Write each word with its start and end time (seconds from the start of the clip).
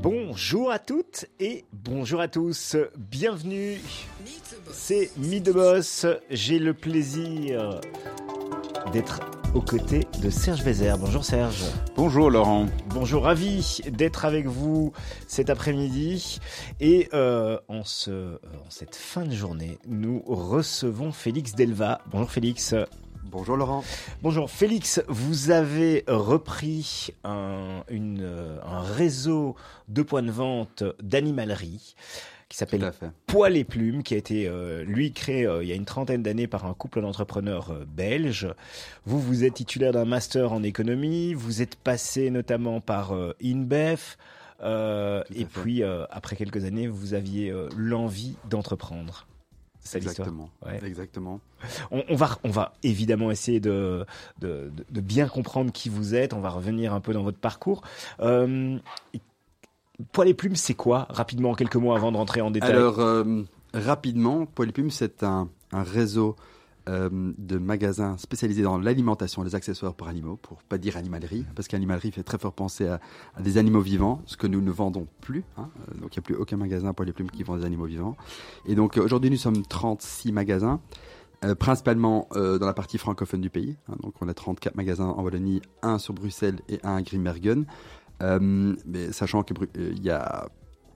Bonjour 0.00 0.70
à 0.70 0.78
toutes 0.78 1.26
et 1.40 1.64
bonjour 1.72 2.20
à 2.20 2.28
tous. 2.28 2.76
Bienvenue. 2.96 3.80
C'est 4.70 5.10
Meet 5.16 5.46
the 5.46 5.52
Boss. 5.52 6.06
J'ai 6.30 6.60
le 6.60 6.72
plaisir 6.72 7.80
d'être 8.92 9.20
aux 9.56 9.60
côtés 9.60 10.06
de 10.22 10.30
Serge 10.30 10.62
Vézère. 10.62 10.98
Bonjour 10.98 11.24
Serge. 11.24 11.64
Bonjour 11.96 12.30
Laurent. 12.30 12.66
Bonjour, 12.90 13.24
ravi 13.24 13.80
d'être 13.90 14.24
avec 14.24 14.46
vous 14.46 14.92
cet 15.26 15.50
après-midi. 15.50 16.38
Et 16.78 17.08
euh, 17.12 17.58
en, 17.66 17.82
ce, 17.82 18.36
en 18.36 18.70
cette 18.70 18.94
fin 18.94 19.24
de 19.24 19.34
journée, 19.34 19.78
nous 19.88 20.22
recevons 20.26 21.10
Félix 21.10 21.56
Delva. 21.56 22.02
Bonjour 22.12 22.30
Félix. 22.30 22.72
Bonjour 23.30 23.58
Laurent. 23.58 23.84
Bonjour 24.22 24.50
Félix, 24.50 25.02
vous 25.06 25.50
avez 25.50 26.02
repris 26.08 27.10
un, 27.24 27.84
une, 27.90 28.26
un 28.64 28.80
réseau 28.80 29.54
de 29.88 30.00
points 30.00 30.22
de 30.22 30.30
vente 30.30 30.82
d'animalerie 31.02 31.94
qui 32.48 32.56
s'appelle 32.56 32.90
Poil 33.26 33.58
et 33.58 33.64
Plumes, 33.64 34.02
qui 34.02 34.14
a 34.14 34.16
été 34.16 34.48
euh, 34.48 34.82
lui 34.82 35.12
créé 35.12 35.46
euh, 35.46 35.62
il 35.62 35.68
y 35.68 35.72
a 35.72 35.74
une 35.74 35.84
trentaine 35.84 36.22
d'années 36.22 36.46
par 36.46 36.64
un 36.64 36.72
couple 36.72 37.02
d'entrepreneurs 37.02 37.70
euh, 37.70 37.84
belges. 37.86 38.48
Vous, 39.04 39.20
vous 39.20 39.44
êtes 39.44 39.54
titulaire 39.54 39.92
d'un 39.92 40.06
master 40.06 40.52
en 40.54 40.62
économie, 40.62 41.34
vous 41.34 41.60
êtes 41.60 41.76
passé 41.76 42.30
notamment 42.30 42.80
par 42.80 43.12
InBev, 43.44 44.16
et 44.62 45.44
puis 45.44 45.82
après 45.82 46.36
quelques 46.36 46.64
années, 46.64 46.88
vous 46.88 47.12
aviez 47.12 47.54
l'envie 47.76 48.36
d'entreprendre. 48.48 49.26
Exactement. 49.94 50.50
Ouais. 50.64 50.80
Exactement. 50.84 51.40
On, 51.90 52.04
on, 52.08 52.16
va, 52.16 52.38
on 52.44 52.50
va 52.50 52.74
évidemment 52.82 53.30
essayer 53.30 53.60
de, 53.60 54.04
de, 54.40 54.70
de, 54.90 55.00
bien 55.00 55.28
comprendre 55.28 55.72
qui 55.72 55.88
vous 55.88 56.14
êtes. 56.14 56.32
On 56.34 56.40
va 56.40 56.50
revenir 56.50 56.92
un 56.94 57.00
peu 57.00 57.12
dans 57.12 57.22
votre 57.22 57.38
parcours. 57.38 57.82
Euh, 58.20 58.78
Poil 60.12 60.28
et 60.28 60.34
Plumes, 60.34 60.56
c'est 60.56 60.74
quoi 60.74 61.06
Rapidement, 61.10 61.54
quelques 61.54 61.76
mots 61.76 61.94
avant 61.94 62.12
de 62.12 62.16
rentrer 62.16 62.40
en 62.40 62.50
détail? 62.50 62.70
Alors, 62.70 63.00
euh, 63.00 63.42
rapidement, 63.74 64.46
Poil 64.46 64.68
et 64.68 64.72
Plumes, 64.72 64.90
c'est 64.90 65.22
un, 65.22 65.48
un 65.72 65.82
réseau 65.82 66.36
euh, 66.88 67.08
de 67.38 67.58
magasins 67.58 68.16
spécialisés 68.16 68.62
dans 68.62 68.78
l'alimentation, 68.78 69.42
les 69.42 69.54
accessoires 69.54 69.94
pour 69.94 70.08
animaux, 70.08 70.36
pour 70.36 70.62
pas 70.64 70.78
dire 70.78 70.96
animalerie, 70.96 71.44
parce 71.54 71.68
qu'animalerie 71.68 72.10
fait 72.10 72.22
très 72.22 72.38
fort 72.38 72.52
penser 72.52 72.88
à, 72.88 73.00
des 73.38 73.58
animaux 73.58 73.80
vivants, 73.80 74.22
ce 74.26 74.36
que 74.36 74.46
nous 74.46 74.60
ne 74.60 74.70
vendons 74.70 75.06
plus. 75.20 75.44
Hein. 75.56 75.68
Donc 76.00 76.16
il 76.16 76.18
n'y 76.18 76.22
a 76.22 76.22
plus 76.22 76.34
aucun 76.34 76.56
magasin 76.56 76.92
pour 76.92 77.04
les 77.04 77.12
plumes 77.12 77.30
qui 77.30 77.42
vend 77.42 77.56
des 77.56 77.64
animaux 77.64 77.86
vivants. 77.86 78.16
Et 78.66 78.74
donc 78.74 78.96
aujourd'hui 78.96 79.30
nous 79.30 79.36
sommes 79.36 79.62
36 79.62 80.32
magasins. 80.32 80.80
Euh, 81.44 81.54
principalement 81.54 82.28
euh, 82.34 82.58
dans 82.58 82.66
la 82.66 82.74
partie 82.74 82.98
francophone 82.98 83.40
du 83.40 83.48
pays. 83.48 83.76
Hein, 83.88 83.94
donc 84.02 84.14
on 84.20 84.26
a 84.26 84.34
34 84.34 84.74
magasins 84.74 85.06
en 85.06 85.22
Wallonie, 85.22 85.62
un 85.82 85.98
sur 85.98 86.12
Bruxelles 86.12 86.58
et 86.68 86.80
un 86.82 86.96
à 86.96 87.02
Grimbergen. 87.02 87.64
Euh, 88.22 88.74
mais 88.84 89.12
sachant 89.12 89.42
qu'il 89.44 89.56
euh, 89.76 89.92
y 90.02 90.10
a 90.10 90.48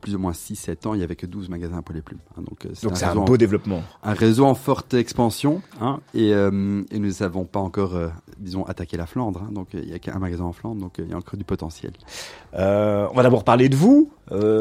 plus 0.02 0.16
ou 0.16 0.18
moins 0.18 0.32
6-7 0.32 0.86
ans, 0.86 0.94
il 0.94 0.98
n'y 0.98 1.04
avait 1.04 1.16
que 1.16 1.26
12 1.26 1.48
magasins 1.48 1.80
pour 1.80 1.94
les 1.94 2.02
plumes. 2.02 2.18
Hein, 2.36 2.42
donc 2.42 2.66
c'est 2.74 3.04
un, 3.04 3.10
un, 3.10 3.14
beau 3.14 3.34
en, 3.34 3.36
développement. 3.36 3.82
Un 4.02 4.12
réseau 4.12 4.44
en 4.44 4.54
forte 4.54 4.92
expansion. 4.94 5.62
Hein, 5.80 6.00
et, 6.12 6.34
euh, 6.34 6.82
et, 6.90 6.98
nous 6.98 7.12
n'avons 7.20 7.44
pas 7.44 7.60
encore, 7.60 7.94
euh, 7.94 8.08
disons, 8.38 8.64
attaqué 8.64 8.96
la 8.96 9.06
Flandre. 9.06 9.44
Hein, 9.44 9.52
donc 9.52 9.68
il 9.72 9.86
n'y 9.86 9.94
a 9.94 9.98
qu'un 9.98 10.18
magasin 10.18 10.44
en 10.44 10.52
Flandre, 10.52 10.80
donc 10.80 10.96
il 10.98 11.08
y 11.08 11.12
a 11.14 11.16
encore 11.16 11.38
du 11.38 11.44
potentiel. 11.44 11.92
Euh, 12.54 13.06
on 13.12 13.14
va 13.14 13.22
d'abord 13.22 13.44
parler 13.44 13.68
de 13.68 13.76
vous, 13.76 14.10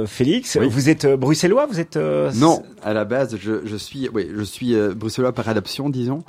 Félix. 0.06 0.58
Oui. 0.60 0.68
Vous 0.70 0.90
êtes 0.90 1.08
bruxellois 1.08 1.66
Vous 1.66 1.80
êtes 1.80 1.98
Non, 1.98 2.64
à 2.84 2.94
la 2.94 3.04
base, 3.04 3.36
je, 3.38 3.66
je 3.66 3.76
suis, 3.76 4.10
oui, 4.14 4.30
je 4.34 4.44
suis 4.44 4.76
bruxellois 4.96 5.34
par 5.34 5.50
adoption, 5.50 5.90
disons. 5.90 6.24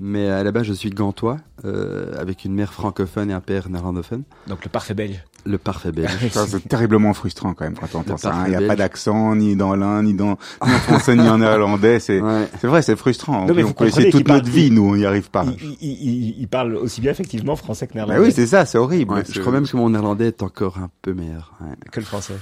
Mais 0.00 0.28
à 0.28 0.44
la 0.44 0.52
base, 0.52 0.64
je 0.64 0.72
suis 0.72 0.90
gantois, 0.90 1.38
euh, 1.64 2.12
avec 2.18 2.44
une 2.44 2.54
mère 2.54 2.72
francophone 2.72 3.30
et 3.30 3.32
un 3.32 3.40
père 3.40 3.68
néerlandophone. 3.68 4.22
Donc 4.46 4.64
le 4.64 4.70
parfait 4.70 4.94
belge. 4.94 5.24
Le 5.48 5.56
parfait 5.58 5.92
belge. 5.92 6.10
c'est 6.30 6.68
terriblement 6.68 7.14
frustrant 7.14 7.54
quand 7.54 7.64
même 7.64 7.74
quand 7.74 7.94
on 7.94 8.00
entend 8.00 8.18
ça. 8.18 8.34
Il 8.46 8.54
hein. 8.54 8.58
n'y 8.58 8.64
a 8.64 8.68
pas 8.68 8.76
d'accent 8.76 9.34
ni 9.34 9.56
dans 9.56 9.74
l'un, 9.74 10.02
ni 10.02 10.12
dans 10.12 10.38
ni 10.66 10.74
en 10.74 10.78
français, 10.78 11.16
ni 11.16 11.26
en 11.26 11.38
néerlandais. 11.38 12.00
C'est 12.00 12.20
ouais. 12.20 12.48
c'est 12.60 12.66
vrai, 12.66 12.82
c'est 12.82 12.96
frustrant. 12.96 13.46
Non, 13.46 13.54
mais 13.54 13.64
on 13.64 13.72
peut 13.72 13.86
essayer 13.86 14.10
toute 14.10 14.26
parle, 14.26 14.40
notre 14.40 14.50
vie, 14.50 14.70
nous, 14.70 14.90
on 14.90 14.96
n'y 14.96 15.06
arrive 15.06 15.30
pas. 15.30 15.46
Il, 15.46 15.76
il, 15.80 15.90
il, 15.90 16.40
il, 16.40 16.48
parle 16.48 16.76
aussi 16.76 17.00
bien 17.00 17.10
effectivement 17.10 17.56
français 17.56 17.86
que 17.86 17.94
néerlandais. 17.94 18.20
Mais 18.20 18.26
oui, 18.26 18.32
c'est 18.32 18.46
ça, 18.46 18.66
c'est 18.66 18.78
horrible. 18.78 19.14
Ouais, 19.14 19.22
je 19.28 19.40
crois 19.40 19.52
même 19.52 19.66
que 19.66 19.76
mon 19.76 19.88
néerlandais 19.88 20.28
est 20.28 20.42
encore 20.42 20.78
un 20.78 20.90
peu 21.00 21.14
meilleur. 21.14 21.54
Que 21.90 22.00
le 22.00 22.06
français. 22.06 22.34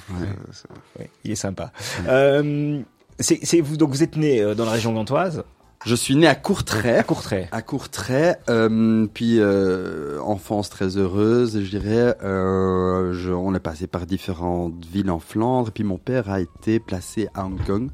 Ouais. 0.98 1.08
il 1.24 1.30
est 1.30 1.36
sympa. 1.36 1.70
Euh, 2.08 2.80
c'est 3.20 3.60
vous 3.60 3.76
donc 3.76 3.90
vous 3.90 4.02
êtes 4.02 4.16
né 4.16 4.42
euh, 4.42 4.54
dans 4.54 4.64
la 4.64 4.72
région 4.72 4.92
gantoise. 4.92 5.44
Je 5.86 5.94
suis 5.94 6.16
né 6.16 6.26
à 6.26 6.34
Courtrai. 6.34 6.98
À 6.98 7.04
Courtrai. 7.04 7.48
À 7.52 7.62
Courtrai. 7.62 8.34
Euh, 8.50 9.06
puis 9.06 9.38
euh, 9.38 10.20
enfance 10.20 10.68
très 10.68 10.96
heureuse, 10.96 11.62
je 11.62 11.70
dirais. 11.70 12.16
Euh, 12.24 13.12
je, 13.12 13.30
on 13.30 13.54
est 13.54 13.60
passé 13.60 13.86
par 13.86 14.04
différentes 14.04 14.84
villes 14.84 15.12
en 15.12 15.20
Flandre. 15.20 15.70
Puis 15.70 15.84
mon 15.84 15.96
père 15.96 16.28
a 16.28 16.40
été 16.40 16.80
placé 16.80 17.28
à 17.34 17.44
Hong 17.44 17.64
Kong 17.64 17.90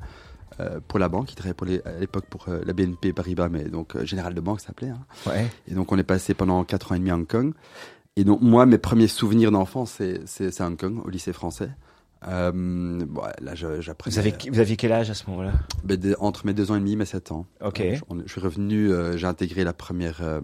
euh, 0.60 0.80
pour 0.88 0.98
la 0.98 1.10
banque. 1.10 1.32
Il 1.32 1.34
travaillait 1.34 1.54
pour 1.54 1.66
les, 1.66 1.82
à 1.82 1.98
l'époque 2.00 2.25
pour 2.30 2.47
euh, 2.48 2.62
la 2.64 2.72
BNP 2.72 3.12
Paribas, 3.12 3.50
mais 3.50 3.64
donc 3.64 3.94
euh, 3.94 4.06
Général 4.06 4.32
de 4.32 4.41
Banque 4.41 4.60
s'appelait. 4.60 4.88
Hein. 4.88 5.04
Ouais. 5.26 5.47
Et 5.69 5.74
donc 5.74 5.92
on 5.92 5.98
est 5.98 6.03
passé 6.03 6.32
pendant 6.32 6.64
quatre 6.64 6.92
ans 6.92 6.94
et 6.94 6.98
demi 6.98 7.10
à 7.10 7.14
Hong 7.14 7.26
Kong. 7.26 7.53
Et 8.16 8.24
donc 8.24 8.41
moi, 8.41 8.64
mes 8.64 8.78
premiers 8.78 9.06
souvenirs 9.06 9.50
d'enfance, 9.50 9.97
c'est, 9.98 10.22
c'est, 10.24 10.50
c'est 10.50 10.64
Hong 10.64 10.78
Kong, 10.78 11.03
au 11.04 11.10
lycée 11.10 11.34
français. 11.34 11.69
Euh, 12.28 12.53
bon, 12.53 13.22
là, 13.41 13.55
j'apprenais. 13.55 14.15
Vous 14.15 14.19
avez, 14.19 14.34
vous 14.50 14.59
aviez 14.59 14.77
quel 14.77 14.93
âge 14.93 15.10
à 15.10 15.15
ce 15.15 15.28
moment-là? 15.31 15.53
Ben 15.84 15.99
Entre 16.19 16.47
mes 16.47 16.55
deux 16.55 16.71
ans 16.71 16.77
et 16.77 16.81
demi 16.81 16.97
mes 16.97 17.05
sept 17.05 17.33
ans. 17.33 17.47
Ok. 17.65 17.81
Euh, 17.81 17.97
je, 17.97 18.22
je, 18.27 18.33
suis 18.33 18.41
revenu, 18.41 18.91
euh, 18.91 19.16
j'ai 19.16 19.27
intégré 19.27 19.65
la 19.65 19.72
première. 19.72 20.22
Euh, 20.22 20.41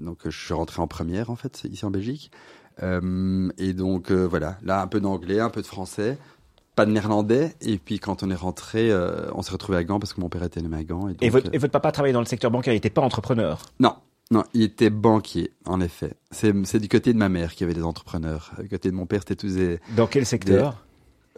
donc, 0.00 0.20
je 0.24 0.36
suis 0.36 0.54
rentré 0.54 0.82
en 0.82 0.88
première, 0.88 1.30
en 1.30 1.36
fait, 1.36 1.64
ici 1.64 1.84
en 1.84 1.90
Belgique. 1.90 2.30
et 2.82 3.72
donc, 3.72 4.10
voilà, 4.10 4.58
là, 4.62 4.82
un 4.82 4.86
peu 4.86 5.00
d'anglais, 5.00 5.40
un 5.40 5.50
peu 5.50 5.62
de 5.62 5.66
français. 5.66 6.18
Pas 6.74 6.86
de 6.86 6.90
néerlandais. 6.90 7.54
Et 7.60 7.78
puis, 7.78 8.00
quand 8.00 8.24
on 8.24 8.30
est 8.30 8.34
rentré, 8.34 8.92
on 9.32 9.42
s'est 9.42 9.52
retrouvé 9.52 9.78
à 9.78 9.84
Gand 9.84 10.00
parce 10.00 10.12
que 10.12 10.20
mon 10.20 10.28
père 10.28 10.42
était 10.42 10.60
nommé 10.60 10.78
à 10.78 10.84
Gand. 10.84 11.08
Et, 11.08 11.12
donc, 11.12 11.22
et, 11.22 11.30
votre, 11.30 11.54
et 11.54 11.58
votre 11.58 11.70
papa 11.70 11.92
travaillait 11.92 12.12
dans 12.12 12.20
le 12.20 12.26
secteur 12.26 12.50
bancaire, 12.50 12.72
il 12.72 12.78
n'était 12.78 12.90
pas 12.90 13.02
entrepreneur? 13.02 13.62
Non, 13.78 13.94
non, 14.30 14.42
il 14.54 14.62
était 14.62 14.90
banquier, 14.90 15.52
en 15.66 15.80
effet. 15.80 16.14
C'est 16.30 16.78
du 16.78 16.88
côté 16.88 17.12
de 17.12 17.18
ma 17.18 17.28
mère 17.28 17.54
qui 17.54 17.64
avait 17.64 17.74
des 17.74 17.82
entrepreneurs. 17.82 18.52
Du 18.58 18.68
côté 18.68 18.90
de 18.90 18.94
mon 18.94 19.06
père, 19.06 19.20
c'était 19.20 19.36
tous 19.36 19.54
des... 19.54 19.78
Dans 19.96 20.06
quel 20.06 20.24
secteur? 20.24 20.84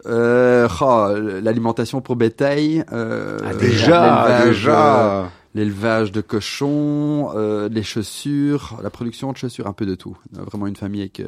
des... 0.05 0.11
euh, 0.11 0.69
oh, 0.81 1.09
L'alimentation 1.43 2.01
pour 2.01 2.17
bétail. 2.17 2.85
Euh, 2.93 3.39
ah, 3.45 3.55
déjà, 3.55 4.45
déjà 4.47 5.31
L'élevage 5.55 6.13
de 6.13 6.21
cochons, 6.21 7.31
euh, 7.35 7.69
les 7.71 7.83
chaussures, 7.83 8.79
la 8.83 8.91
production 8.91 9.33
de 9.33 9.39
chaussures, 9.39 9.67
un 9.67 9.73
peu 9.73 9.87
de 9.87 9.95
tout. 9.95 10.17
Vraiment 10.33 10.67
une 10.67 10.77
famille 10.77 11.01
avec... 11.01 11.23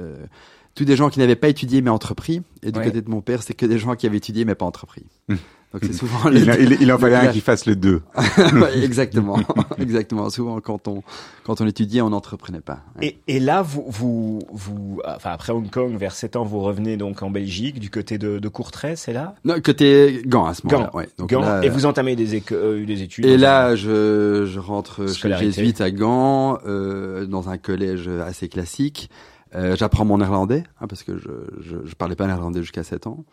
Tous 0.79 0.85
des 0.85 0.95
gens 0.95 1.11
qui 1.11 1.19
n'avaient 1.19 1.35
pas 1.35 1.49
étudié 1.49 1.83
mais 1.83 1.91
entrepris. 1.91 2.41
Et 2.63 2.71
du 2.71 2.79
ouais. 2.79 2.85
côté 2.85 3.03
de 3.03 3.11
mon 3.11 3.21
père, 3.21 3.43
c'est 3.43 3.53
que 3.53 3.67
des 3.67 3.81
gens 3.81 3.97
qui 3.97 4.07
avaient 4.07 4.19
étudié 4.19 4.45
mais 4.45 4.55
pas 4.55 4.65
entrepris. 4.65 5.03
Donc 5.29 5.83
c'est 5.83 5.93
souvent 5.93 6.31
il, 6.31 6.49
il, 6.61 6.83
il, 6.83 6.93
en 6.93 6.99
fallait 6.99 7.17
un 7.17 7.33
qui 7.33 7.41
fasse 7.41 7.67
les 7.67 7.75
deux. 7.75 8.01
ouais, 8.39 8.79
exactement, 8.85 9.41
exactement. 9.79 10.31
Souvent 10.31 10.61
quand 10.61 10.87
on 10.87 11.03
quand 11.43 11.61
on 11.61 11.67
étudiait, 11.67 12.01
on 12.01 12.11
n'entreprenait 12.11 12.61
pas. 12.61 12.79
Et, 13.03 13.19
et, 13.27 13.41
là, 13.41 13.61
vous 13.63 13.85
vous 13.89 14.39
vous, 14.53 15.01
enfin 15.05 15.31
après 15.31 15.53
Hong 15.53 15.69
Kong, 15.69 15.97
vers 15.97 16.13
7 16.13 16.37
ans, 16.37 16.45
vous 16.45 16.61
revenez 16.61 16.97
donc 16.97 17.25
en 17.25 17.31
Belgique, 17.31 17.81
du 17.81 17.91
côté 17.91 18.17
de, 18.17 18.39
de 18.39 18.49
Courtrai, 18.49 18.95
c'est 18.95 19.13
là? 19.13 19.35
Non, 19.45 19.61
côté 19.61 20.23
Gand 20.27 20.47
à 20.47 20.55
ce 20.55 20.65
moment-là. 20.65 20.95
Ouais. 20.95 21.09
Donc 21.19 21.31
Gand. 21.31 21.41
Là, 21.41 21.65
et 21.65 21.71
vous 21.71 21.87
entamez 21.87 22.15
des, 22.15 22.41
euh, 22.53 22.87
des 22.87 23.03
études. 23.03 23.27
Et 23.27 23.37
là, 23.37 23.75
je 23.75 24.47
je 24.47 24.61
rentre 24.61 25.13
chez 25.13 25.29
les 25.29 25.39
jésuites 25.39 25.81
à 25.81 25.91
Gand, 25.91 26.61
euh, 26.67 27.27
dans 27.27 27.49
un 27.49 27.59
collège 27.59 28.09
assez 28.09 28.49
classique. 28.49 29.11
Euh, 29.55 29.77
J'apprends 29.77 30.05
mon 30.05 30.19
néerlandais 30.19 30.65
hein, 30.81 30.87
parce 30.87 31.03
que 31.03 31.17
je, 31.19 31.31
je 31.61 31.77
je 31.85 31.95
parlais 31.95 32.17
pas 32.17 32.27
néerlandais 32.27 32.61
jusqu'à 32.61 32.83
7 32.85 33.07
ans. 33.07 33.25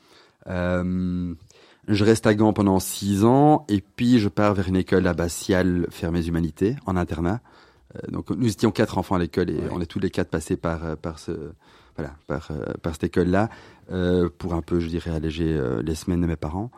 Euh, 0.48 1.34
je 1.88 2.04
reste 2.04 2.26
à 2.26 2.34
Gand 2.34 2.54
pendant 2.54 2.80
six 2.80 3.24
ans 3.26 3.66
et 3.70 3.82
puis 3.82 4.20
je 4.20 4.30
pars 4.30 4.54
vers 4.54 4.68
une 4.68 4.76
école 4.76 5.06
abbatiale 5.08 5.88
Fermées 5.92 6.26
Humanités 6.26 6.76
en 6.86 6.96
internat. 6.96 7.42
Euh, 7.96 8.12
donc 8.12 8.30
nous 8.32 8.48
étions 8.48 8.72
quatre 8.72 8.98
enfants 8.98 9.16
à 9.16 9.20
l'école 9.20 9.50
et 9.50 9.56
ouais. 9.56 9.70
on 9.72 9.82
est 9.82 9.86
tous 9.86 10.00
les 10.00 10.10
quatre 10.10 10.30
passés 10.30 10.58
par 10.58 10.98
par 10.98 11.20
ce 11.20 11.32
voilà 11.96 12.14
par 12.28 12.50
euh, 12.52 12.74
par 12.82 12.94
cette 12.94 13.06
école 13.06 13.28
là 13.28 13.50
euh, 13.92 14.30
pour 14.38 14.54
un 14.54 14.62
peu 14.62 14.80
je 14.80 14.88
dirais 14.88 15.12
alléger 15.12 15.54
euh, 15.54 15.82
les 15.82 15.96
semaines 15.96 16.22
de 16.22 16.28
mes 16.28 16.36
parents. 16.36 16.72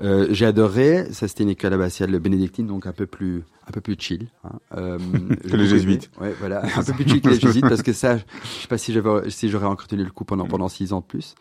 J'ai 0.00 0.46
adoré. 0.46 1.06
Ça 1.12 1.28
c'était 1.28 1.44
une 1.44 1.50
école 1.50 1.72
abbatiale 1.72 2.18
bénédictine 2.18 2.66
donc 2.66 2.86
un 2.86 2.92
peu 2.92 3.06
plus 3.06 3.44
un 3.66 3.72
peu 3.72 3.80
plus 3.80 3.96
chill. 3.98 4.28
Hein. 4.44 4.58
que 5.50 5.56
les 5.56 5.66
jésuites. 5.66 6.10
Ouais 6.20 6.34
voilà 6.38 6.62
un 6.76 6.82
peu 6.82 6.92
plus 6.92 7.08
chill 7.08 7.20
que 7.20 7.28
les 7.28 7.40
jésuites 7.40 7.68
parce 7.68 7.82
que 7.82 7.92
ça 7.92 8.16
je 8.18 8.22
sais 8.62 8.68
pas 8.68 8.78
si 8.78 8.92
j'avais 8.92 9.30
si 9.30 9.48
j'aurais 9.48 9.66
encore 9.66 9.86
tenu 9.86 10.04
le 10.04 10.10
coup 10.10 10.24
pendant 10.24 10.46
pendant 10.46 10.68
six 10.68 10.92
ans 10.92 11.00
de 11.00 11.06
plus. 11.06 11.34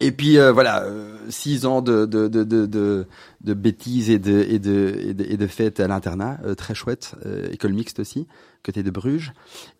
Euh, 0.00 0.06
et 0.06 0.12
puis 0.12 0.38
euh, 0.38 0.52
voilà, 0.52 0.84
euh, 0.84 1.16
six 1.28 1.66
ans 1.66 1.82
de, 1.82 2.06
de, 2.06 2.28
de, 2.28 2.44
de, 2.44 3.06
de 3.40 3.54
bêtises 3.54 4.10
et 4.10 4.18
de, 4.18 4.44
et 4.48 4.58
de, 4.58 4.96
et 4.98 5.14
de, 5.14 5.24
et 5.24 5.36
de 5.36 5.46
fêtes 5.46 5.80
à 5.80 5.88
l'internat, 5.88 6.38
euh, 6.44 6.54
très 6.54 6.74
chouette, 6.74 7.14
euh, 7.26 7.50
école 7.50 7.72
mixte 7.72 7.98
aussi, 8.00 8.26
côté 8.64 8.82
de 8.82 8.90
Bruges. 8.90 9.32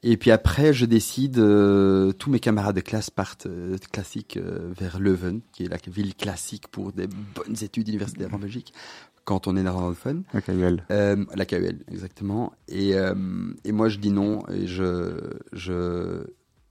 Et 0.02 0.16
puis 0.16 0.30
après, 0.30 0.72
je 0.72 0.86
décide, 0.86 1.38
euh, 1.38 2.12
tous 2.12 2.30
mes 2.30 2.40
camarades 2.40 2.76
de 2.76 2.80
classe 2.80 3.10
partent 3.10 3.48
classique 3.92 4.38
vers 4.78 4.98
Leuven, 4.98 5.40
qui 5.52 5.64
est 5.64 5.68
la 5.68 5.78
ville 5.86 6.14
classique 6.14 6.68
pour 6.68 6.92
des 6.92 7.06
bonnes 7.06 7.56
études 7.62 7.88
universitaires 7.88 8.34
en 8.34 8.38
Belgique 8.38 8.72
quand 9.28 9.46
on 9.46 9.56
est 9.56 9.62
néerlandophone. 9.62 10.22
La 10.32 10.40
KUL. 10.40 10.82
Euh, 10.90 11.22
la 11.34 11.44
KUL, 11.44 11.80
exactement. 11.92 12.54
Et, 12.66 12.94
euh, 12.94 13.14
et 13.62 13.72
moi, 13.72 13.90
je 13.90 13.98
dis 13.98 14.10
non 14.10 14.42
et 14.48 14.66
je, 14.66 15.20
je, 15.52 16.24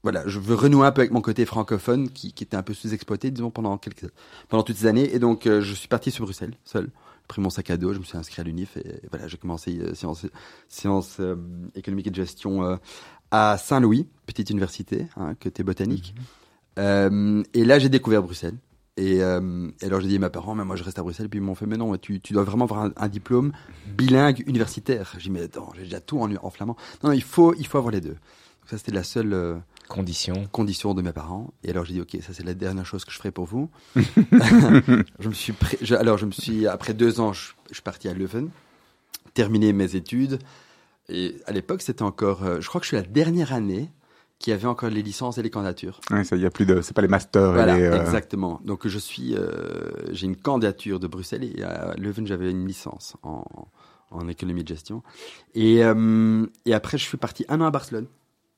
voilà, 0.03 0.23
je 0.27 0.39
veux 0.39 0.55
renouer 0.55 0.85
un 0.85 0.91
peu 0.91 1.01
avec 1.01 1.11
mon 1.11 1.21
côté 1.21 1.45
francophone 1.45 2.09
qui, 2.09 2.33
qui 2.33 2.43
était 2.43 2.57
un 2.57 2.63
peu 2.63 2.73
sous-exploité, 2.73 3.31
disons, 3.31 3.51
pendant 3.51 3.77
quelques, 3.77 4.09
pendant 4.49 4.63
toutes 4.63 4.77
ces 4.77 4.85
années. 4.85 5.13
Et 5.13 5.19
donc, 5.19 5.43
je 5.45 5.73
suis 5.73 5.87
parti 5.87 6.11
sur 6.11 6.25
Bruxelles, 6.25 6.53
seul. 6.63 6.85
J'ai 6.85 7.27
pris 7.27 7.41
mon 7.41 7.49
sac 7.49 7.69
à 7.71 7.77
dos, 7.77 7.93
je 7.93 7.99
me 7.99 8.03
suis 8.05 8.17
inscrit 8.17 8.39
à 8.39 8.43
l'UNIF 8.45 8.77
et, 8.77 9.01
voilà, 9.11 9.27
j'ai 9.27 9.37
commencé 9.37 9.81
sciences, 9.95 10.25
sciences 10.69 11.19
économiques 11.75 12.07
et 12.07 12.11
de 12.11 12.15
gestion 12.15 12.79
à 13.31 13.57
Saint-Louis, 13.57 14.07
petite 14.25 14.49
université, 14.49 15.07
hein, 15.17 15.35
côté 15.35 15.63
botanique. 15.63 16.15
Mhm. 16.77 17.43
et 17.53 17.65
là, 17.65 17.79
j'ai 17.79 17.89
découvert 17.89 18.23
Bruxelles. 18.23 18.57
Et, 18.97 19.21
euh, 19.21 19.69
et, 19.81 19.85
alors 19.85 20.01
j'ai 20.01 20.07
dit 20.07 20.15
à 20.15 20.19
mes 20.19 20.29
parents, 20.29 20.55
mais 20.55 20.65
moi 20.65 20.75
je 20.75 20.83
reste 20.83 20.97
à 20.97 21.03
Bruxelles. 21.03 21.29
Puis 21.29 21.39
ils 21.39 21.43
m'ont 21.43 21.55
fait, 21.55 21.67
mais 21.67 21.77
non, 21.77 21.95
tu, 21.97 22.19
tu 22.19 22.33
dois 22.33 22.43
vraiment 22.43 22.65
avoir 22.65 22.89
un, 22.95 23.07
diplôme 23.07 23.53
bilingue 23.95 24.43
universitaire. 24.47 25.13
J'ai 25.17 25.25
dit, 25.25 25.29
mais 25.29 25.43
attends, 25.43 25.71
j'ai 25.75 25.83
déjà 25.83 26.01
tout 26.01 26.19
en, 26.19 26.33
en, 26.35 26.49
flamand. 26.49 26.75
Non, 27.03 27.11
il 27.11 27.21
faut, 27.21 27.53
il 27.55 27.67
faut 27.67 27.77
avoir 27.77 27.91
les 27.91 28.01
deux. 28.01 28.09
Donc 28.09 28.69
ça 28.69 28.77
c'était 28.77 28.91
la 28.91 29.03
seule 29.03 29.33
euh, 29.33 29.55
condition. 29.87 30.47
condition 30.51 30.93
de 30.93 31.01
mes 31.01 31.13
parents. 31.13 31.53
Et 31.63 31.69
alors 31.69 31.85
j'ai 31.85 31.93
dit, 31.95 32.01
ok, 32.01 32.17
ça 32.21 32.33
c'est 32.33 32.45
la 32.45 32.53
dernière 32.53 32.85
chose 32.85 33.05
que 33.05 33.11
je 33.11 33.17
ferai 33.17 33.31
pour 33.31 33.45
vous. 33.45 33.69
je 33.95 35.29
me 35.29 35.33
suis, 35.33 35.53
alors 35.91 36.17
je 36.17 36.25
me 36.25 36.31
suis, 36.31 36.67
après 36.67 36.93
deux 36.93 37.19
ans, 37.19 37.33
je, 37.33 37.53
je 37.69 37.75
suis 37.75 37.83
parti 37.83 38.07
à 38.07 38.13
Leuven, 38.13 38.49
terminer 39.33 39.73
mes 39.73 39.95
études. 39.95 40.39
Et 41.09 41.35
à 41.45 41.51
l'époque, 41.51 41.81
c'était 41.81 42.03
encore, 42.03 42.43
euh, 42.43 42.59
je 42.59 42.67
crois 42.67 42.81
que 42.81 42.85
je 42.85 42.89
suis 42.89 42.97
la 42.97 43.03
dernière 43.03 43.53
année 43.53 43.89
qui 44.39 44.51
avait 44.51 44.67
encore 44.67 44.89
les 44.89 45.01
licences 45.01 45.37
et 45.37 45.43
les 45.43 45.49
candidatures. 45.49 45.99
Oui, 46.11 46.23
ça 46.23 46.35
y 46.35 46.45
a 46.45 46.49
plus 46.49 46.65
de, 46.65 46.81
c'est 46.81 46.93
pas 46.93 47.01
les 47.01 47.07
masters. 47.07 47.53
Voilà, 47.53 47.77
et 47.77 47.81
les, 47.81 47.87
euh, 47.87 48.01
exactement. 48.01 48.61
Donc 48.63 48.87
je 48.87 48.99
suis, 48.99 49.35
euh, 49.35 49.91
j'ai 50.11 50.25
une 50.25 50.35
candidature 50.35 50.99
de 50.99 51.07
Bruxelles 51.07 51.43
et 51.43 51.63
à 51.63 51.95
Leuven 51.97 52.27
j'avais 52.27 52.51
une 52.51 52.67
licence 52.67 53.15
en, 53.23 53.43
en 54.11 54.27
économie 54.27 54.63
de 54.63 54.67
gestion. 54.67 55.01
Et, 55.55 55.83
euh, 55.83 56.45
et 56.65 56.73
après 56.73 56.97
je 56.97 57.03
suis 57.03 57.17
parti 57.17 57.45
un 57.49 57.61
an 57.61 57.65
à 57.65 57.71
Barcelone, 57.71 58.05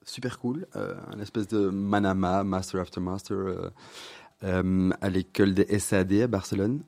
super 0.10 0.40
cool, 0.40 0.68
euh, 0.76 0.96
un 1.14 1.20
espèce 1.20 1.48
de 1.48 1.70
Manama, 1.70 2.44
Master 2.44 2.82
After 2.82 3.00
Master, 3.00 3.38
euh, 4.44 4.92
à 5.02 5.10
l'école 5.10 5.54
des 5.54 5.80
SAD 5.80 6.14
à 6.22 6.28
Barcelone, 6.28 6.82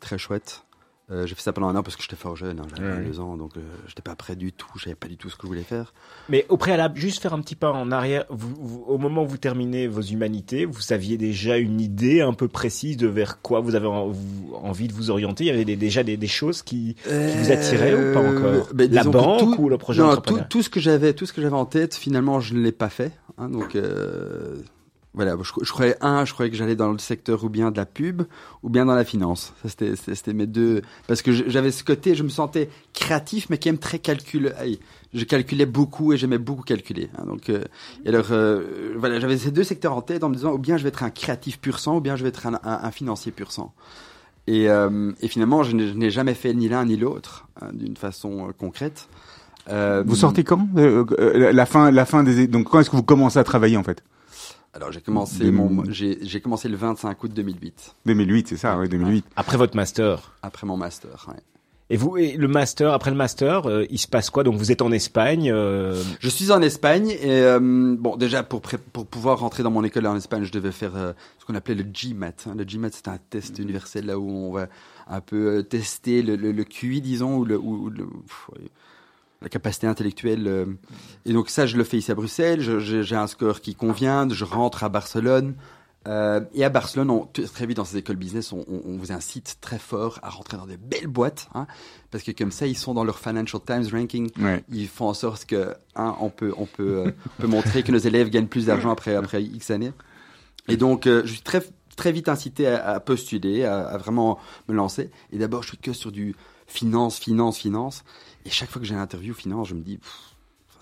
très 0.00 0.18
chouette. 0.18 0.64
Euh, 1.10 1.26
j'ai 1.26 1.34
fait 1.34 1.42
ça 1.42 1.52
pendant 1.52 1.68
un 1.68 1.76
an 1.76 1.82
parce 1.82 1.96
que 1.96 2.02
j'étais 2.02 2.16
fort 2.16 2.34
jeune, 2.34 2.60
hein, 2.60 2.66
j'avais 2.78 3.04
deux 3.04 3.20
ans, 3.20 3.36
donc 3.36 3.58
euh, 3.58 3.60
j'étais 3.86 4.00
pas 4.00 4.16
prêt 4.16 4.36
du 4.36 4.52
tout, 4.52 4.68
je 4.76 4.84
savais 4.84 4.94
pas 4.94 5.06
du 5.06 5.18
tout 5.18 5.28
ce 5.28 5.36
que 5.36 5.42
je 5.42 5.48
voulais 5.48 5.62
faire. 5.62 5.92
Mais 6.30 6.46
au 6.48 6.56
préalable, 6.56 6.98
juste 6.98 7.20
faire 7.20 7.34
un 7.34 7.42
petit 7.42 7.56
pas 7.56 7.72
en 7.72 7.92
arrière, 7.92 8.24
vous, 8.30 8.84
au 8.86 8.96
moment 8.96 9.24
où 9.24 9.26
vous 9.26 9.36
terminez 9.36 9.86
vos 9.86 10.00
humanités, 10.00 10.64
vous 10.64 10.80
saviez 10.80 11.18
déjà 11.18 11.58
une 11.58 11.78
idée 11.78 12.22
un 12.22 12.32
peu 12.32 12.48
précise 12.48 12.96
de 12.96 13.06
vers 13.06 13.42
quoi 13.42 13.60
vous 13.60 13.74
avez 13.74 13.86
envie 13.86 14.88
de 14.88 14.94
vous 14.94 15.10
orienter? 15.10 15.44
Il 15.44 15.48
y 15.48 15.50
avait 15.50 15.76
déjà 15.76 16.02
des, 16.02 16.26
choses 16.26 16.62
qui, 16.62 16.96
vous 17.06 17.52
attiraient 17.52 17.92
ou 17.92 18.14
pas 18.14 18.20
euh, 18.20 18.38
encore 18.38 18.68
ben, 18.72 18.90
La 18.90 19.04
banque 19.04 19.58
ou 19.58 19.68
le 19.68 19.76
projet 19.76 20.00
non, 20.00 20.16
tout, 20.16 20.40
tout, 20.48 20.62
ce 20.62 20.70
que 20.70 20.80
j'avais, 20.80 21.12
tout 21.12 21.26
ce 21.26 21.34
que 21.34 21.42
j'avais 21.42 21.54
en 21.54 21.66
tête, 21.66 21.94
finalement, 21.94 22.40
je 22.40 22.54
ne 22.54 22.60
l'ai 22.60 22.72
pas 22.72 22.88
fait. 22.88 23.12
Hein, 23.36 23.50
donc 23.50 23.76
voilà, 25.14 25.36
je, 25.40 25.70
croyais 25.70 25.96
un, 26.00 26.24
je 26.24 26.32
croyais 26.32 26.50
que 26.50 26.56
j'allais 26.56 26.74
dans 26.74 26.90
le 26.90 26.98
secteur 26.98 27.44
ou 27.44 27.48
bien 27.48 27.70
de 27.70 27.76
la 27.76 27.86
pub 27.86 28.22
ou 28.64 28.68
bien 28.68 28.84
dans 28.84 28.96
la 28.96 29.04
finance. 29.04 29.52
Ça 29.64 29.86
c'était 30.14 30.32
mes 30.32 30.48
deux 30.48 30.82
parce 31.06 31.22
que 31.22 31.30
j'avais 31.32 31.70
ce 31.70 31.84
côté, 31.84 32.16
je 32.16 32.24
me 32.24 32.28
sentais 32.28 32.68
créatif 32.92 33.46
mais 33.48 33.58
qui 33.58 33.68
aime 33.68 33.78
très 33.78 34.00
calcul. 34.00 34.52
Je 35.12 35.24
calculais 35.24 35.66
beaucoup 35.66 36.12
et 36.12 36.16
j'aimais 36.16 36.38
beaucoup 36.38 36.62
calculer. 36.62 37.10
Hein, 37.16 37.26
donc 37.26 37.48
euh, 37.48 37.62
et 38.04 38.08
alors 38.08 38.26
euh, 38.32 38.94
voilà, 38.96 39.20
j'avais 39.20 39.38
ces 39.38 39.52
deux 39.52 39.62
secteurs 39.62 39.94
en 39.96 40.02
tête 40.02 40.24
en 40.24 40.28
me 40.28 40.34
disant 40.34 40.52
ou 40.52 40.58
bien 40.58 40.76
je 40.76 40.82
vais 40.82 40.88
être 40.88 41.04
un 41.04 41.10
créatif 41.10 41.60
pur 41.60 41.78
sang 41.78 41.98
ou 41.98 42.00
bien 42.00 42.16
je 42.16 42.24
vais 42.24 42.30
être 42.30 42.48
un, 42.48 42.58
un, 42.64 42.90
financier 42.90 43.30
pur 43.30 43.52
sang. 43.52 43.72
Et, 44.48 44.68
euh, 44.68 45.12
et 45.22 45.28
finalement, 45.28 45.62
je 45.62 45.74
n'ai 45.76 46.10
jamais 46.10 46.34
fait 46.34 46.52
ni 46.52 46.68
l'un 46.68 46.84
ni 46.84 46.96
l'autre 46.96 47.46
hein, 47.62 47.68
d'une 47.72 47.96
façon 47.96 48.52
concrète. 48.58 49.08
vous 49.68 50.16
sortez 50.16 50.42
quand? 50.42 50.66
La 50.74 51.66
fin, 51.66 51.92
la 51.92 52.04
fin 52.04 52.24
des 52.24 52.48
donc 52.48 52.68
quand 52.68 52.80
est-ce 52.80 52.90
que 52.90 52.96
vous 52.96 53.04
commencez 53.04 53.38
à 53.38 53.44
travailler 53.44 53.76
en 53.76 53.84
fait? 53.84 54.02
Alors 54.74 54.90
j'ai 54.90 55.00
commencé 55.00 55.50
mon 55.50 55.84
j'ai 55.90 56.40
commencé 56.40 56.68
le 56.68 56.76
25 56.76 57.22
août 57.22 57.32
2008. 57.32 57.94
2008, 58.06 58.48
c'est 58.48 58.56
ça, 58.56 58.76
oui, 58.76 58.88
2008. 58.88 59.24
Après 59.36 59.56
votre 59.56 59.76
master. 59.76 60.32
Après 60.42 60.66
mon 60.66 60.76
master, 60.76 61.26
ouais. 61.28 61.40
Et 61.90 61.96
vous, 61.96 62.16
et 62.16 62.32
le 62.32 62.48
master, 62.48 62.92
après 62.92 63.10
le 63.10 63.16
master, 63.16 63.68
euh, 63.68 63.84
il 63.90 63.98
se 63.98 64.08
passe 64.08 64.30
quoi? 64.30 64.42
Donc 64.42 64.56
vous 64.56 64.72
êtes 64.72 64.80
en 64.80 64.90
Espagne 64.90 65.52
euh... 65.52 66.02
Je 66.18 66.28
suis 66.30 66.50
en 66.50 66.62
Espagne 66.62 67.10
et 67.10 67.42
euh, 67.42 67.60
bon 67.60 68.16
déjà 68.16 68.42
pour 68.42 68.62
pour 68.62 69.06
pouvoir 69.06 69.38
rentrer 69.38 69.62
dans 69.62 69.70
mon 69.70 69.84
école 69.84 70.06
en 70.06 70.16
Espagne, 70.16 70.44
je 70.44 70.52
devais 70.52 70.72
faire 70.72 70.96
euh, 70.96 71.12
ce 71.38 71.44
qu'on 71.44 71.54
appelait 71.54 71.74
le 71.74 71.84
GMAT. 71.84 72.32
Hein. 72.46 72.54
Le 72.56 72.64
GMAT, 72.64 72.90
c'est 72.92 73.08
un 73.08 73.18
test 73.28 73.58
universel 73.58 74.06
là 74.06 74.18
où 74.18 74.28
on 74.28 74.52
va 74.52 74.68
un 75.08 75.20
peu 75.20 75.62
tester 75.62 76.22
le, 76.22 76.36
le, 76.36 76.52
le 76.52 76.64
QI, 76.64 77.02
disons, 77.02 77.36
ou 77.36 77.44
le, 77.44 77.58
ou, 77.58 77.90
le 77.90 78.06
la 79.42 79.48
capacité 79.48 79.86
intellectuelle. 79.86 80.46
Euh, 80.46 80.66
et 81.24 81.32
donc 81.32 81.50
ça, 81.50 81.66
je 81.66 81.76
le 81.76 81.84
fais 81.84 81.98
ici 81.98 82.10
à 82.10 82.14
Bruxelles. 82.14 82.60
J'ai 82.80 83.16
un 83.16 83.26
score 83.26 83.60
qui 83.60 83.74
convient. 83.74 84.28
Je 84.28 84.44
rentre 84.44 84.84
à 84.84 84.88
Barcelone. 84.88 85.54
Euh, 86.06 86.40
et 86.52 86.64
à 86.64 86.68
Barcelone, 86.68 87.10
on, 87.10 87.26
très 87.26 87.66
vite 87.66 87.78
dans 87.78 87.84
ces 87.84 87.96
écoles 87.96 88.16
business, 88.16 88.52
on, 88.52 88.64
on, 88.68 88.96
vous 88.98 89.10
incite 89.10 89.56
très 89.62 89.78
fort 89.78 90.18
à 90.22 90.28
rentrer 90.28 90.58
dans 90.58 90.66
des 90.66 90.76
belles 90.76 91.06
boîtes, 91.06 91.48
hein, 91.54 91.66
parce 92.10 92.22
que 92.22 92.30
comme 92.30 92.50
ça, 92.50 92.66
ils 92.66 92.76
sont 92.76 92.92
dans 92.92 93.04
leur 93.04 93.18
Financial 93.18 93.60
Times 93.64 93.86
ranking. 93.90 94.30
Ils 94.70 94.88
font 94.88 95.08
en 95.08 95.14
sorte 95.14 95.46
que, 95.46 95.74
hein, 95.96 96.14
on 96.20 96.28
peut, 96.28 96.52
on 96.58 96.66
peut, 96.66 97.06
euh, 97.06 97.10
peut 97.38 97.46
montrer 97.46 97.82
que 97.82 97.90
nos 97.90 97.98
élèves 97.98 98.28
gagnent 98.28 98.48
plus 98.48 98.66
d'argent 98.66 98.90
après, 98.90 99.14
après 99.14 99.42
X 99.42 99.70
années. 99.70 99.92
Et 100.68 100.76
donc, 100.76 101.04
je 101.06 101.26
suis 101.26 101.42
très, 101.42 101.62
très 101.96 102.12
vite 102.12 102.28
incité 102.28 102.66
à, 102.66 103.00
postuler, 103.00 103.64
à, 103.64 103.86
à, 103.86 103.96
vraiment 103.96 104.38
me 104.68 104.74
lancer. 104.74 105.10
Et 105.30 105.38
d'abord, 105.38 105.62
je 105.62 105.68
suis 105.68 105.78
que 105.78 105.92
sur 105.92 106.12
du 106.12 106.34
finance, 106.66 107.18
finance, 107.18 107.58
finance. 107.58 108.04
Et 108.44 108.50
chaque 108.50 108.70
fois 108.70 108.80
que 108.80 108.86
j'ai 108.86 108.94
une 108.94 109.00
interview 109.00 109.34
finance, 109.34 109.68
je 109.68 109.74
me 109.74 109.82
dis, 109.82 109.98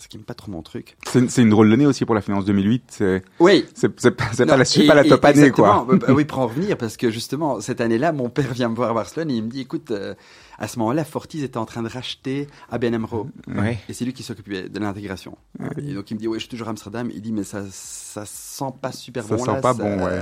ce 0.03 0.09
qui 0.09 0.19
n'est 0.19 0.25
pas 0.25 0.35
trop 0.35 0.51
mon 0.51 0.63
truc. 0.63 0.97
C'est 1.07 1.43
une 1.43 1.51
drôle 1.51 1.71
d'année 1.71 1.87
aussi 1.87 2.05
pour 2.05 2.15
la 2.15 2.21
finance 2.21 2.45
2008. 2.45 2.83
C'est 2.89 3.25
oui. 3.39 3.65
C'est 3.75 3.89
pas 3.89 4.31
la 4.37 4.65
pas 4.65 4.95
la 4.95 5.05
top 5.05 5.25
année 5.25 5.51
quoi. 5.53 5.87
Bah, 5.89 5.97
bah 5.97 6.13
oui, 6.13 6.25
pour 6.27 6.41
en 6.41 6.49
revenir 6.49 6.77
parce 6.77 6.97
que 6.97 7.11
justement 7.11 7.61
cette 7.61 7.81
année-là, 7.81 8.11
mon 8.11 8.29
père 8.29 8.53
vient 8.53 8.69
me 8.69 8.75
voir 8.75 8.91
à 8.91 8.95
Barcelone 8.95 9.31
et 9.31 9.35
il 9.35 9.45
me 9.45 9.49
dit, 9.49 9.61
écoute, 9.61 9.93
euh, 9.93 10.15
à 10.59 10.67
ce 10.67 10.79
moment-là, 10.81 11.05
Fortis 11.05 11.45
était 11.45 11.57
en 11.57 11.67
train 11.67 11.83
de 11.83 11.89
racheter 11.89 12.49
ABN 12.71 12.95
AMRO. 12.95 13.29
Ouais. 13.47 13.79
Et 13.89 13.93
c'est 13.93 14.05
lui 14.05 14.13
qui 14.13 14.25
s'occupait 14.25 14.69
de 14.69 14.79
l'intégration. 14.81 15.39
Et 15.79 15.95
donc 15.95 16.11
il 16.11 16.15
me 16.15 16.19
dit, 16.19 16.27
ouais, 16.27 16.39
je 16.39 16.43
suis 16.43 16.51
toujours 16.51 16.67
à 16.67 16.71
Amsterdam. 16.71 17.09
Il 17.15 17.23
dit, 17.23 17.33
mais 17.33 17.45
ça, 17.45 17.63
ça 17.71 18.25
sent 18.27 18.73
pas 18.81 18.91
super 18.91 19.25
bon 19.25 19.39
ça 19.39 19.55
Sent 19.55 19.61
pas 19.61 19.75
bon, 19.75 20.05
ouais. 20.05 20.21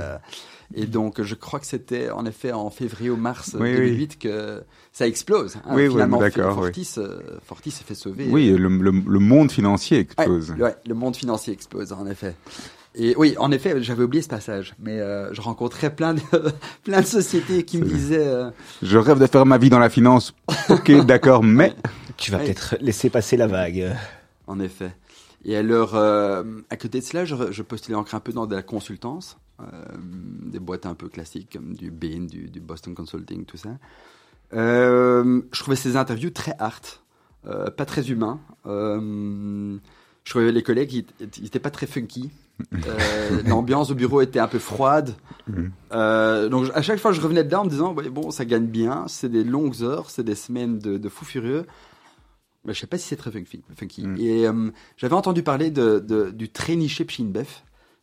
Et 0.73 0.85
donc, 0.85 1.21
je 1.21 1.35
crois 1.35 1.59
que 1.59 1.65
c'était 1.65 2.09
en 2.09 2.25
effet 2.25 2.51
en 2.51 2.69
février 2.69 3.09
ou 3.09 3.17
mars 3.17 3.55
2008 3.55 4.19
que 4.19 4.63
ça 4.91 5.07
explose. 5.07 5.57
Hein. 5.57 5.75
Oui, 5.75 5.89
Finalement, 5.89 6.17
oui, 6.17 6.23
d'accord. 6.23 6.55
Fortis, 6.55 6.95
euh, 6.97 7.19
Fortis 7.43 7.71
s'est 7.71 7.83
fait 7.83 7.95
sauver. 7.95 8.27
Oui, 8.29 8.49
le, 8.49 8.67
le, 8.67 8.91
le, 8.91 9.19
monde 9.19 9.51
financier 9.51 9.99
explose. 9.99 10.51
Ouais, 10.51 10.75
le 10.85 10.93
monde 10.93 11.15
financier 11.15 11.53
explose, 11.53 11.91
en 11.93 12.05
effet. 12.07 12.35
Et 12.93 13.15
oui, 13.17 13.35
en 13.37 13.51
effet, 13.51 13.81
j'avais 13.81 14.03
oublié 14.03 14.21
ce 14.21 14.27
passage, 14.27 14.75
mais 14.77 14.99
euh, 14.99 15.33
je 15.33 15.39
rencontrais 15.39 15.95
plein 15.95 16.13
de 16.13 16.21
plein 16.83 17.01
de 17.01 17.05
sociétés 17.05 17.63
qui 17.63 17.77
me 17.77 17.85
disaient. 17.85 18.27
Euh, 18.27 18.49
je 18.81 18.97
rêve 18.97 19.19
de 19.19 19.27
faire 19.27 19.45
ma 19.45 19.57
vie 19.57 19.69
dans 19.69 19.79
la 19.79 19.89
finance. 19.89 20.33
ok, 20.69 20.91
d'accord, 21.05 21.41
mais 21.41 21.73
tu 22.17 22.31
vas 22.31 22.39
peut-être 22.39 22.75
laisser 22.81 23.09
passer 23.09 23.37
la 23.37 23.47
vague. 23.47 23.95
En 24.47 24.59
effet. 24.59 24.91
Et 25.45 25.55
alors, 25.55 25.95
euh, 25.95 26.43
à 26.69 26.75
côté 26.75 26.99
de 26.99 27.05
cela, 27.05 27.25
je, 27.25 27.35
je 27.51 27.61
postulais 27.63 27.95
encore 27.95 28.15
un 28.15 28.19
peu 28.19 28.33
dans 28.33 28.45
de 28.45 28.55
la 28.55 28.61
consultance. 28.61 29.37
Euh, 29.61 29.97
des 30.51 30.59
boîtes 30.59 30.85
un 30.85 30.95
peu 30.95 31.07
classiques 31.07 31.53
comme 31.53 31.73
du 31.73 31.91
Bain, 31.91 32.25
du, 32.25 32.49
du 32.49 32.59
Boston 32.59 32.93
Consulting, 32.93 33.45
tout 33.45 33.57
ça. 33.57 33.69
Euh, 34.53 35.41
je 35.51 35.59
trouvais 35.61 35.77
ces 35.77 35.95
interviews 35.95 36.29
très 36.29 36.55
hard, 36.59 36.83
euh, 37.45 37.69
pas 37.69 37.85
très 37.85 38.09
humains. 38.09 38.39
je 38.65 39.79
trouvais 40.25 40.51
les 40.51 40.63
collègues, 40.63 40.93
ils 40.93 41.43
n'étaient 41.43 41.59
pas 41.59 41.71
très 41.71 41.87
funky. 41.87 42.31
L'ambiance 43.45 43.91
au 43.91 43.95
bureau 43.95 44.21
était 44.21 44.39
un 44.39 44.47
peu 44.47 44.59
froide. 44.59 45.15
donc 45.47 46.69
à 46.73 46.81
chaque 46.81 46.99
fois, 46.99 47.11
je 47.11 47.21
revenais 47.21 47.43
dedans 47.43 47.61
en 47.61 47.65
me 47.65 47.69
disant 47.69 47.93
bon, 47.93 48.31
ça 48.31 48.45
gagne 48.45 48.67
bien, 48.67 49.05
c'est 49.07 49.29
des 49.29 49.43
longues 49.43 49.81
heures, 49.83 50.09
c'est 50.09 50.23
des 50.23 50.35
semaines 50.35 50.79
de, 50.79 50.97
de 50.97 51.09
fou 51.09 51.25
furieux. 51.25 51.65
Mais 52.65 52.73
je 52.73 52.79
sais 52.79 52.87
pas 52.87 52.97
si 52.97 53.07
c'est 53.07 53.15
très 53.15 53.31
funky. 53.31 53.63
funky. 53.75 54.05
Mm. 54.05 54.17
Et 54.19 54.45
j'avais 54.97 55.15
entendu 55.15 55.43
parler 55.43 55.71
de, 55.71 55.99
de, 55.99 56.29
du 56.29 56.49
traineeship 56.49 57.09
chez 57.09 57.23
InBev 57.23 57.47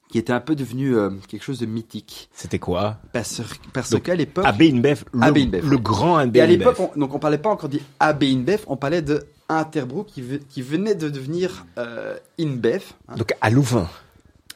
qui 0.09 0.19
était 0.19 0.33
un 0.33 0.41
peu 0.41 0.57
devenu 0.57 0.97
euh, 0.97 1.11
quelque 1.29 1.43
chose 1.45 1.59
de 1.59 1.67
mythique. 1.67 2.31
C'était 2.33 2.59
quoi? 2.59 2.97
Parce, 3.13 3.43
parce 3.73 3.99
qu'à 4.01 4.15
l'époque... 4.15 4.45
AB 4.47 4.63
InBev, 4.63 5.05
le, 5.13 5.61
le 5.61 5.79
grand 5.79 6.17
AB 6.17 6.37
Et 6.37 6.41
à 6.41 6.47
l'époque, 6.47 6.79
on, 6.81 6.99
donc 6.99 7.15
on 7.15 7.19
parlait 7.19 7.39
pas 7.39 7.51
encore 7.51 7.69
d'AB 7.69 8.23
InBev, 8.23 8.65
on 8.67 8.77
parlait 8.77 9.03
de 9.03 9.23
Interbrew 9.49 10.05
qui, 10.05 10.23
qui 10.49 10.63
venait 10.63 10.95
de 10.95 11.09
devenir 11.09 11.67
euh, 11.79 12.17
InBev. 12.41 12.85
Hein. 13.09 13.17
Donc 13.17 13.35
à 13.41 13.51
Louvain. 13.51 13.89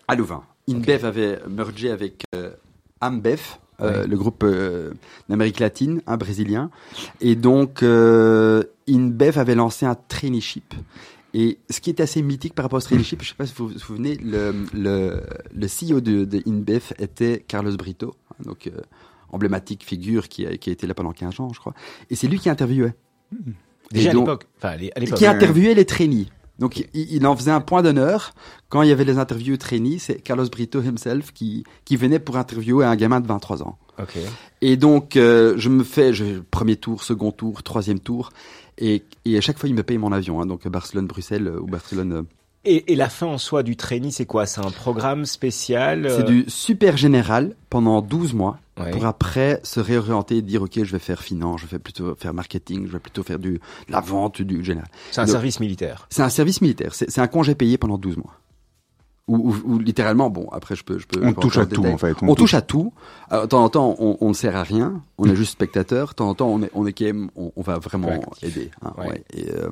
À 0.08 0.14
Louvain. 0.14 0.42
InBev 0.68 1.04
avait 1.04 1.38
mergé 1.48 1.90
avec 1.90 2.24
euh, 2.34 2.50
Ambev, 3.00 3.40
euh, 3.80 4.06
le 4.06 4.16
groupe 4.16 4.46
d'Amérique 5.28 5.58
latine, 5.58 6.02
un 6.06 6.16
brésilien. 6.16 6.70
Et 7.20 7.34
donc 7.34 7.82
InBev 7.82 9.38
avait 9.38 9.54
lancé 9.54 9.86
un 9.86 9.96
traineeship 10.08 10.74
et 11.34 11.58
ce 11.70 11.80
qui 11.80 11.90
est 11.90 12.00
assez 12.00 12.22
mythique 12.22 12.54
par 12.54 12.64
rapport 12.64 12.78
au 12.78 12.82
traineeship, 12.82 13.22
je 13.22 13.26
ne 13.26 13.28
sais 13.30 13.34
pas 13.36 13.46
si 13.46 13.54
vous 13.56 13.68
vous 13.68 13.78
souvenez, 13.78 14.16
le, 14.16 14.54
le, 14.74 15.22
le 15.54 15.66
CEO 15.66 16.00
de, 16.00 16.24
de 16.24 16.42
InBev 16.46 16.92
était 16.98 17.42
Carlos 17.46 17.74
Brito, 17.76 18.14
hein, 18.30 18.36
donc 18.44 18.66
euh, 18.66 18.80
emblématique 19.30 19.84
figure 19.84 20.28
qui 20.28 20.46
a, 20.46 20.56
qui 20.56 20.68
a 20.70 20.72
été 20.72 20.86
là 20.86 20.94
pendant 20.94 21.12
15 21.12 21.40
ans, 21.40 21.50
je 21.52 21.60
crois. 21.60 21.74
Et 22.10 22.16
c'est 22.16 22.28
lui 22.28 22.38
qui 22.38 22.50
interviewait. 22.50 22.94
Déjà 23.90 24.10
à 24.10 24.14
l'époque. 24.14 24.46
Enfin, 24.58 24.76
à 24.94 25.00
Qui 25.00 25.26
interviewait 25.26 25.74
les 25.74 25.86
trainees. 25.86 26.28
Donc 26.58 26.86
il, 26.94 27.26
en 27.26 27.34
faisait 27.34 27.50
un 27.50 27.60
point 27.60 27.82
d'honneur 27.82 28.34
quand 28.68 28.82
il 28.82 28.88
y 28.88 28.92
avait 28.92 29.04
les 29.04 29.18
interviews 29.18 29.56
trainees, 29.56 29.98
c'est 29.98 30.20
Carlos 30.20 30.46
Brito 30.48 30.80
himself 30.80 31.32
qui 31.32 31.64
qui 31.84 31.96
venait 31.96 32.18
pour 32.18 32.36
interviewer 32.36 32.84
un 32.84 32.94
gamin 32.94 33.20
de 33.20 33.26
23 33.26 33.62
ans. 33.62 33.78
Okay. 33.98 34.20
Et 34.60 34.76
donc 34.76 35.16
euh, 35.16 35.54
je 35.56 35.70
me 35.70 35.82
fais 35.82 36.12
je, 36.12 36.40
premier 36.50 36.76
tour, 36.76 37.02
second 37.02 37.32
tour, 37.32 37.62
troisième 37.62 37.98
tour 37.98 38.30
et, 38.82 39.04
et 39.24 39.38
à 39.38 39.40
chaque 39.40 39.58
fois 39.58 39.68
il 39.68 39.74
me 39.74 39.82
paye 39.82 39.98
mon 39.98 40.12
avion 40.12 40.40
hein, 40.40 40.46
donc 40.46 40.66
Barcelone 40.66 41.06
Bruxelles 41.06 41.48
ou 41.48 41.66
Barcelone 41.66 42.26
et, 42.64 42.92
et, 42.92 42.96
la 42.96 43.08
fin 43.08 43.26
en 43.26 43.38
soi 43.38 43.64
du 43.64 43.76
training, 43.76 44.12
c'est 44.12 44.24
quoi? 44.24 44.46
C'est 44.46 44.64
un 44.64 44.70
programme 44.70 45.24
spécial 45.26 46.08
C'est 46.08 46.22
du 46.22 46.44
super 46.46 46.96
général 46.96 47.56
pendant 47.70 48.00
12 48.02 48.34
mois 48.34 48.60
pour 48.76 49.04
après 49.04 49.60
se 49.64 49.80
réorienter 49.80 50.36
et 50.36 50.42
dire 50.42 50.62
ok 50.62 50.82
je 50.82 50.92
vais 50.92 50.98
faire 50.98 51.22
finance, 51.22 51.60
je 51.60 51.66
vais 51.66 51.78
plutôt 51.78 52.14
faire 52.14 52.32
marketing, 52.32 52.86
je 52.86 52.92
vais 52.92 52.98
plutôt 53.00 53.22
faire 53.22 53.38
du 53.38 53.54
de 53.54 53.92
la 53.92 54.00
vente 54.00 54.42
du 54.42 54.64
général. 54.64 54.88
C'est 55.10 55.20
un 55.20 55.26
service 55.26 55.58
militaire. 55.58 56.06
C'est 56.08 56.22
un 56.22 56.28
service 56.28 56.60
militaire. 56.60 56.94
C'est 56.94 57.18
un 57.18 57.26
congé 57.26 57.54
payé 57.54 57.78
pendant 57.78 57.98
12 57.98 58.16
mois. 58.16 58.38
Ou, 59.28 59.54
ou, 59.64 59.78
littéralement, 59.78 60.30
bon, 60.30 60.48
après 60.50 60.74
je 60.74 60.82
peux, 60.82 60.98
je 60.98 61.06
peux. 61.06 61.24
On 61.24 61.32
touche 61.32 61.56
à 61.56 61.66
tout 61.66 61.84
en 61.84 61.96
fait. 61.96 62.16
On, 62.22 62.34
touche. 62.34 62.54
à 62.54 62.60
tout. 62.60 62.92
de 63.30 63.46
temps 63.46 63.62
en 63.62 63.68
temps, 63.68 63.94
on, 64.00 64.18
on 64.20 64.28
ne 64.28 64.34
sert 64.34 64.56
à 64.56 64.64
rien. 64.64 65.00
On 65.16 65.26
est 65.26 65.36
juste 65.36 65.52
spectateur. 65.52 66.08
De 66.08 66.14
temps 66.14 66.28
en 66.28 66.34
temps, 66.34 66.48
on 66.48 66.62
est, 66.62 66.70
on 66.74 66.86
est 66.86 66.92
quand 66.92 67.04
même, 67.04 67.30
on, 67.36 67.52
on 67.54 67.62
va 67.62 67.78
vraiment 67.78 68.20
aider. 68.42 68.70
Hein, 68.82 68.92
ouais. 68.98 69.22
Et, 69.32 69.48
euh, 69.52 69.70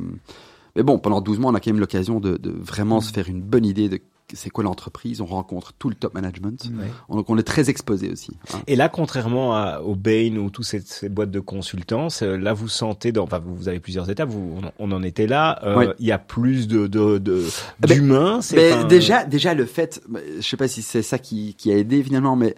mais 0.76 0.83
bon, 0.83 0.99
pendant 0.99 1.21
12 1.21 1.38
mois, 1.40 1.50
on 1.50 1.54
a 1.54 1.61
quand 1.61 1.71
même 1.71 1.80
l'occasion 1.80 2.21
de, 2.21 2.37
de, 2.37 2.50
vraiment 2.50 2.99
mm. 2.99 3.02
se 3.02 3.12
faire 3.12 3.28
une 3.28 3.42
bonne 3.42 3.66
idée 3.66 3.88
de 3.88 4.00
c'est 4.35 4.51
quoi 4.51 4.65
l'entreprise, 4.65 5.21
on 5.21 5.27
rencontre 5.27 5.73
tout 5.79 5.89
le 5.89 5.95
top 5.95 6.15
management, 6.15 6.71
donc 7.09 7.31
on 7.31 7.39
est 7.39 7.43
très 7.43 7.71
exposé 7.71 8.11
aussi. 8.11 8.37
Hein. 8.53 8.59
Et 8.67 8.77
là, 8.77 8.89
contrairement 8.89 9.55
à, 9.55 9.81
au 9.81 9.95
Bain 9.95 10.37
ou 10.37 10.51
toutes 10.51 10.65
ces, 10.65 10.81
ces, 10.81 11.09
boîtes 11.09 11.31
de 11.31 11.41
consultance, 11.41 12.23
euh, 12.23 12.37
là 12.37 12.53
vous 12.53 12.69
sentez, 12.69 13.13
dans, 13.13 13.25
enfin 13.25 13.41
vous 13.45 13.69
avez 13.69 13.81
plusieurs 13.81 14.11
étapes, 14.11 14.29
vous, 14.29 14.61
on, 14.79 14.93
en 14.93 15.03
était 15.03 15.27
là, 15.27 15.61
euh, 15.65 15.93
il 15.99 16.07
y 16.07 16.13
a 16.13 16.19
plus 16.19 16.69
de 16.69 16.87
de 16.87 17.21
eh 17.27 17.87
ben, 17.87 17.95
d'humains. 17.95 18.41
Ben, 18.53 18.87
déjà, 18.87 19.25
déjà 19.25 19.55
le 19.55 19.67
fait, 19.67 20.03
je 20.39 20.47
sais 20.47 20.57
pas 20.57 20.69
si 20.69 20.83
c'est 20.83 21.03
ça 21.03 21.19
qui, 21.19 21.55
qui 21.55 21.73
a 21.73 21.77
aidé 21.77 22.03
finalement, 22.03 22.37
mais 22.37 22.57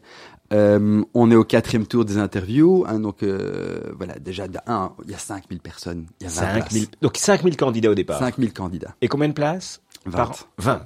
euh, 0.53 1.03
on 1.15 1.31
est 1.31 1.35
au 1.35 1.45
quatrième 1.45 1.87
tour 1.87 2.05
des 2.05 2.19
interviews, 2.19 2.85
hein, 2.87 3.01
donc 3.01 3.23
euh, 3.23 3.81
voilà, 3.97 4.19
déjà 4.19 4.47
un, 4.67 4.93
il 5.05 5.11
y 5.11 5.15
a 5.15 5.19
5000 5.19 5.61
personnes, 5.61 6.07
il 6.21 6.25
y 6.25 6.27
a 6.27 6.31
5000, 6.31 6.87
donc 7.01 7.17
5000 7.17 7.57
candidats 7.57 7.91
au 7.91 7.95
départ. 7.95 8.19
5000 8.19 8.53
candidats. 8.53 8.95
Et 9.01 9.09
combien 9.09 9.29
de 9.29 9.33
places? 9.33 9.82
20. 10.07 10.47
20. 10.59 10.85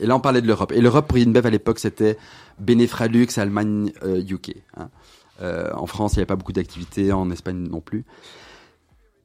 Et 0.00 0.06
là, 0.06 0.16
on 0.16 0.20
parlait 0.20 0.42
de 0.42 0.46
l'Europe. 0.46 0.72
Et 0.72 0.80
l'Europe, 0.80 1.08
pour 1.08 1.18
InBev, 1.18 1.46
à 1.46 1.50
l'époque, 1.50 1.78
c'était 1.78 2.18
Benefralux, 2.58 3.26
Allemagne, 3.36 3.92
UK. 4.04 4.50
Euh, 4.50 4.60
hein. 4.76 4.90
Euh, 5.40 5.70
en 5.74 5.86
France, 5.86 6.14
il 6.14 6.16
n'y 6.16 6.20
avait 6.20 6.26
pas 6.26 6.36
beaucoup 6.36 6.52
d'activités, 6.52 7.12
en 7.12 7.30
Espagne 7.30 7.68
non 7.68 7.80
plus. 7.80 8.04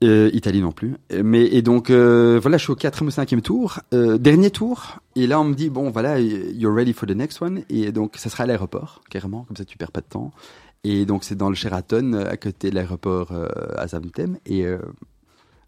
Euh, 0.03 0.29
Italie 0.33 0.62
non 0.62 0.73
plus. 0.73 0.95
Mais 1.23 1.45
et 1.45 1.62
donc 1.62 1.89
euh, 1.89 2.38
voilà, 2.41 2.57
je 2.57 2.63
suis 2.63 2.71
au 2.71 2.75
quatrième 2.75 3.07
ou 3.07 3.12
cinquième 3.12 3.41
tour, 3.41 3.79
euh, 3.93 4.17
dernier 4.17 4.51
tour. 4.51 5.00
Et 5.15 5.27
là, 5.27 5.39
on 5.39 5.45
me 5.45 5.53
dit 5.53 5.69
bon 5.69 5.91
voilà, 5.91 6.19
you're 6.19 6.75
ready 6.75 6.91
for 6.91 7.07
the 7.07 7.15
next 7.15 7.41
one. 7.41 7.63
Et 7.69 7.91
donc 7.91 8.17
ça 8.17 8.29
sera 8.29 8.43
à 8.43 8.47
l'aéroport, 8.47 9.01
carrément, 9.09 9.43
comme 9.43 9.55
ça 9.55 9.63
tu 9.63 9.77
perds 9.77 9.91
pas 9.91 10.01
de 10.01 10.07
temps. 10.07 10.31
Et 10.83 11.05
donc 11.05 11.23
c'est 11.23 11.35
dans 11.35 11.47
le 11.47 11.55
Sheraton, 11.55 12.13
à 12.13 12.35
côté 12.35 12.69
de 12.69 12.75
l'aéroport 12.75 13.31
à 13.77 13.88
Zaventem. 13.88 14.38
Et 14.45 14.65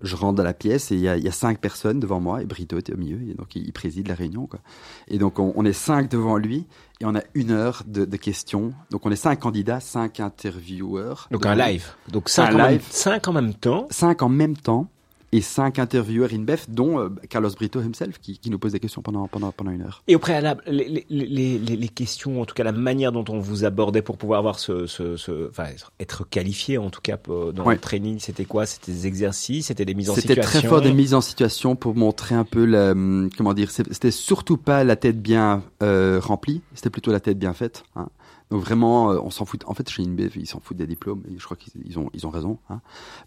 je 0.01 0.15
rentre 0.15 0.35
dans 0.35 0.43
la 0.43 0.53
pièce 0.53 0.91
et 0.91 0.95
il 0.95 1.01
y 1.01 1.07
a, 1.07 1.17
y 1.17 1.27
a, 1.27 1.31
cinq 1.31 1.59
personnes 1.59 1.99
devant 1.99 2.19
moi 2.19 2.41
et 2.41 2.45
Brito 2.45 2.77
était 2.77 2.93
au 2.93 2.97
milieu 2.97 3.21
et 3.29 3.33
donc 3.33 3.55
il, 3.55 3.71
préside 3.73 4.07
la 4.07 4.15
réunion 4.15 4.47
quoi. 4.47 4.59
Et 5.07 5.17
donc 5.17 5.39
on, 5.39 5.53
on, 5.55 5.65
est 5.65 5.73
cinq 5.73 6.09
devant 6.09 6.37
lui 6.37 6.65
et 7.01 7.05
on 7.05 7.15
a 7.15 7.21
une 7.33 7.51
heure 7.51 7.83
de, 7.87 8.05
de, 8.05 8.17
questions. 8.17 8.73
Donc 8.91 9.05
on 9.05 9.11
est 9.11 9.15
cinq 9.15 9.39
candidats, 9.39 9.79
cinq 9.79 10.19
intervieweurs. 10.19 11.27
Donc 11.31 11.45
un 11.45 11.55
live. 11.55 11.87
Donc 12.09 12.29
cinq, 12.29 12.53
en, 12.53 12.57
live. 12.57 12.81
Même, 12.81 12.91
cinq 12.91 13.27
en 13.27 13.33
même 13.33 13.53
temps. 13.53 13.87
Cinq 13.89 14.21
en 14.21 14.29
même 14.29 14.57
temps 14.57 14.89
et 15.31 15.41
cinq 15.41 15.79
intervieweurs 15.79 16.33
InBev, 16.33 16.65
dont 16.67 16.99
euh, 16.99 17.09
Carlos 17.29 17.49
Brito 17.49 17.81
himself, 17.81 18.19
qui, 18.19 18.37
qui, 18.37 18.49
nous 18.49 18.59
pose 18.59 18.71
des 18.71 18.79
questions 18.79 19.01
pendant, 19.01 19.27
pendant, 19.27 19.51
pendant 19.51 19.71
une 19.71 19.81
heure. 19.81 20.03
Et 20.07 20.15
au 20.15 20.19
préalable, 20.19 20.63
les, 20.67 21.05
les, 21.09 21.25
les, 21.27 21.57
les, 21.57 21.87
questions, 21.87 22.41
en 22.41 22.45
tout 22.45 22.53
cas 22.53 22.63
la 22.63 22.71
manière 22.71 23.11
dont 23.11 23.25
on 23.29 23.39
vous 23.39 23.65
abordait 23.65 24.01
pour 24.01 24.17
pouvoir 24.17 24.39
avoir 24.39 24.59
ce, 24.59 24.85
ce, 24.87 25.17
ce 25.17 25.49
enfin, 25.49 25.65
être 25.99 26.27
qualifié, 26.29 26.77
en 26.77 26.89
tout 26.89 27.01
cas 27.01 27.17
dans 27.27 27.69
le 27.69 27.77
training, 27.77 28.19
c'était 28.19 28.45
quoi? 28.45 28.65
C'était 28.65 28.91
des 28.91 29.07
exercices, 29.07 29.67
c'était 29.67 29.85
des 29.85 29.93
mises 29.93 30.09
en 30.09 30.15
situation? 30.15 30.43
C'était 30.43 30.59
très 30.59 30.67
fort 30.67 30.81
des 30.81 30.93
mises 30.93 31.13
en 31.13 31.21
situation 31.21 31.75
pour 31.75 31.95
montrer 31.95 32.35
un 32.35 32.45
peu, 32.45 32.65
la, 32.65 32.91
hum, 32.91 33.29
comment 33.37 33.53
dire, 33.53 33.71
c'était 33.71 34.11
surtout 34.11 34.57
pas 34.57 34.83
la 34.83 34.95
tête 34.95 35.21
bien 35.21 35.63
euh, 35.83 36.19
remplie, 36.21 36.61
c'était 36.73 36.89
plutôt 36.89 37.11
la 37.11 37.19
tête 37.19 37.37
bien 37.37 37.53
faite. 37.53 37.83
Hein. 37.95 38.07
Donc 38.51 38.61
vraiment, 38.61 39.11
euh, 39.11 39.19
on 39.23 39.29
s'en 39.29 39.45
fout. 39.45 39.63
En 39.65 39.73
fait, 39.73 39.89
chez 39.89 40.03
InBev, 40.03 40.33
ils 40.35 40.47
s'en 40.47 40.59
foutent 40.59 40.77
des 40.77 40.87
diplômes. 40.87 41.23
Et 41.27 41.37
je 41.37 41.43
crois 41.43 41.57
qu'ils 41.57 41.97
ont, 41.97 42.09
ils 42.13 42.27
ont 42.27 42.29
raison. 42.29 42.59
Hein, 42.69 42.81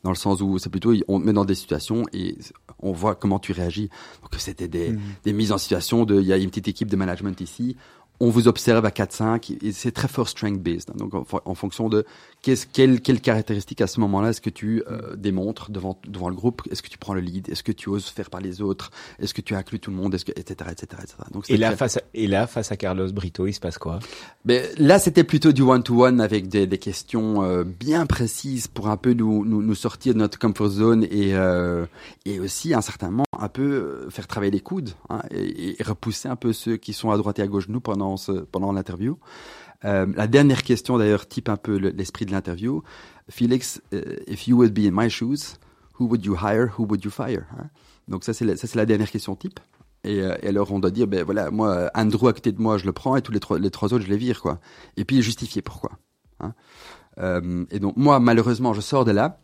dans 0.04 0.10
le 0.10 0.16
sens 0.16 0.40
où 0.40 0.58
c'est 0.58 0.70
plutôt, 0.70 0.94
on 1.08 1.20
te 1.20 1.26
met 1.26 1.32
dans 1.32 1.44
des 1.44 1.54
situations 1.54 2.04
et 2.12 2.36
on 2.80 2.92
voit 2.92 3.14
comment 3.14 3.38
tu 3.38 3.52
réagis. 3.52 3.90
Donc 4.22 4.34
c'était 4.38 4.68
des, 4.68 4.90
mmh. 4.90 5.00
des 5.24 5.32
mises 5.32 5.52
en 5.52 5.58
situation 5.58 6.04
de, 6.04 6.20
il 6.20 6.26
y 6.26 6.32
a 6.32 6.36
une 6.36 6.50
petite 6.50 6.68
équipe 6.68 6.88
de 6.88 6.96
management 6.96 7.40
ici 7.40 7.76
on 8.20 8.30
vous 8.30 8.48
observe 8.48 8.84
à 8.84 8.90
4-5 8.90 9.58
et 9.62 9.72
c'est 9.72 9.92
très 9.92 10.08
fort 10.08 10.28
strength 10.28 10.60
based. 10.60 10.90
Hein. 10.90 10.96
donc 10.96 11.14
en, 11.14 11.54
fonction 11.54 11.88
de 11.88 12.04
qu'est-ce, 12.42 12.66
quelle, 12.66 13.00
quelle 13.00 13.20
caractéristique 13.20 13.80
à 13.80 13.86
ce 13.86 14.00
moment-là 14.00 14.30
est-ce 14.30 14.40
que 14.40 14.50
tu 14.50 14.82
euh, 14.90 15.14
démontres 15.16 15.70
devant 15.70 15.98
devant 16.06 16.28
le 16.28 16.34
groupe, 16.34 16.62
est-ce 16.70 16.82
que 16.82 16.88
tu 16.88 16.98
prends 16.98 17.14
le 17.14 17.20
lead, 17.20 17.48
est-ce 17.48 17.62
que 17.62 17.72
tu 17.72 17.88
oses 17.88 18.06
faire 18.06 18.30
par 18.30 18.40
les 18.40 18.60
autres, 18.60 18.90
est-ce 19.18 19.34
que 19.34 19.40
tu 19.40 19.54
inclus 19.54 19.78
tout 19.78 19.90
le 19.90 19.96
monde, 19.96 20.14
est-ce 20.14 20.24
que 20.24 20.32
etc 20.32 20.70
etc 20.70 21.02
etc. 21.02 21.16
Donc 21.32 21.48
et 21.48 21.56
là 21.56 21.76
face 21.76 21.98
à, 21.98 22.02
et 22.14 22.26
là 22.26 22.46
face 22.46 22.72
à 22.72 22.76
Carlos 22.76 23.10
Brito, 23.12 23.46
il 23.46 23.52
se 23.52 23.60
passe 23.60 23.78
quoi? 23.78 24.00
Mais 24.44 24.68
ben, 24.76 24.86
là 24.86 24.98
c'était 24.98 25.24
plutôt 25.24 25.52
du 25.52 25.62
one 25.62 25.82
to 25.82 26.04
one 26.04 26.20
avec 26.20 26.48
des, 26.48 26.66
des 26.66 26.78
questions 26.78 27.44
euh, 27.44 27.62
bien 27.64 28.06
précises 28.06 28.66
pour 28.66 28.88
un 28.88 28.96
peu 28.96 29.12
nous, 29.12 29.44
nous, 29.44 29.62
nous 29.62 29.74
sortir 29.74 30.14
de 30.14 30.18
notre 30.18 30.38
comfort 30.38 30.68
zone 30.68 31.04
et 31.04 31.34
euh, 31.34 31.86
et 32.24 32.40
aussi 32.40 32.74
un 32.74 32.82
certain 32.82 33.10
moment 33.10 33.24
un 33.38 33.48
peu 33.48 34.08
faire 34.10 34.26
travailler 34.26 34.50
les 34.50 34.60
coudes 34.60 34.90
hein, 35.08 35.22
et, 35.30 35.80
et, 35.80 35.82
repousser 35.84 36.28
un 36.28 36.36
peu 36.36 36.52
ceux 36.52 36.76
qui 36.76 36.92
sont 36.92 37.10
à 37.10 37.16
droite 37.16 37.38
et 37.38 37.42
à 37.42 37.46
gauche 37.46 37.68
de 37.68 37.72
nous 37.72 37.80
pendant 37.80 38.07
pendant, 38.50 38.72
l'interview. 38.72 39.18
Euh, 39.84 40.06
la 40.16 40.26
dernière 40.26 40.62
question 40.62 40.98
d'ailleurs 40.98 41.28
type 41.28 41.48
un 41.48 41.56
peu 41.56 41.76
l'esprit 41.76 42.26
de 42.26 42.32
l'interview. 42.32 42.82
Felix, 43.30 43.80
uh, 43.92 43.98
if 44.26 44.48
you 44.48 44.56
would 44.56 44.72
be 44.72 44.86
in 44.86 44.90
my 44.92 45.08
shoes, 45.08 45.56
who 45.98 46.06
would 46.06 46.24
you 46.24 46.34
hire, 46.34 46.72
who 46.78 46.84
would 46.84 47.04
you 47.04 47.10
fire 47.10 47.44
hein? 47.56 47.68
Donc 48.08 48.24
ça 48.24 48.32
c'est 48.32 48.44
la, 48.44 48.54
la 48.74 48.86
dernière 48.86 49.10
question 49.10 49.36
type. 49.36 49.60
Et, 50.04 50.22
euh, 50.22 50.36
et, 50.42 50.48
alors 50.48 50.72
on 50.72 50.78
doit 50.78 50.90
dire 50.90 51.06
ben 51.06 51.24
voilà 51.24 51.50
moi 51.50 51.90
Andrew 51.94 52.28
à 52.28 52.32
côté 52.32 52.52
de 52.52 52.60
moi 52.60 52.78
je 52.78 52.86
le 52.86 52.92
prends 52.92 53.16
et 53.16 53.22
tous 53.22 53.32
les 53.32 53.40
trois 53.40 53.58
les 53.58 53.70
trois 53.70 53.92
autres 53.92 54.04
je 54.04 54.10
les 54.10 54.16
vire 54.16 54.40
quoi. 54.40 54.60
Et 54.96 55.04
puis 55.04 55.22
justifier 55.22 55.62
pourquoi. 55.62 55.90
Hein? 56.40 56.54
Euh, 57.18 57.64
et 57.70 57.80
donc 57.80 57.96
moi 57.96 58.20
malheureusement 58.20 58.72
je 58.72 58.80
sors 58.80 59.04
de 59.04 59.10
là 59.10 59.40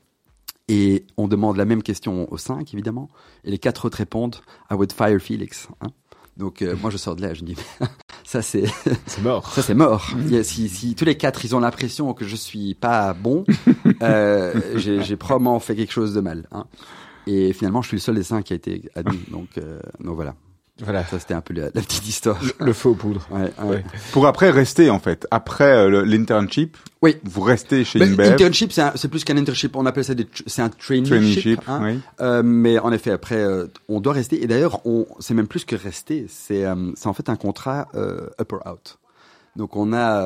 et 0.68 1.06
on 1.16 1.28
demande 1.28 1.56
la 1.56 1.64
même 1.64 1.82
question 1.82 2.32
aux 2.32 2.38
cinq 2.38 2.72
évidemment 2.72 3.08
et 3.42 3.50
les 3.50 3.58
quatre 3.58 3.84
autres 3.84 3.98
répondent 3.98 4.36
I 4.70 4.74
would 4.74 4.92
fire 4.92 5.20
Felix. 5.20 5.68
Hein? 5.80 5.88
Donc 6.36 6.62
euh, 6.62 6.74
moi 6.80 6.90
je 6.90 6.96
sors 6.96 7.14
de 7.14 7.22
là, 7.22 7.34
je 7.34 7.44
dis 7.44 7.56
ça 8.24 8.42
c'est 8.42 8.64
c'est 9.06 9.22
mort. 9.22 9.50
Ça 9.52 9.62
c'est 9.62 9.74
mort. 9.74 10.10
si, 10.42 10.68
si 10.68 10.94
tous 10.94 11.04
les 11.04 11.16
quatre 11.16 11.44
ils 11.44 11.54
ont 11.54 11.60
l'impression 11.60 12.12
que 12.14 12.24
je 12.24 12.36
suis 12.36 12.74
pas 12.74 13.14
bon, 13.14 13.44
euh, 14.02 14.52
j'ai 14.76 15.16
probablement 15.16 15.60
fait 15.60 15.76
quelque 15.76 15.92
chose 15.92 16.14
de 16.14 16.20
mal. 16.20 16.46
Hein. 16.52 16.64
Et 17.26 17.52
finalement 17.52 17.82
je 17.82 17.88
suis 17.88 17.96
le 17.96 18.00
seul 18.00 18.16
des 18.16 18.22
cinq 18.22 18.44
qui 18.44 18.52
a 18.52 18.56
été 18.56 18.82
admis. 18.94 19.20
Donc 19.30 19.58
euh, 19.58 19.78
donc 20.00 20.16
voilà. 20.16 20.34
Voilà. 20.82 21.04
Ça, 21.04 21.20
c'était 21.20 21.34
un 21.34 21.40
peu 21.40 21.54
la, 21.54 21.70
petite 21.70 22.08
histoire. 22.08 22.40
Le, 22.58 22.72
faux 22.72 22.94
poudre. 22.94 23.26
Ouais, 23.30 23.52
ouais. 23.64 23.84
Pour 24.12 24.26
après 24.26 24.50
rester, 24.50 24.90
en 24.90 24.98
fait. 24.98 25.26
Après 25.30 25.72
euh, 25.72 26.04
l'internship. 26.04 26.76
Oui. 27.00 27.16
Vous 27.22 27.42
restez 27.42 27.84
chez 27.84 28.02
InBev. 28.02 28.30
L'internship, 28.30 28.72
c'est 28.72 29.08
plus 29.08 29.22
qu'un 29.22 29.36
internship. 29.36 29.76
On 29.76 29.86
appelle 29.86 30.04
ça 30.04 30.14
des, 30.14 30.26
c'est 30.46 30.62
un 30.62 30.70
traineeship. 30.70 31.10
traineeship 31.14 31.60
hein. 31.68 31.80
oui. 31.82 32.00
euh, 32.20 32.42
mais 32.44 32.78
en 32.80 32.90
effet, 32.92 33.12
après, 33.12 33.36
euh, 33.36 33.66
on 33.88 34.00
doit 34.00 34.14
rester. 34.14 34.42
Et 34.42 34.48
d'ailleurs, 34.48 34.84
on, 34.84 35.06
c'est 35.20 35.34
même 35.34 35.46
plus 35.46 35.64
que 35.64 35.76
rester. 35.76 36.26
C'est, 36.28 36.64
euh, 36.64 36.92
c'est 36.96 37.06
en 37.06 37.14
fait 37.14 37.28
un 37.28 37.36
contrat 37.36 37.86
euh, 37.94 38.28
upper 38.40 38.58
out. 38.68 38.98
Donc, 39.54 39.76
on 39.76 39.92
a 39.92 40.22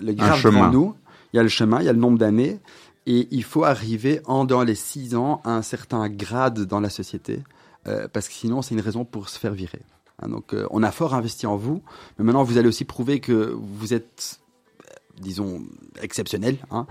le 0.00 0.12
grave 0.12 0.44
devant 0.44 0.70
nous. 0.70 0.94
Il 1.32 1.36
y 1.36 1.40
a 1.40 1.42
le 1.42 1.48
chemin, 1.48 1.80
il 1.80 1.86
y 1.86 1.88
a 1.88 1.92
le 1.92 1.98
nombre 1.98 2.18
d'années. 2.18 2.60
Et 3.06 3.26
il 3.32 3.42
faut 3.42 3.64
arriver 3.64 4.20
en 4.26 4.44
dans 4.44 4.62
les 4.62 4.76
six 4.76 5.16
ans 5.16 5.40
à 5.44 5.50
un 5.50 5.62
certain 5.62 6.08
grade 6.08 6.60
dans 6.66 6.78
la 6.78 6.90
société. 6.90 7.42
Euh, 7.86 8.08
parce 8.12 8.28
que 8.28 8.34
sinon 8.34 8.62
c'est 8.62 8.74
une 8.74 8.80
raison 8.80 9.04
pour 9.04 9.28
se 9.28 9.38
faire 9.38 9.54
virer. 9.54 9.80
Hein, 10.20 10.28
donc 10.28 10.52
euh, 10.52 10.66
on 10.70 10.82
a 10.82 10.90
fort 10.90 11.14
investi 11.14 11.46
en 11.46 11.56
vous, 11.56 11.82
mais 12.18 12.24
maintenant 12.24 12.42
vous 12.42 12.58
allez 12.58 12.68
aussi 12.68 12.84
prouver 12.84 13.20
que 13.20 13.56
vous 13.58 13.94
êtes, 13.94 14.40
euh, 14.84 14.94
disons, 15.20 15.62
exceptionnel. 16.02 16.58
Hein. 16.70 16.86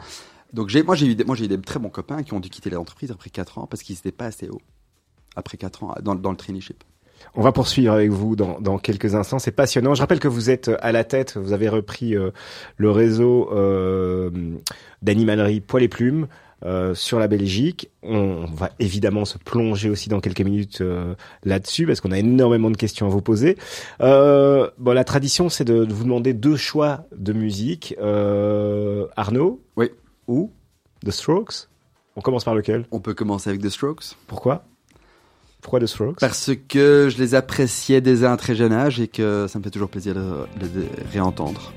Donc 0.53 0.73
moi 0.85 0.95
j'ai 0.95 1.05
eu, 1.05 1.15
des, 1.15 1.61
très 1.61 1.79
bons 1.79 1.89
copains 1.89 2.23
qui 2.23 2.33
ont 2.33 2.39
dû 2.39 2.49
quitter 2.49 2.71
l'entreprise 2.71 3.11
après 3.11 3.29
4 3.29 3.59
ans 3.59 3.67
parce 3.67 3.83
qu'ils 3.83 3.95
n'étaient 3.95 4.11
pas 4.11 4.25
assez 4.25 4.49
hauts 4.49 4.61
après 5.35 5.57
4 5.57 5.83
ans 5.83 5.95
dans, 6.01 6.15
dans 6.15 6.31
le 6.31 6.37
traineeship. 6.37 6.83
On 7.35 7.41
va 7.41 7.51
poursuivre 7.51 7.93
avec 7.93 8.09
vous 8.09 8.35
dans, 8.37 8.79
quelques 8.79 9.13
instants. 9.13 9.39
C'est 9.39 9.51
passionnant. 9.51 9.93
Je 9.93 9.99
rappelle 9.99 10.21
que 10.21 10.29
vous 10.29 10.49
êtes 10.49 10.71
à 10.79 10.93
la 10.93 11.03
tête. 11.03 11.35
Vous 11.37 11.51
avez 11.51 11.67
repris 11.67 12.15
le 12.77 12.91
réseau 12.91 13.49
d'animalerie 15.01 15.59
Poil 15.59 15.83
et 15.83 15.89
Plumes. 15.89 16.27
Euh, 16.65 16.93
sur 16.93 17.19
la 17.19 17.29
Belgique. 17.29 17.89
On 18.03 18.45
va 18.45 18.71
évidemment 18.79 19.23
se 19.23 19.37
plonger 19.37 19.89
aussi 19.89 20.09
dans 20.09 20.19
quelques 20.19 20.41
minutes 20.41 20.81
euh, 20.81 21.15
là-dessus 21.45 21.85
parce 21.85 22.01
qu'on 22.01 22.11
a 22.11 22.19
énormément 22.19 22.69
de 22.69 22.75
questions 22.75 23.05
à 23.05 23.09
vous 23.09 23.21
poser. 23.21 23.57
Euh, 24.01 24.69
bon, 24.77 24.91
la 24.91 25.05
tradition, 25.05 25.47
c'est 25.47 25.63
de, 25.63 25.87
vous 25.89 26.03
demander 26.03 26.33
deux 26.33 26.57
choix 26.57 27.05
de 27.15 27.31
musique. 27.31 27.95
Euh, 28.01 29.07
Arnaud 29.15 29.63
Oui. 29.77 29.89
Ou 30.27 30.51
The 31.05 31.11
Strokes? 31.11 31.69
On 32.17 32.21
commence 32.21 32.43
par 32.43 32.55
lequel? 32.55 32.85
On 32.91 32.99
peut 32.99 33.13
commencer 33.13 33.49
avec 33.49 33.61
The 33.61 33.69
Strokes. 33.69 34.17
Pourquoi? 34.27 34.65
Pourquoi 35.61 35.79
The 35.79 35.85
Strokes? 35.85 36.19
Parce 36.19 36.51
que 36.67 37.07
je 37.09 37.17
les 37.19 37.35
appréciais 37.35 38.01
dès 38.01 38.25
un 38.25 38.35
très 38.35 38.55
jeune 38.55 38.73
âge 38.73 38.99
et 38.99 39.07
que 39.07 39.45
ça 39.47 39.59
me 39.59 39.63
fait 39.63 39.71
toujours 39.71 39.89
plaisir 39.89 40.13
de 40.13 40.49
les 40.59 40.89
réentendre. 41.09 41.71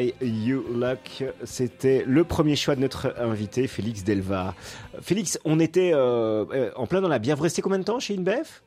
You 0.00 0.64
Luck, 0.74 1.24
c'était 1.44 2.04
le 2.06 2.24
premier 2.24 2.56
choix 2.56 2.76
de 2.76 2.80
notre 2.80 3.14
invité, 3.18 3.66
Félix 3.66 4.04
Delva. 4.04 4.54
Félix, 5.00 5.38
on 5.44 5.60
était 5.60 5.92
euh, 5.94 6.44
euh, 6.52 6.70
en 6.76 6.86
plein 6.86 7.00
dans 7.00 7.08
la 7.08 7.18
bière. 7.18 7.36
Vous 7.36 7.42
restez 7.42 7.62
combien 7.62 7.78
de 7.78 7.84
temps 7.84 7.98
chez 7.98 8.16
InBev? 8.16 8.62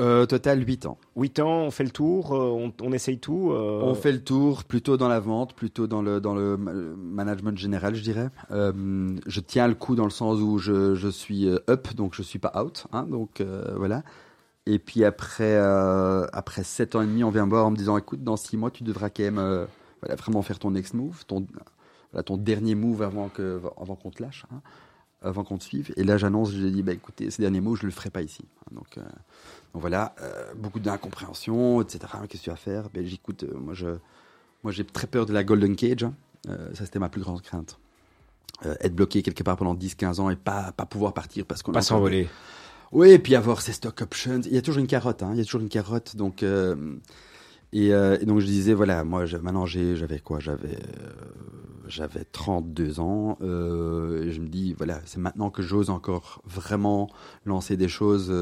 Euh, 0.00 0.26
Total 0.26 0.62
8 0.66 0.86
ans. 0.86 0.98
8 1.16 1.40
ans, 1.40 1.62
on 1.62 1.70
fait 1.70 1.84
le 1.84 1.90
tour, 1.90 2.32
on, 2.32 2.92
essaye 2.92 3.18
tout 3.18 3.50
On 3.50 3.94
fait 3.94 4.12
le 4.12 4.22
tour 4.22 4.64
plutôt 4.64 4.96
dans 4.96 5.08
la 5.08 5.20
vente, 5.20 5.54
plutôt 5.54 5.86
dans 5.86 6.02
le, 6.02 6.20
dans 6.20 6.34
le 6.34 6.56
management 6.58 7.56
général, 7.56 7.94
je 7.94 8.02
dirais. 8.02 8.28
je 8.50 9.40
tiens 9.40 9.68
le 9.68 9.74
coup 9.74 9.94
dans 9.94 10.04
le 10.04 10.10
sens 10.10 10.38
où 10.40 10.58
je, 10.58 10.94
je 10.94 11.08
suis 11.08 11.48
up, 11.48 11.94
donc 11.94 12.14
je 12.14 12.22
suis 12.22 12.38
pas 12.38 12.52
out. 12.62 12.86
Hein, 12.92 13.04
donc 13.04 13.42
voilà. 13.74 14.02
Et 14.66 14.78
puis 14.78 15.04
après, 15.04 15.56
après 15.56 16.62
7 16.62 16.96
ans 16.96 17.02
et 17.02 17.06
demi, 17.06 17.24
on 17.24 17.30
vient 17.30 17.46
me 17.46 17.50
voir 17.50 17.64
en 17.64 17.70
me 17.70 17.76
disant 17.76 17.96
écoute, 17.96 18.22
dans 18.22 18.36
6 18.36 18.58
mois, 18.58 18.70
tu 18.70 18.84
devras 18.84 19.08
quand 19.08 19.22
même 19.22 19.66
vraiment 20.02 20.42
faire 20.42 20.58
ton 20.58 20.70
next 20.70 20.94
move, 20.94 21.24
ton, 21.26 21.46
ton 22.24 22.36
dernier 22.36 22.74
move 22.74 23.02
avant 23.02 23.28
que 23.28 23.60
avant 23.80 23.96
qu'on 23.96 24.10
te 24.10 24.22
lâche, 24.22 24.44
hein, 24.52 24.60
avant 25.22 25.44
qu'on 25.44 25.58
te 25.58 25.64
suive. 25.64 25.92
Et 25.96 26.04
là, 26.04 26.18
j'annonce, 26.18 26.52
j'ai 26.52 26.70
dit, 26.70 26.82
bah, 26.82 26.92
écoutez, 26.92 27.30
ces 27.30 27.42
derniers 27.42 27.60
mots, 27.60 27.76
je 27.76 27.86
le 27.86 27.92
ferai 27.92 28.10
pas 28.10 28.22
ici. 28.22 28.44
Donc, 28.72 28.98
euh, 28.98 29.02
donc 29.72 29.80
voilà, 29.80 30.14
euh, 30.20 30.54
beaucoup 30.54 30.80
d'incompréhension, 30.80 31.80
etc. 31.82 32.00
Qu'est-ce 32.28 32.42
que 32.42 32.44
tu 32.44 32.50
vas 32.50 32.56
faire? 32.56 32.90
Ben, 32.90 33.04
J'écoute, 33.04 33.44
euh, 33.44 33.58
moi, 33.58 33.74
je, 33.74 33.88
moi, 34.62 34.72
j'ai 34.72 34.84
très 34.84 35.06
peur 35.06 35.26
de 35.26 35.32
la 35.32 35.44
Golden 35.44 35.76
Cage. 35.76 36.04
Hein. 36.04 36.14
ça, 36.74 36.84
c'était 36.84 36.98
ma 36.98 37.08
plus 37.08 37.22
grande 37.22 37.42
crainte. 37.42 37.78
être 38.64 38.94
bloqué 38.94 39.22
quelque 39.22 39.42
part 39.42 39.56
pendant 39.56 39.74
10-15 39.74 40.20
ans 40.20 40.30
et 40.30 40.36
pas, 40.36 40.72
pas 40.72 40.86
pouvoir 40.86 41.12
partir 41.12 41.44
parce 41.44 41.62
qu'on 41.62 41.72
Pas 41.72 41.82
s'envoler. 41.82 42.28
Oui, 42.92 43.10
et 43.10 43.18
puis 43.18 43.34
avoir 43.34 43.60
ses 43.60 43.72
stock 43.72 44.00
options. 44.00 44.40
Il 44.44 44.54
y 44.54 44.58
a 44.58 44.62
toujours 44.62 44.80
une 44.80 44.86
carotte, 44.86 45.22
hein. 45.22 45.30
il 45.32 45.38
y 45.38 45.40
a 45.40 45.44
toujours 45.44 45.60
une 45.60 45.68
carotte. 45.68 46.16
Donc, 46.16 46.42
euh, 46.42 46.96
et, 47.84 48.24
donc 48.24 48.40
je 48.40 48.46
disais 48.46 48.72
voilà, 48.72 49.04
moi 49.04 49.24
maintenant 49.42 49.66
j'avais 49.66 50.18
quoi? 50.18 50.40
J'avais 50.40 50.76
euh, 50.76 51.10
j'avais 51.86 52.24
32 52.24 53.00
ans. 53.00 53.36
Euh, 53.42 54.24
et 54.24 54.32
je 54.32 54.40
me 54.40 54.48
dis 54.48 54.74
voilà, 54.78 55.00
c'est 55.04 55.20
maintenant 55.20 55.50
que 55.50 55.62
j'ose 55.62 55.90
encore 55.90 56.40
vraiment 56.46 57.10
lancer 57.44 57.76
des 57.76 57.88
choses 57.88 58.32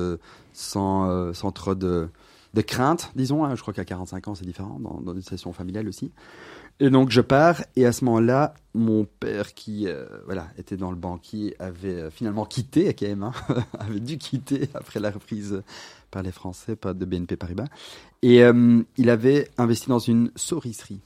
sans 0.53 1.33
sans 1.35 1.51
trop 1.51 1.75
de 1.75 2.09
de 2.55 2.61
crainte, 2.61 3.11
disons. 3.17 3.45
Hein. 3.45 3.57
je 3.57 3.63
crois 3.63 3.75
qu'à 3.75 3.85
45 3.85 4.29
ans 4.29 4.35
c'est 4.37 4.47
différent 4.47 4.79
dans, 4.79 5.13
une 5.13 5.21
situation 5.21 5.53
familiale 5.53 5.89
aussi. 5.89 6.13
Et 6.79 6.89
donc 6.91 7.11
je 7.11 7.21
pars 7.21 7.63
et 7.75 7.87
à 7.87 7.93
ce 7.93 8.05
moment-là, 8.05 8.55
mon 8.73 9.05
père 9.05 9.55
qui 9.55 9.89
voilà 10.27 10.47
était 10.59 10.77
dans 10.77 10.91
le 10.91 10.97
banquier 10.97 11.57
avait 11.59 12.09
finalement 12.11 12.45
quitté 12.45 12.95
même, 13.03 13.25
hein, 13.25 13.33
avait 13.81 13.99
dû 13.99 14.17
quitter 14.17 14.69
après 14.75 15.01
la 15.01 15.11
reprise 15.11 15.63
par 16.15 16.23
les 16.23 16.31
Français, 16.31 16.77
pas 16.77 16.95
de 16.95 17.05
BNP 17.05 17.37
Paribas. 17.37 17.67
Et 18.23 18.45
euh, 18.45 18.81
il 18.97 19.11
avait 19.11 19.51
investi 19.59 19.89
dans 19.89 19.99
une 19.99 20.31
saurisserie. 20.37 21.01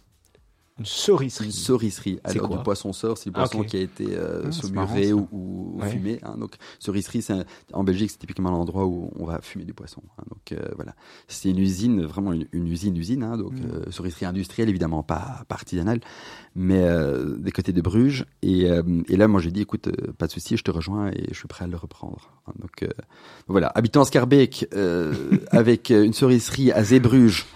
Une 0.78 0.86
saurisserie. 0.86 1.46
Une 1.46 1.52
saurisserie. 1.52 2.20
Alors, 2.22 2.48
du 2.48 2.62
poisson 2.62 2.92
sort, 2.92 3.18
c'est 3.18 3.26
le 3.26 3.32
poisson 3.32 3.62
qui 3.64 3.76
a 3.76 3.80
été 3.80 4.06
euh, 4.10 4.44
ah, 4.46 4.52
saumuré 4.52 5.12
ou, 5.12 5.80
fumé. 5.90 6.20
Hein. 6.22 6.36
Donc, 6.38 6.54
saurisserie, 6.78 7.26
en 7.72 7.82
Belgique, 7.82 8.10
c'est 8.10 8.18
typiquement 8.18 8.50
l'endroit 8.50 8.86
où 8.86 9.10
on 9.18 9.24
va 9.24 9.40
fumer 9.40 9.64
du 9.64 9.74
poisson. 9.74 10.02
Hein. 10.18 10.22
Donc, 10.30 10.52
euh, 10.52 10.68
voilà. 10.76 10.94
C'est 11.26 11.50
une 11.50 11.58
usine, 11.58 12.04
vraiment 12.04 12.32
une, 12.32 12.46
usine, 12.52 12.96
usine. 12.96 13.24
Hein. 13.24 13.36
Donc, 13.36 13.54
mm. 13.54 13.90
saurisserie 13.90 14.26
industrielle, 14.26 14.68
évidemment, 14.68 15.02
pas, 15.02 15.42
pas 15.48 15.56
artisanale, 15.56 16.00
mais 16.54 16.86
des 17.38 17.50
côtés 17.50 17.72
de 17.72 17.80
Bruges. 17.80 18.26
Et, 18.42 18.68
et 19.08 19.16
là, 19.16 19.26
moi, 19.26 19.40
j'ai 19.40 19.50
dit, 19.50 19.62
écoute, 19.62 19.88
pas 20.16 20.26
de 20.26 20.32
souci, 20.32 20.56
je 20.56 20.62
te 20.62 20.70
rejoins 20.70 21.08
et 21.08 21.24
je 21.30 21.34
suis 21.34 21.48
prêt 21.48 21.64
à 21.64 21.68
le 21.68 21.76
reprendre. 21.76 22.30
Donc, 22.58 22.88
voilà. 23.48 23.68
Habitant 23.68 24.04
Scarbeck, 24.04 24.68
avec 25.50 25.90
une 25.90 26.12
saurisserie 26.12 26.70
à 26.70 26.84
Zébruges. 26.84 27.46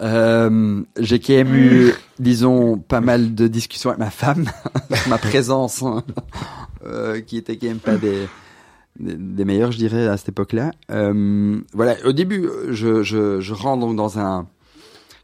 Euh, 0.00 0.82
j'ai 0.98 1.18
quand 1.18 1.34
même 1.34 1.54
eu, 1.54 1.92
disons, 2.18 2.78
pas 2.78 3.00
mal 3.00 3.34
de 3.34 3.48
discussions 3.48 3.90
avec 3.90 3.98
ma 3.98 4.10
femme, 4.10 4.48
ma 5.08 5.18
présence, 5.18 5.82
hein, 5.82 6.04
euh, 6.84 7.20
qui 7.20 7.36
était 7.36 7.56
quand 7.56 7.66
même 7.66 7.80
pas 7.80 7.96
des, 7.96 8.28
des, 9.00 9.44
meilleurs, 9.44 9.72
je 9.72 9.78
dirais, 9.78 10.06
à 10.06 10.16
cette 10.16 10.30
époque-là. 10.30 10.70
Euh, 10.90 11.60
voilà, 11.72 11.96
au 12.04 12.12
début, 12.12 12.48
je, 12.68 13.02
je, 13.02 13.52
rentre 13.52 13.80
donc 13.80 13.96
dans 13.96 14.20
un, 14.20 14.46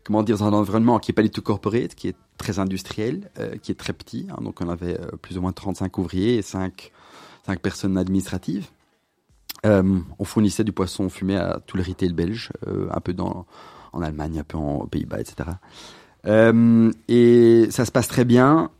comment 0.03 0.23
dire, 0.23 0.39
dans 0.39 0.47
un 0.47 0.53
environnement 0.53 0.99
qui 0.99 1.13
est 1.13 1.15
pas 1.15 1.23
du 1.23 1.31
tout 1.31 1.43
corporate, 1.43 1.95
qui 1.95 2.09
est 2.09 2.17
très 2.37 2.59
industriel, 2.59 3.31
qui 3.63 3.71
est 3.71 3.77
très 3.77 3.93
petit. 3.93 4.27
Hein, 4.31 4.43
donc 4.43 4.61
on 4.61 4.69
avait 4.69 4.99
plus 5.23 5.39
ou 5.39 5.41
moins 5.41 5.53
35 5.53 5.99
ouvriers 5.99 6.39
et 6.39 6.43
5, 6.43 6.91
5 7.47 7.61
personnes 7.61 7.97
administratives. 7.97 8.67
On 9.63 10.25
fournissait 10.25 10.65
du 10.65 10.73
poisson 10.73 11.09
fumé 11.09 11.37
à 11.37 11.61
tout 11.65 11.77
le 11.77 11.85
retail 11.85 12.13
belge, 12.13 12.51
un 12.67 13.01
peu 13.01 13.15
dans, 13.15 13.47
en 13.95 14.03
Allemagne, 14.03 14.41
un 14.41 14.45
peu 14.45 14.59
en 14.59 14.87
Pays-Bas, 14.87 15.21
etc. 15.21 15.51
Euh, 16.27 16.91
et 17.09 17.67
ça 17.71 17.85
se 17.85 17.93
passe 17.93 18.09
très 18.09 18.25
bien 18.25 18.71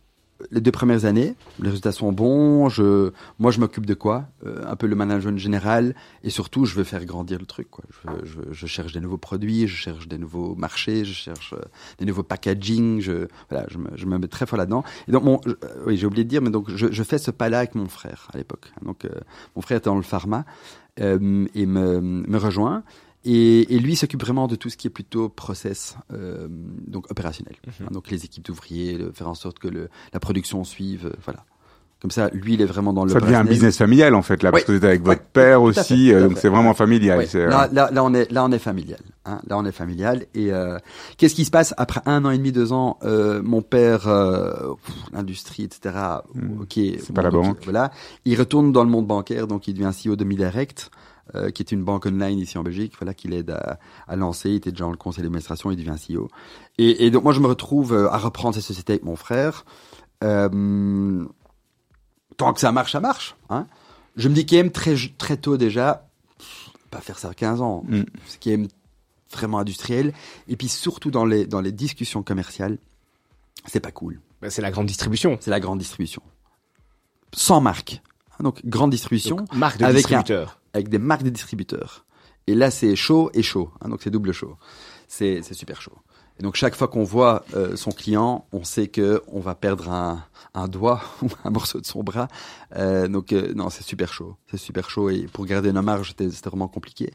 les 0.51 0.61
deux 0.61 0.71
premières 0.71 1.05
années, 1.05 1.35
les 1.59 1.69
résultats 1.69 1.91
sont 1.91 2.11
bons. 2.11 2.69
Je, 2.69 3.11
moi, 3.39 3.51
je 3.51 3.59
m'occupe 3.59 3.85
de 3.85 3.93
quoi 3.93 4.25
euh, 4.45 4.63
Un 4.67 4.75
peu 4.75 4.87
le 4.87 4.95
management 4.95 5.37
général, 5.37 5.95
et 6.23 6.29
surtout, 6.29 6.65
je 6.65 6.75
veux 6.75 6.83
faire 6.83 7.05
grandir 7.05 7.39
le 7.39 7.45
truc. 7.45 7.69
Quoi. 7.69 7.85
Je, 7.89 8.25
je, 8.25 8.41
je, 8.51 8.67
cherche 8.67 8.91
des 8.91 8.99
nouveaux 8.99 9.17
produits, 9.17 9.67
je 9.67 9.75
cherche 9.75 10.07
des 10.07 10.17
nouveaux 10.17 10.55
marchés, 10.55 11.05
je 11.05 11.13
cherche 11.13 11.53
euh, 11.53 11.61
des 11.99 12.05
nouveaux 12.05 12.23
packaging. 12.23 12.99
Je, 12.99 13.27
voilà, 13.49 13.65
je 13.69 13.77
me, 13.77 13.87
je 13.95 14.05
me 14.05 14.17
mets 14.17 14.27
très 14.27 14.45
fort 14.45 14.57
là-dedans. 14.57 14.83
Et 15.07 15.11
donc, 15.11 15.47
euh, 15.47 15.55
oui, 15.85 15.97
j'ai 15.97 16.05
oublié 16.05 16.23
de 16.23 16.29
dire, 16.29 16.41
mais 16.41 16.51
donc, 16.51 16.69
je, 16.69 17.03
fais 17.03 17.17
ce 17.17 17.31
pas-là 17.31 17.59
avec 17.59 17.75
mon 17.75 17.87
frère 17.87 18.27
à 18.33 18.37
l'époque. 18.37 18.71
Donc, 18.81 19.07
mon 19.55 19.61
frère 19.61 19.77
était 19.77 19.89
dans 19.89 19.95
le 19.95 20.01
pharma 20.01 20.45
et 20.97 21.05
me, 21.65 22.01
me 22.01 22.37
rejoint. 22.37 22.83
Et, 23.25 23.75
et, 23.75 23.79
lui 23.79 23.95
s'occupe 23.95 24.21
vraiment 24.21 24.47
de 24.47 24.55
tout 24.55 24.69
ce 24.69 24.77
qui 24.77 24.87
est 24.87 24.91
plutôt 24.91 25.29
process, 25.29 25.97
euh, 26.13 26.47
donc 26.49 27.09
opérationnel. 27.09 27.55
Mhm. 27.79 27.89
Donc 27.89 28.09
les 28.11 28.23
équipes 28.23 28.45
d'ouvriers, 28.45 28.99
faire 29.13 29.27
en 29.27 29.35
sorte 29.35 29.59
que 29.59 29.67
le, 29.67 29.89
la 30.13 30.19
production 30.19 30.63
suive, 30.63 31.07
euh, 31.07 31.13
voilà. 31.23 31.43
Comme 32.01 32.11
ça, 32.11 32.29
lui, 32.33 32.53
il 32.53 32.61
est 32.61 32.65
vraiment 32.65 32.93
dans 32.93 33.03
le. 33.03 33.09
Ça 33.09 33.19
devient 33.19 33.33
un 33.33 33.45
business 33.45 33.77
familial 33.77 34.13
en 34.13 34.21
fait 34.21 34.43
là, 34.43 34.51
parce 34.51 34.63
que 34.63 34.73
vous 34.73 34.77
êtes 34.77 34.83
avec 34.83 35.01
votre 35.01 35.23
père 35.23 35.63
aussi, 35.63 36.13
euh, 36.13 36.27
donc 36.27 36.37
c'est 36.37 36.49
vraiment 36.49 36.75
familial. 36.75 37.25
Euh, 37.33 37.47
là, 37.47 37.67
là, 37.71 37.89
là, 37.91 38.03
on 38.03 38.13
est 38.13 38.29
là, 38.31 38.43
on 38.43 38.51
est 38.51 38.59
familial. 38.59 38.99
Hein. 39.25 39.39
Là, 39.47 39.57
on 39.57 39.65
est 39.65 39.71
familial. 39.71 40.25
Et 40.35 40.53
euh, 40.53 40.77
qu'est-ce 41.17 41.33
qui 41.33 41.45
se 41.45 41.51
passe 41.51 41.73
après 41.77 42.01
un 42.05 42.23
an 42.25 42.29
et 42.29 42.37
demi, 42.37 42.51
deux 42.51 42.73
ans 42.73 42.99
Mon 43.01 43.63
père, 43.63 44.07
l'industrie, 45.13 45.63
etc. 45.63 45.95
Hmm. 46.35 46.61
Ok. 46.61 46.73
C'est 46.75 47.13
pas 47.13 47.23
la 47.23 47.31
banque. 47.31 47.57
Voilà. 47.63 47.91
Il 48.25 48.37
retourne 48.37 48.71
dans 48.71 48.83
le 48.83 48.89
monde 48.89 49.07
bancaire, 49.07 49.47
donc 49.47 49.67
il 49.67 49.73
devient 49.73 49.89
CEO 49.91 50.15
de 50.15 50.25
Midirect. 50.25 50.91
Euh, 51.35 51.51
qui 51.51 51.61
est 51.61 51.71
une 51.71 51.83
banque 51.83 52.05
online 52.05 52.39
ici 52.39 52.57
en 52.57 52.63
Belgique, 52.63 52.93
voilà, 52.97 53.13
qu'il 53.13 53.33
aide 53.33 53.49
à, 53.49 53.79
à, 54.07 54.15
lancer. 54.15 54.49
Il 54.49 54.55
était 54.55 54.71
déjà 54.71 54.85
dans 54.85 54.91
le 54.91 54.97
conseil 54.97 55.23
d'administration, 55.23 55.71
il 55.71 55.77
devient 55.77 55.95
CEO. 55.95 56.29
Et, 56.77 57.05
et, 57.05 57.11
donc 57.11 57.23
moi, 57.23 57.33
je 57.33 57.39
me 57.39 57.47
retrouve 57.47 57.93
euh, 57.93 58.09
à 58.09 58.17
reprendre 58.17 58.55
cette 58.55 58.63
société 58.63 58.93
avec 58.93 59.03
mon 59.03 59.15
frère. 59.15 59.65
Euh, 60.23 61.25
tant 62.37 62.53
que 62.53 62.59
ça 62.59 62.71
marche, 62.71 62.93
ça 62.93 62.99
marche. 62.99 63.35
Hein. 63.49 63.67
Je 64.15 64.29
me 64.29 64.33
dis 64.33 64.45
quand 64.45 64.55
même 64.55 64.71
très, 64.71 64.95
très 65.17 65.35
tôt 65.35 65.57
déjà, 65.57 66.07
pas 66.89 67.01
faire 67.01 67.19
ça 67.19 67.29
à 67.29 67.33
15 67.33 67.61
ans, 67.61 67.83
mm. 67.87 68.03
ce 68.27 68.37
qui 68.37 68.51
est 68.51 68.59
vraiment 69.31 69.59
industriel. 69.59 70.13
Et 70.47 70.55
puis 70.55 70.69
surtout 70.69 71.11
dans 71.11 71.25
les, 71.25 71.45
dans 71.45 71.61
les 71.61 71.71
discussions 71.71 72.23
commerciales, 72.23 72.77
c'est 73.65 73.81
pas 73.81 73.91
cool. 73.91 74.21
Bah, 74.41 74.49
c'est 74.49 74.61
la 74.61 74.71
grande 74.71 74.85
distribution. 74.85 75.37
C'est 75.41 75.51
la 75.51 75.59
grande 75.59 75.79
distribution. 75.79 76.21
Sans 77.33 77.59
marque. 77.59 78.01
Donc, 78.39 78.65
grande 78.65 78.91
distribution. 78.91 79.45
marque 79.53 79.79
de 79.79 79.85
avec 79.85 79.97
distributeur 79.97 80.59
avec 80.75 80.89
des 80.89 80.99
marques 80.99 81.23
de 81.23 81.29
distributeurs. 81.29 82.05
Et 82.47 82.53
là, 82.53 82.69
c'est 82.69 82.95
chaud 82.95 83.31
et 83.33 83.41
chaud. 83.41 83.71
Hein, 83.81 83.89
donc, 83.89 84.01
c'est 84.03 84.11
double 84.11 84.31
chaud. 84.33 84.57
C'est 85.07 85.41
super 85.53 85.81
chaud. 85.81 85.97
Et 86.37 86.43
donc, 86.43 86.55
chaque 86.55 86.75
fois 86.75 86.89
qu'on 86.89 87.03
voit 87.03 87.45
euh, 87.55 87.77
son 87.77 87.91
client, 87.91 88.45
on 88.51 88.63
sait 88.65 88.87
que 88.87 89.23
on 89.27 89.39
va 89.39 89.55
perdre 89.55 89.89
un, 89.89 90.25
un 90.53 90.67
doigt 90.67 91.01
ou 91.21 91.27
un 91.45 91.49
morceau 91.49 91.79
de 91.79 91.85
son 91.85 92.03
bras. 92.03 92.27
Euh, 92.75 93.07
donc, 93.07 93.31
euh, 93.31 93.53
non, 93.55 93.69
c'est 93.69 93.83
super 93.83 94.11
chaud. 94.11 94.35
C'est 94.51 94.57
super 94.57 94.89
chaud. 94.89 95.09
Et 95.09 95.27
pour 95.27 95.45
garder 95.45 95.71
nos 95.71 95.81
marges, 95.81 96.09
c'était 96.09 96.27
vraiment 96.49 96.67
compliqué. 96.67 97.11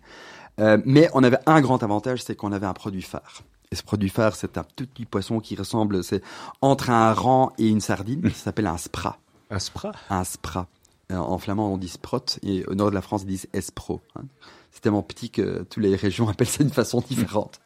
Mais 0.85 1.09
on 1.15 1.23
avait 1.23 1.39
un 1.47 1.63
grand 1.63 1.83
avantage, 1.83 2.23
c'est 2.23 2.37
qu'on 2.37 2.53
avait 2.53 2.67
un 2.67 2.75
produit 2.75 3.01
phare. 3.01 3.45
Et 3.71 3.77
ce 3.77 3.83
produit 3.83 4.11
phare, 4.11 4.37
c'est 4.37 4.59
un 4.59 4.63
petit 4.63 5.07
poisson 5.07 5.41
qui 5.41 5.57
ressemble, 5.57 6.05
c'est 6.05 6.23
entre 6.61 6.91
un 6.91 7.15
rang 7.15 7.53
et 7.57 7.67
une 7.67 7.81
sardine. 7.81 8.29
Ça 8.29 8.45
s'appelle 8.45 8.67
un 8.67 8.77
spra. 8.77 9.17
Un 9.49 9.59
spra? 9.59 9.93
Un 10.11 10.23
spra. 10.25 10.67
Euh, 11.11 11.17
en 11.17 11.39
flamand, 11.39 11.73
on 11.73 11.79
dit 11.79 11.89
sprot, 11.89 12.39
et 12.43 12.65
au 12.67 12.75
nord 12.75 12.91
de 12.91 12.95
la 12.95 13.03
France, 13.03 13.23
ils 13.23 13.29
disent 13.29 13.49
espro. 13.53 14.01
Hein. 14.17 14.23
C'est 14.71 14.81
tellement 14.81 15.03
petit 15.03 15.31
que 15.31 15.63
toutes 15.69 15.83
les 15.83 15.97
régions 15.97 16.29
appellent 16.31 16.49
ça 16.49 16.63
d'une 16.63 16.73
façon 16.73 17.03
différente. 17.07 17.61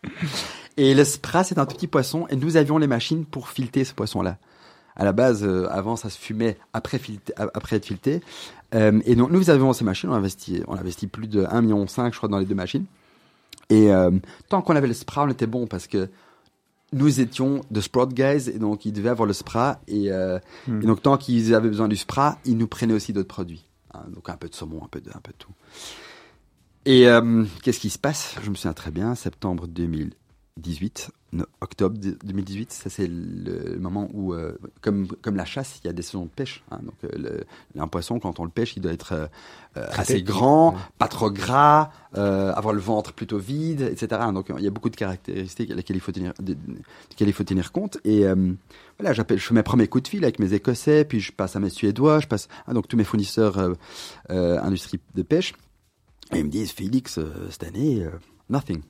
et 0.76 0.94
le 0.94 1.04
spra, 1.04 1.44
c'est 1.44 1.58
un 1.58 1.66
petit 1.66 1.86
poisson, 1.86 2.26
et 2.28 2.36
nous 2.36 2.56
avions 2.56 2.78
les 2.78 2.86
machines 2.86 3.24
pour 3.24 3.48
fileter 3.48 3.84
ce 3.84 3.94
poisson-là. 3.94 4.38
À 4.96 5.04
la 5.04 5.12
base, 5.12 5.42
euh, 5.42 5.66
avant, 5.70 5.96
ça 5.96 6.08
se 6.08 6.18
fumait 6.18 6.56
après, 6.72 7.00
après 7.36 7.76
être 7.76 7.86
fileté. 7.86 8.22
Euh, 8.74 9.00
et 9.04 9.16
donc, 9.16 9.30
nous 9.30 9.50
avions 9.50 9.72
ces 9.72 9.84
machines, 9.84 10.10
on 10.10 10.14
a 10.14 10.18
investi, 10.18 10.62
on 10.68 10.76
a 10.76 10.80
investi 10.80 11.06
plus 11.06 11.26
de 11.26 11.44
1,5 11.44 11.60
million, 11.62 11.86
je 11.86 12.16
crois, 12.16 12.28
dans 12.28 12.38
les 12.38 12.46
deux 12.46 12.54
machines. 12.54 12.84
Et 13.70 13.90
tant 14.50 14.60
qu'on 14.60 14.76
avait 14.76 14.86
le 14.86 14.92
spra, 14.92 15.24
on 15.24 15.30
était 15.30 15.46
bon 15.46 15.66
parce 15.66 15.86
que 15.86 16.10
nous 16.94 17.20
étions 17.20 17.60
de 17.70 17.80
Sprout 17.80 18.12
Guys, 18.12 18.48
et 18.48 18.58
donc 18.58 18.84
ils 18.84 18.92
devaient 18.92 19.10
avoir 19.10 19.26
le 19.26 19.32
Spra, 19.32 19.80
et, 19.86 20.10
euh, 20.10 20.38
hmm. 20.66 20.82
et 20.82 20.86
donc 20.86 21.02
tant 21.02 21.16
qu'ils 21.16 21.54
avaient 21.54 21.68
besoin 21.68 21.88
du 21.88 21.96
Spra, 21.96 22.38
ils 22.44 22.56
nous 22.56 22.68
prenaient 22.68 22.94
aussi 22.94 23.12
d'autres 23.12 23.28
produits. 23.28 23.64
Hein, 23.92 24.04
donc 24.14 24.28
un 24.28 24.36
peu 24.36 24.48
de 24.48 24.54
saumon, 24.54 24.82
un 24.84 24.88
peu 24.88 25.00
de, 25.00 25.10
un 25.10 25.20
peu 25.20 25.32
de 25.32 25.38
tout. 25.38 25.52
Et 26.86 27.08
euh, 27.08 27.44
qu'est-ce 27.62 27.80
qui 27.80 27.90
se 27.90 27.98
passe? 27.98 28.36
Je 28.42 28.50
me 28.50 28.54
souviens 28.54 28.74
très 28.74 28.90
bien, 28.90 29.14
septembre 29.14 29.66
2018, 30.56 31.10
octobre 31.60 31.98
2018, 31.98 32.72
ça 32.72 32.88
c'est 32.88 33.08
le 33.08 33.76
moment 33.78 34.08
où, 34.12 34.32
euh, 34.32 34.56
comme, 34.82 35.08
comme 35.20 35.34
la 35.34 35.44
chasse, 35.44 35.80
il 35.82 35.88
y 35.88 35.90
a 35.90 35.92
des 35.92 36.02
saisons 36.02 36.26
de 36.26 36.30
pêche. 36.30 36.62
Hein, 36.70 36.78
donc 36.84 36.94
euh, 37.02 37.08
le, 37.74 37.80
un 37.80 37.88
poisson, 37.88 38.20
quand 38.20 38.38
on 38.38 38.44
le 38.44 38.50
pêche, 38.50 38.76
il 38.76 38.80
doit 38.80 38.92
être 38.92 39.12
euh, 39.76 39.86
assez 39.90 40.22
grand, 40.22 40.76
pas 40.98 41.08
trop 41.08 41.30
gras, 41.30 41.90
avoir 42.12 42.72
le 42.72 42.80
ventre 42.80 43.12
plutôt 43.12 43.38
vide, 43.38 43.80
etc. 43.80 44.20
Donc 44.32 44.52
il 44.56 44.62
y 44.62 44.68
a 44.68 44.70
beaucoup 44.70 44.90
de 44.90 44.96
caractéristiques 44.96 45.70
lesquelles 45.74 45.96
il 45.96 46.00
faut 46.00 46.12
tenir, 46.12 46.32
il 47.18 47.32
faut 47.32 47.44
tenir 47.44 47.72
compte. 47.72 47.98
Et 48.04 48.24
voilà, 48.98 49.12
j'appelle, 49.12 49.38
je 49.38 49.46
fais 49.46 49.54
mes 49.54 49.64
premiers 49.64 49.88
coups 49.88 50.04
de 50.04 50.08
fil 50.08 50.22
avec 50.22 50.38
mes 50.38 50.52
Écossais, 50.52 51.04
puis 51.04 51.18
je 51.18 51.32
passe 51.32 51.56
à 51.56 51.60
mes 51.60 51.70
Suédois, 51.70 52.20
je 52.20 52.28
passe 52.28 52.46
à 52.68 52.74
donc 52.74 52.86
tous 52.86 52.96
mes 52.96 53.04
fournisseurs 53.04 53.74
industrie 54.28 55.00
de 55.16 55.22
pêche. 55.22 55.54
Et 56.32 56.38
ils 56.38 56.44
me 56.44 56.50
disent, 56.50 56.70
Félix, 56.70 57.18
cette 57.50 57.64
année, 57.64 58.06
nothing. 58.48 58.82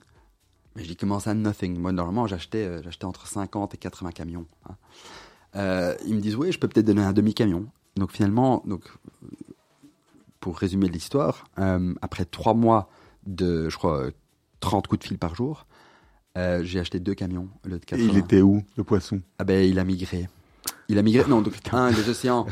Mais 0.77 0.83
je 0.83 0.89
dis 0.89 0.97
comment 0.97 1.21
ça, 1.21 1.35
nothing. 1.35 1.79
Moi, 1.79 1.93
normalement, 1.93 2.27
j'achetais, 2.27 2.65
euh, 2.65 2.83
j'achetais 2.83 3.05
entre 3.05 3.27
50 3.27 3.75
et 3.75 3.77
80 3.77 4.11
camions. 4.11 4.47
Hein. 4.69 4.75
Euh, 5.57 5.95
ils 6.05 6.15
me 6.15 6.21
disent, 6.21 6.37
oui, 6.37 6.51
je 6.53 6.59
peux 6.59 6.69
peut-être 6.69 6.87
donner 6.87 7.03
un 7.03 7.13
demi-camion. 7.13 7.67
Donc 7.97 8.11
finalement, 8.11 8.63
donc, 8.67 8.83
pour 10.41 10.59
résumer 10.59 10.89
l'histoire, 10.89 11.47
euh, 11.59 11.95
après 12.03 12.25
trois 12.25 12.55
mois 12.55 12.91
de, 13.25 13.69
je 13.69 13.77
crois, 13.77 14.09
30 14.59 14.89
coups 14.89 15.03
de 15.03 15.07
fil 15.07 15.19
par 15.19 15.35
jour, 15.35 15.67
j'ai 16.37 16.81
acheté 16.81 16.99
deux 16.99 17.15
camions. 17.15 17.49
Le 17.63 17.79
de 17.79 17.85
80. 17.85 18.05
Et 18.05 18.11
il 18.11 18.19
était 18.19 18.43
où, 18.43 18.65
le 18.77 18.83
poisson? 18.83 19.21
Ah 19.39 19.45
ben, 19.45 19.65
il 19.65 19.79
a 19.79 19.85
migré. 19.85 20.29
Il 20.89 20.99
a 20.99 21.03
migré. 21.03 21.25
Non, 21.29 21.41
donc 21.41 21.55
un 21.73 21.91
les 21.93 22.09
océans. 22.09 22.47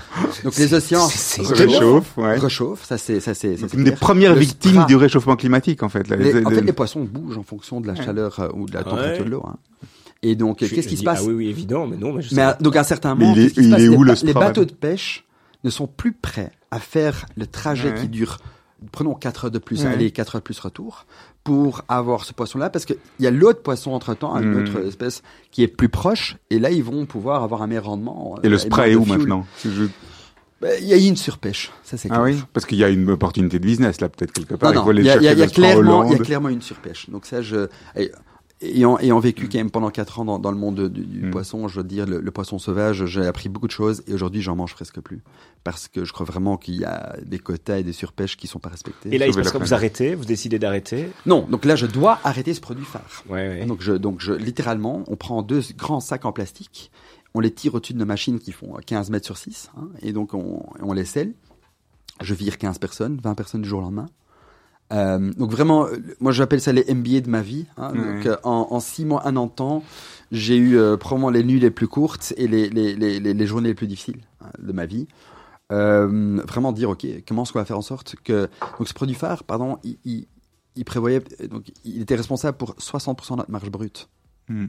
Donc 0.45 0.57
les 0.57 0.75
océans 0.75 1.07
réchauffent, 1.07 2.17
ouais. 2.17 2.39
réchauffent. 2.39 2.85
Ça 2.85 2.99
c'est 2.99 3.21
ça 3.21 3.35
c'est 3.35 3.57
une 3.75 3.85
des 3.85 3.93
premières 3.93 4.35
victimes 4.35 4.85
du 4.87 4.97
réchauffement 4.97 5.37
climatique 5.37 5.83
en 5.83 5.89
fait. 5.89 6.09
les, 6.09 6.45
en 6.45 6.51
fait, 6.51 6.63
les 6.63 6.73
poissons 6.73 7.05
bougent 7.05 7.39
en 7.39 7.43
fonction 7.43 7.81
de 7.81 7.87
la 7.87 7.95
chaleur 7.95 8.41
euh, 8.41 8.49
ou 8.55 8.67
de 8.67 8.75
la 8.75 8.85
température 8.85 9.25
de 9.25 9.31
l'eau. 9.31 9.45
Hein. 9.47 9.57
Et 10.25 10.37
donc, 10.37 10.59
qu'est-ce 10.59 10.87
qui 10.87 10.97
se 10.97 11.03
passe 11.03 11.21
Ah 11.23 11.27
oui, 11.27 11.35
oui, 11.35 11.49
évident, 11.49 11.87
mais 11.87 11.97
non. 11.97 12.13
Mais, 12.13 12.23
je 12.23 12.35
mais 12.35 12.53
donc 12.61 12.77
à 12.77 12.81
un 12.81 12.85
certain 12.85 13.15
moment, 13.17 13.35
il 13.35 13.47
est, 13.47 13.57
il 13.57 13.75
est 13.75 13.89
où, 13.89 14.05
le 14.05 14.15
les, 14.23 14.33
bateaux 14.33 14.65
de 14.65 14.73
pêche 14.73 15.25
ne 15.65 15.71
sont 15.71 15.89
plus 15.89 16.13
prêts 16.13 16.53
à 16.71 16.79
faire 16.79 17.27
le 17.37 17.47
trajet 17.47 17.93
qui 17.95 18.09
dure 18.09 18.39
prenons 18.91 19.15
4 19.15 19.47
heures 19.47 19.51
de 19.51 19.59
plus 19.59 19.87
aller, 19.87 20.11
4 20.11 20.37
heures 20.37 20.41
de 20.41 20.45
plus 20.45 20.59
retour, 20.59 21.07
pour 21.45 21.83
avoir 21.89 22.25
ce 22.25 22.33
poisson-là, 22.33 22.71
parce 22.71 22.85
qu'il 22.85 22.97
y 23.21 23.27
a 23.27 23.31
l'autre 23.31 23.63
poisson 23.63 23.93
entre-temps, 23.93 24.37
une 24.37 24.53
hmm. 24.53 24.63
autre 24.63 24.87
espèce 24.87 25.23
qui 25.51 25.63
est 25.63 25.69
plus 25.69 25.89
proche, 25.89 26.37
et 26.51 26.59
là, 26.59 26.71
ils 26.71 26.85
vont 26.85 27.07
pouvoir 27.07 27.43
avoir 27.43 27.63
un 27.63 27.67
meilleur 27.67 27.87
rendement. 27.87 28.37
Et 28.43 28.49
le 28.49 28.57
euh, 28.57 28.59
spray 28.59 28.93
est 28.93 28.95
où 28.95 29.05
maintenant 29.05 29.47
bah, 30.61 30.69
il 30.81 30.87
y 30.87 30.93
a 30.93 30.97
eu 30.97 31.09
une 31.09 31.17
surpêche, 31.17 31.73
ça 31.83 31.97
c'est 31.97 32.09
Ah 32.13 32.23
oui, 32.23 32.41
parce 32.53 32.67
qu'il 32.67 32.79
y 32.79 32.85
a 32.85 32.89
une 32.89 33.11
opportunité 33.11 33.59
de 33.59 33.67
business 33.67 34.01
là 34.01 34.09
peut-être 34.09 34.31
quelque 34.31 34.55
part. 34.55 34.73
Non, 34.73 34.85
non, 34.85 34.93
il 34.93 35.05
y, 35.05 35.11
a, 35.11 35.21
y 35.21 35.43
a 35.43 35.47
clairement, 35.49 36.05
il 36.05 36.13
y 36.13 36.15
a 36.15 36.19
clairement 36.19 36.51
une 36.51 36.63
surpêche. 36.63 37.11
Donc 37.11 37.27
ça, 37.27 37.43
je, 37.43 37.67
ayant, 38.63 38.99
ayant 38.99 39.19
vécu 39.19 39.49
quand 39.49 39.59
même 39.59 39.71
pendant 39.71 39.91
quatre 39.91 40.21
ans 40.21 40.25
dans, 40.25 40.39
dans 40.39 40.51
le 40.51 40.57
monde 40.57 40.89
du, 40.89 41.27
mm. 41.27 41.31
poisson, 41.31 41.69
je 41.69 41.79
veux 41.79 41.85
dire, 41.87 42.07
le, 42.07 42.31
poisson 42.31 42.59
sauvage, 42.59 43.05
j'ai 43.07 43.27
appris 43.27 43.49
beaucoup 43.49 43.67
de 43.67 43.73
choses 43.73 44.03
et 44.07 44.15
aujourd'hui, 44.15 44.43
j'en 44.43 44.57
mange 44.57 44.75
presque 44.75 45.01
plus. 45.01 45.23
Parce 45.65 45.89
que 45.89 46.05
je 46.05 46.13
crois 46.13 46.27
vraiment 46.27 46.57
qu'il 46.57 46.77
y 46.77 46.85
a 46.85 47.17
des 47.25 47.39
quotas 47.39 47.79
et 47.79 47.83
des 47.83 47.93
surpêches 47.93 48.37
qui 48.37 48.47
sont 48.47 48.59
pas 48.59 48.71
respectés. 48.71 49.15
Et 49.15 49.19
là, 49.19 49.27
il 49.27 49.35
se 49.35 49.39
passe 49.39 49.53
que 49.53 49.59
vous 49.59 49.75
arrêtez, 49.75 50.15
vous 50.15 50.25
décidez 50.25 50.59
d'arrêter 50.59 51.11
Non, 51.27 51.47
donc 51.49 51.65
là, 51.65 51.77
je 51.77 51.87
dois 51.87 52.19
arrêter 52.25 52.55
ce 52.55 52.61
produit 52.61 52.85
phare. 52.85 53.25
Ouais, 53.29 53.49
ouais. 53.49 53.67
Donc, 53.67 53.81
je, 53.83 53.93
donc 53.93 54.21
je, 54.21 54.33
littéralement, 54.33 55.05
on 55.07 55.17
prend 55.17 55.43
deux 55.43 55.63
grands 55.77 56.01
sacs 56.01 56.25
en 56.25 56.33
plastique, 56.33 56.91
on 57.35 57.41
les 57.41 57.53
tire 57.53 57.75
au-dessus 57.75 57.95
de 57.95 57.99
nos 57.99 58.07
machines 58.07 58.39
qui 58.39 58.53
font 58.53 58.77
15 58.85 59.11
mètres 59.11 59.27
sur 59.27 59.39
6, 59.39 59.71
hein, 59.77 59.89
et 60.03 60.13
donc 60.13 60.35
on, 60.35 60.67
on 60.81 60.93
les 60.93 61.05
scelle. 61.05 61.33
Je 62.21 62.35
vire 62.35 62.59
15 62.59 62.79
personnes, 62.79 63.19
20 63.23 63.35
personnes 63.35 63.63
du 63.63 63.69
jour 63.69 63.81
au 63.81 63.83
lendemain. 63.83 64.07
Euh, 64.93 65.33
donc 65.35 65.51
vraiment, 65.51 65.87
moi 66.21 66.33
j'appelle 66.33 66.61
ça 66.61 66.73
les 66.73 66.85
MBA 66.93 67.21
de 67.21 67.31
ma 67.31 67.43
vie. 67.43 67.67
Hein. 67.77 67.93
Donc 67.93 68.29
en, 68.45 68.69
en, 68.71 68.81
six 68.81 69.05
mois, 69.05 69.27
un 69.27 69.37
an 69.37 69.47
de 69.47 69.53
temps, 69.53 69.83
j'ai 70.31 70.57
eu 70.57 70.79
probablement 70.99 71.31
les 71.31 71.45
nuits 71.45 71.61
les 71.61 71.71
plus 71.71 71.89
courtes 71.89 72.35
et 72.37 72.47
les, 72.47 72.69
les, 72.69 72.95
les, 72.95 73.21
les 73.21 73.47
journées 73.47 73.69
les 73.69 73.75
plus 73.75 73.87
difficiles 73.87 74.21
hein, 74.41 74.51
de 74.59 74.73
ma 74.73 74.87
vie. 74.87 75.07
Euh, 75.73 76.41
vraiment 76.47 76.73
dire, 76.73 76.91
OK, 76.91 77.07
comment 77.27 77.43
est-ce 77.43 77.53
qu'on 77.53 77.59
va 77.59 77.65
faire 77.65 77.79
en 77.79 77.83
sorte 77.83 78.17
que... 78.23 78.49
Donc 78.79 78.89
ce 78.89 78.95
produit 78.95 79.15
phare, 79.15 79.45
pardon, 79.45 79.79
il, 79.83 79.99
il, 80.05 80.27
il 80.77 80.85
prévoyait... 80.85 81.23
Donc 81.49 81.73
il 81.85 82.03
était 82.03 82.15
responsable 82.15 82.59
pour 82.59 82.75
60% 82.75 83.31
de 83.31 83.37
notre 83.37 83.51
marge 83.51 83.71
brute. 83.71 84.09
Hmm. 84.49 84.67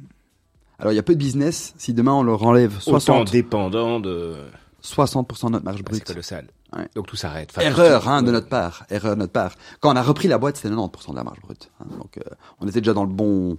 Alors 0.80 0.94
il 0.94 0.96
y 0.96 1.00
a 1.00 1.04
peu 1.04 1.14
de 1.14 1.20
business, 1.20 1.74
si 1.78 1.94
demain 1.94 2.14
on 2.14 2.24
leur 2.24 2.44
enlève 2.44 2.80
60... 2.80 3.20
Autant 3.22 3.32
dépendant 3.32 4.00
de... 4.00 4.36
60% 4.84 5.48
de 5.48 5.52
notre 5.52 5.66
marge 5.66 5.84
brute. 5.84 6.04
C'est 6.06 6.14
colossal. 6.14 6.48
Ouais. 6.76 6.88
Donc 6.96 7.08
tout 7.08 7.16
s'arrête. 7.16 7.54
Erreur 7.60 8.08
hein, 8.08 8.24
de 8.24 8.32
notre 8.32 8.48
part. 8.48 8.86
Erreur 8.90 9.16
de 9.16 9.20
notre 9.20 9.34
part. 9.34 9.56
Quand 9.80 9.92
on 9.92 9.96
a 9.96 10.02
repris 10.02 10.28
la 10.28 10.38
boîte, 10.38 10.58
c'était 10.58 10.74
90% 10.74 11.12
de 11.12 11.16
la 11.16 11.24
marge 11.24 11.40
brute. 11.42 11.72
Hein. 11.80 11.86
donc 11.98 12.18
euh, 12.18 12.22
on 12.60 12.68
était 12.68 12.82
déjà 12.82 12.94
dans 12.94 13.04
le 13.04 13.14
bon 13.14 13.58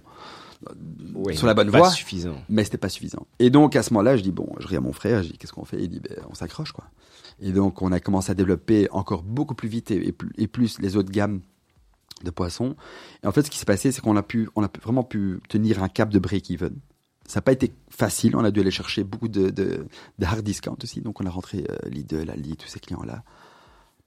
sur 1.33 1.47
la 1.47 1.53
bonne 1.53 1.69
voie. 1.69 1.91
suffisant. 1.91 2.35
Mais 2.49 2.63
c'était 2.63 2.77
pas 2.77 2.89
suffisant. 2.89 3.27
Et 3.39 3.49
donc 3.49 3.75
à 3.75 3.83
ce 3.83 3.93
moment-là, 3.93 4.17
je 4.17 4.23
dis 4.23 4.31
bon, 4.31 4.47
je 4.59 4.67
ris 4.67 4.75
à 4.75 4.81
mon 4.81 4.93
frère, 4.93 5.23
je 5.23 5.29
dis 5.31 5.37
qu'est-ce 5.37 5.53
qu'on 5.53 5.65
fait? 5.65 5.81
Il 5.81 5.89
dit 5.89 5.99
ben, 5.99 6.17
on 6.29 6.33
s'accroche 6.33 6.71
quoi. 6.71 6.85
Et 7.39 7.51
donc 7.51 7.81
on 7.81 7.91
a 7.91 7.99
commencé 7.99 8.31
à 8.31 8.35
développer 8.35 8.87
encore 8.91 9.23
beaucoup 9.23 9.55
plus 9.55 9.69
vite 9.69 9.91
et, 9.91 10.15
et 10.37 10.47
plus 10.47 10.79
les 10.79 10.95
autres 10.97 11.11
gammes 11.11 11.41
de 12.23 12.31
poissons. 12.31 12.75
Et 13.23 13.27
en 13.27 13.31
fait, 13.31 13.43
ce 13.43 13.51
qui 13.51 13.57
s'est 13.57 13.65
passé, 13.65 13.91
c'est 13.91 14.01
qu'on 14.01 14.15
a 14.15 14.23
pu, 14.23 14.49
on 14.55 14.63
a 14.63 14.69
vraiment 14.81 15.03
pu 15.03 15.41
tenir 15.49 15.83
un 15.83 15.89
cap 15.89 16.09
de 16.09 16.19
break-even. 16.19 16.75
Ça 17.27 17.39
n'a 17.39 17.41
pas 17.41 17.51
été 17.53 17.73
facile. 17.89 18.35
On 18.35 18.43
a 18.43 18.51
dû 18.51 18.59
aller 18.59 18.71
chercher 18.71 19.03
beaucoup 19.03 19.27
de, 19.27 19.49
de, 19.49 19.87
de 20.19 20.25
hard 20.25 20.41
discount 20.41 20.77
aussi. 20.83 21.01
Donc 21.01 21.21
on 21.21 21.25
a 21.25 21.29
rentré 21.29 21.65
euh, 21.69 21.89
Lidl, 21.89 22.29
Ali, 22.29 22.55
tous 22.55 22.67
ces 22.67 22.79
clients-là 22.79 23.23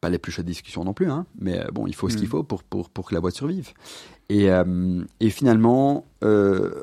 pas 0.00 0.09
les 0.11 0.18
plus 0.18 0.33
chaudes 0.33 0.46
discussions 0.46 0.85
non 0.85 0.94
plus, 0.94 1.11
hein, 1.11 1.26
mais 1.38 1.59
euh, 1.59 1.68
bon, 1.72 1.87
il 1.87 1.94
faut 1.94 2.09
ce 2.09 2.16
qu'il 2.16 2.26
mm. 2.26 2.31
faut 2.31 2.42
pour, 2.44 2.62
pour, 2.62 2.90
pour 2.90 3.09
que 3.09 3.14
la 3.14 3.20
boîte 3.20 3.35
survive. 3.35 3.72
Et, 4.28 4.50
euh, 4.50 5.04
et 5.20 5.31
finalement, 5.31 6.07
euh, 6.22 6.83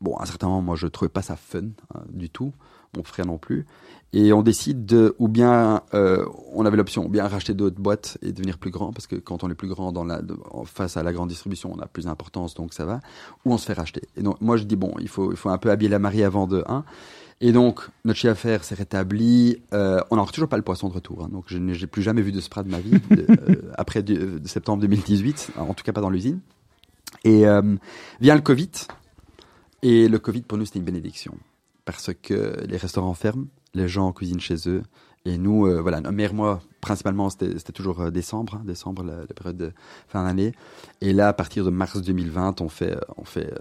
bon, 0.00 0.16
à 0.16 0.22
un 0.22 0.26
certain 0.26 0.48
moment, 0.48 0.62
moi, 0.62 0.76
je 0.76 0.86
trouvais 0.86 1.08
pas 1.08 1.22
ça 1.22 1.36
fun 1.36 1.68
hein, 1.94 2.02
du 2.08 2.28
tout, 2.28 2.52
mon 2.96 3.04
frère 3.04 3.26
non 3.26 3.38
plus. 3.38 3.66
Et 4.12 4.32
on 4.32 4.42
décide 4.42 4.86
de, 4.86 5.14
ou 5.20 5.28
bien, 5.28 5.82
euh, 5.94 6.26
on 6.52 6.66
avait 6.66 6.76
l'option, 6.76 7.06
ou 7.06 7.08
bien 7.08 7.28
racheter 7.28 7.54
d'autres 7.54 7.80
boîtes 7.80 8.18
et 8.22 8.32
devenir 8.32 8.58
plus 8.58 8.72
grand, 8.72 8.92
parce 8.92 9.06
que 9.06 9.14
quand 9.14 9.44
on 9.44 9.50
est 9.50 9.54
plus 9.54 9.68
grand 9.68 9.92
dans 9.92 10.02
la, 10.02 10.20
face 10.64 10.96
à 10.96 11.04
la 11.04 11.12
grande 11.12 11.28
distribution, 11.28 11.72
on 11.72 11.78
a 11.78 11.86
plus 11.86 12.06
d'importance, 12.06 12.54
donc 12.54 12.74
ça 12.74 12.84
va, 12.84 13.00
ou 13.44 13.52
on 13.52 13.58
se 13.58 13.66
fait 13.66 13.72
racheter. 13.72 14.02
Et 14.16 14.22
donc, 14.22 14.40
moi, 14.40 14.56
je 14.56 14.64
dis, 14.64 14.74
bon, 14.74 14.94
il 14.98 15.06
faut, 15.06 15.30
il 15.30 15.36
faut 15.36 15.50
un 15.50 15.58
peu 15.58 15.70
habiller 15.70 15.90
la 15.90 16.00
mariée 16.00 16.24
avant 16.24 16.48
de 16.48 16.64
1. 16.66 16.84
Et 17.40 17.52
donc, 17.52 17.88
notre 18.04 18.18
chiffre 18.18 18.32
d'affaires 18.32 18.64
s'est 18.64 18.74
rétabli. 18.74 19.62
Euh, 19.72 20.00
on 20.10 20.16
n'a 20.16 20.24
toujours 20.26 20.48
pas 20.48 20.56
le 20.56 20.64
poisson 20.64 20.88
de 20.88 20.94
retour. 20.94 21.24
Hein, 21.24 21.28
donc, 21.30 21.44
je 21.46 21.58
n'ai 21.58 21.74
plus 21.86 22.02
jamais 22.02 22.20
vu 22.20 22.32
de 22.32 22.40
Sprat 22.40 22.64
de 22.64 22.70
ma 22.70 22.80
vie 22.80 22.98
euh, 23.12 23.54
après 23.78 24.02
de, 24.02 24.40
septembre 24.44 24.82
2018, 24.82 25.52
en 25.56 25.72
tout 25.72 25.84
cas 25.84 25.92
pas 25.92 26.00
dans 26.00 26.10
l'usine. 26.10 26.40
Et 27.22 27.44
vient 28.20 28.34
le 28.34 28.40
Covid. 28.40 28.70
Et 29.82 30.08
le 30.08 30.18
Covid, 30.18 30.42
pour 30.42 30.58
nous, 30.58 30.64
c'était 30.64 30.78
une 30.78 30.84
bénédiction. 30.84 31.36
Parce 31.92 32.10
que 32.14 32.64
les 32.66 32.76
restaurants 32.76 33.14
ferment, 33.14 33.46
les 33.74 33.88
gens 33.88 34.12
cuisinent 34.12 34.40
chez 34.40 34.68
eux. 34.68 34.82
Et 35.26 35.36
nous, 35.36 35.66
euh, 35.66 35.82
voilà, 35.82 36.00
ma 36.00 36.12
mère, 36.12 36.32
moi, 36.32 36.62
principalement, 36.80 37.28
c'était 37.28 37.72
toujours 37.72 38.00
euh, 38.00 38.10
décembre, 38.10 38.54
hein, 38.54 38.62
décembre, 38.64 39.02
la, 39.02 39.26
période 39.26 39.56
de 39.56 39.72
fin 40.08 40.24
d'année. 40.24 40.52
Et 41.02 41.12
là, 41.12 41.28
à 41.28 41.32
partir 41.34 41.64
de 41.64 41.70
mars 41.70 42.00
2020, 42.00 42.62
on 42.62 42.70
fait, 42.70 42.96
on 43.18 43.24
fait, 43.24 43.52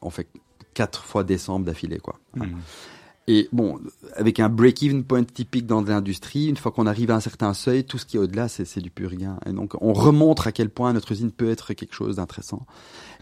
on 0.00 0.10
fait 0.10 0.28
quatre 0.74 1.02
fois 1.02 1.24
décembre 1.24 1.66
d'affilée, 1.66 1.98
quoi. 1.98 2.20
Mmh. 2.36 2.44
Et 3.30 3.46
bon, 3.52 3.78
avec 4.14 4.40
un 4.40 4.48
break-even 4.48 5.04
point 5.04 5.22
typique 5.22 5.66
dans 5.66 5.82
l'industrie, 5.82 6.46
une 6.46 6.56
fois 6.56 6.72
qu'on 6.72 6.86
arrive 6.86 7.10
à 7.10 7.16
un 7.16 7.20
certain 7.20 7.52
seuil, 7.52 7.84
tout 7.84 7.98
ce 7.98 8.06
qui 8.06 8.16
est 8.16 8.20
au-delà, 8.20 8.48
c'est 8.48 8.80
du 8.80 8.88
pur 8.88 9.14
gain. 9.14 9.38
Et 9.44 9.52
donc, 9.52 9.74
on 9.82 9.92
remontre 9.92 10.46
à 10.46 10.52
quel 10.52 10.70
point 10.70 10.94
notre 10.94 11.12
usine 11.12 11.30
peut 11.30 11.50
être 11.50 11.74
quelque 11.74 11.94
chose 11.94 12.16
d'intéressant. 12.16 12.64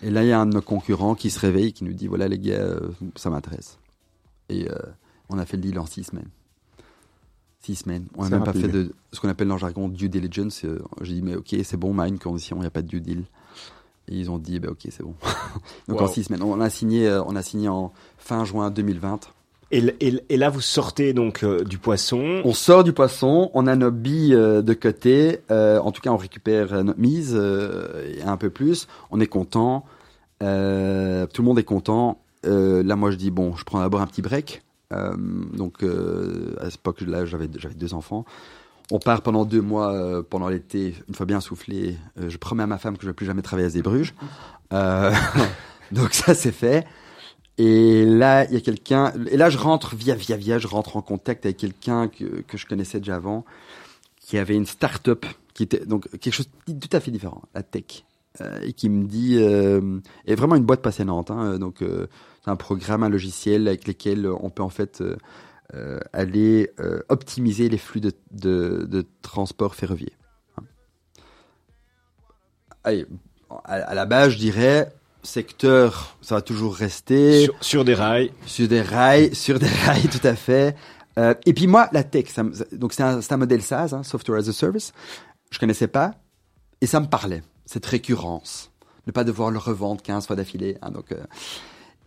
Et 0.03 0.11
là, 0.11 0.23
il 0.23 0.29
y 0.29 0.33
a 0.33 0.39
un 0.39 0.47
de 0.47 0.55
nos 0.55 0.63
concurrents 0.63 1.17
qui 1.17 1.29
se 1.29 1.41
réveille, 1.41 1.73
qui 1.73 1.83
nous 1.83 1.93
dit, 1.93 2.07
voilà 2.07 2.29
les 2.29 2.39
gars, 2.39 2.55
euh, 2.55 2.79
ça 3.17 3.31
m'intéresse. 3.31 3.79
Et 4.49 4.69
euh, 4.71 4.75
on 5.29 5.39
a 5.39 5.47
fait 5.47 5.57
le 5.57 5.63
deal 5.63 5.79
en 5.79 5.87
six 5.87 6.05
semaines. 6.05 6.29
Six 7.61 7.77
semaines. 7.77 8.07
On 8.17 8.25
n'a 8.25 8.31
même 8.31 8.45
pas 8.45 8.53
fait 8.53 8.69
de 8.69 8.93
ce 9.13 9.21
qu'on 9.21 9.29
appelle 9.29 9.49
dans 9.49 9.55
le 9.55 9.61
jargon 9.61 9.89
due 9.89 10.09
diligence. 10.09 10.65
Euh, 10.65 10.83
j'ai 11.03 11.15
dit, 11.15 11.23
mais 11.23 11.37
ok, 11.37 11.55
c'est 11.65 11.77
bon, 11.77 11.99
une 12.05 12.19
condition, 12.19 12.57
il 12.57 12.61
n'y 12.61 12.67
a 12.67 12.71
pas 12.71 12.83
de 12.83 12.89
due 12.89 13.01
deal. 13.01 13.25
Et 14.09 14.17
ils 14.17 14.31
ont 14.31 14.39
dit, 14.39 14.61
bah, 14.61 14.69
ok, 14.71 14.87
c'est 14.91 15.03
bon. 15.03 15.15
donc 15.89 16.01
en 16.01 16.07
six 16.07 16.25
semaines. 16.25 16.43
On 16.43 16.61
a 16.61 16.71
signé, 16.71 17.11
on 17.27 17.35
a 17.35 17.43
signé 17.43 17.69
en 17.69 17.93
fin 18.19 18.45
juin 18.45 18.71
2020. 18.71 19.33
Et, 19.73 20.37
là, 20.37 20.49
vous 20.49 20.61
sortez 20.61 21.13
donc 21.13 21.43
euh, 21.43 21.65
du 21.65 21.79
poisson. 21.79 22.41
On 22.45 22.53
sort 22.53 22.85
du 22.85 22.93
poisson, 22.93 23.51
on 23.53 23.67
a 23.67 23.75
nos 23.75 23.91
billes 23.91 24.35
euh, 24.35 24.63
de 24.63 24.75
côté. 24.75 25.41
Euh, 25.51 25.81
en 25.81 25.91
tout 25.91 26.01
cas, 26.01 26.11
on 26.11 26.17
récupère 26.17 26.85
notre 26.85 27.01
mise 27.01 27.35
et 27.35 28.23
un 28.23 28.37
peu 28.37 28.51
plus. 28.51 28.87
On 29.11 29.21
est 29.21 29.27
content. 29.27 29.85
tout 30.41 30.45
le 30.47 31.43
monde 31.43 31.59
est 31.59 31.65
content. 31.65 32.21
Là, 32.45 32.97
moi, 32.97 33.11
je 33.11 33.17
dis 33.17 33.31
bon, 33.31 33.57
je 33.57 33.65
prends 33.65 33.81
d'abord 33.81 34.01
un 34.01 34.07
petit 34.07 34.23
break. 34.23 34.63
donc, 34.91 35.83
à 35.83 36.65
cette 36.65 36.77
époque-là, 36.77 37.27
j'avais 37.27 37.49
deux 37.49 37.95
enfants. 37.95 38.25
On 38.93 39.01
part 39.01 39.23
pendant 39.23 39.45
deux 39.45 39.63
mois 39.63 40.23
pendant 40.31 40.49
l'été, 40.49 40.95
une 41.09 41.15
fois 41.15 41.27
bien 41.27 41.41
soufflé. 41.41 41.97
je 42.17 42.37
promets 42.37 42.63
à 42.63 42.67
ma 42.69 42.79
femme 42.79 42.97
que 42.97 43.03
je 43.03 43.07
ne 43.07 43.11
vais 43.11 43.17
plus 43.17 43.27
jamais 43.27 43.43
travailler 43.43 43.67
à 43.67 43.71
Zébruges. 43.71 44.15
donc 45.93 46.13
ça, 46.13 46.35
c'est 46.35 46.53
fait. 46.53 46.87
Et 47.59 48.05
là, 48.05 48.45
il 48.45 48.53
y 48.53 48.57
a 48.57 48.61
quelqu'un. 48.61 49.13
Et 49.31 49.37
là, 49.37 49.49
je 49.49 49.59
rentre 49.59 49.97
via 49.97 50.15
via 50.15 50.37
via, 50.37 50.59
je 50.59 50.67
rentre 50.67 50.97
en 50.97 51.03
contact 51.03 51.47
avec 51.47 51.57
quelqu'un 51.57 52.09
que, 52.09 52.43
que 52.43 52.59
je 52.59 52.67
connaissais 52.67 52.99
déjà 52.99 53.17
avant, 53.17 53.45
qui 54.21 54.39
avait 54.39 54.57
une 54.57 54.67
start-up 54.67 55.25
qui 55.55 55.63
était 55.63 55.87
donc 55.87 56.11
quelque 56.19 56.35
chose 56.35 56.51
de 56.69 56.87
tout 56.87 56.95
à 56.95 57.01
fait 57.01 57.11
différent, 57.11 57.41
la 57.55 57.63
tech, 57.63 57.85
euh, 57.95 58.16
et 58.63 58.73
qui 58.73 58.89
me 58.89 59.05
dit, 59.05 59.37
euh, 59.39 60.01
est 60.27 60.35
vraiment 60.35 60.57
une 60.57 60.65
boîte 60.65 60.83
passionnante. 60.83 61.31
Hein, 61.31 61.59
donc, 61.59 61.83
euh, 61.83 62.07
c'est 62.45 62.51
un 62.51 62.57
programme, 62.57 63.03
un 63.03 63.09
logiciel 63.09 63.69
avec 63.69 63.87
lequel 63.87 64.27
on 64.27 64.51
peut 64.51 64.63
en 64.63 64.69
fait 64.69 65.01
euh, 65.01 65.17
euh 65.75 65.99
aller 66.13 66.71
euh, 66.81 67.01
optimiser 67.09 67.69
les 67.69 67.79
flux 67.79 68.01
de, 68.01 68.13
de, 68.31 68.87
de 68.89 69.05
transport 69.23 69.75
ferroviaire. 69.75 70.17
Hein. 70.59 70.65
Allez, 72.85 73.07
à, 73.65 73.75
à 73.75 73.95
la 73.95 74.07
base, 74.07 74.33
je 74.33 74.39
dirais 74.39 74.93
secteur, 75.27 76.17
ça 76.23 76.37
va 76.37 76.43
toujours 76.43 76.75
rester. 76.75 77.49
Sur, 77.61 77.85
des 77.85 77.95
rails. 77.95 78.31
Sur 78.47 78.69
des 78.69 78.81
rails, 78.81 79.35
sur 79.35 79.59
des 79.59 79.67
rails, 79.67 80.09
tout 80.09 80.27
à 80.27 80.35
fait. 80.35 80.77
Euh, 81.19 81.35
et 81.45 81.53
puis 81.53 81.67
moi, 81.67 81.89
la 81.93 82.05
tech, 82.05 82.29
ça, 82.29 82.43
donc 82.73 82.93
c'est 82.93 83.03
un, 83.03 83.21
un, 83.29 83.37
modèle 83.37 83.63
SaaS, 83.63 83.93
hein, 83.93 84.03
Software 84.03 84.39
as 84.39 84.49
a 84.49 84.53
Service. 84.53 84.93
Je 85.51 85.59
connaissais 85.59 85.89
pas 85.89 86.15
et 86.81 86.87
ça 86.87 87.01
me 87.01 87.07
parlait, 87.07 87.43
cette 87.67 87.85
récurrence, 87.85 88.71
ne 89.07 89.13
pas 89.13 89.25
devoir 89.25 89.51
le 89.51 89.59
revendre 89.59 90.01
15 90.03 90.27
fois 90.27 90.37
d'affilée. 90.37 90.79
Hein, 90.83 90.91
donc, 90.91 91.13
euh, 91.13 91.23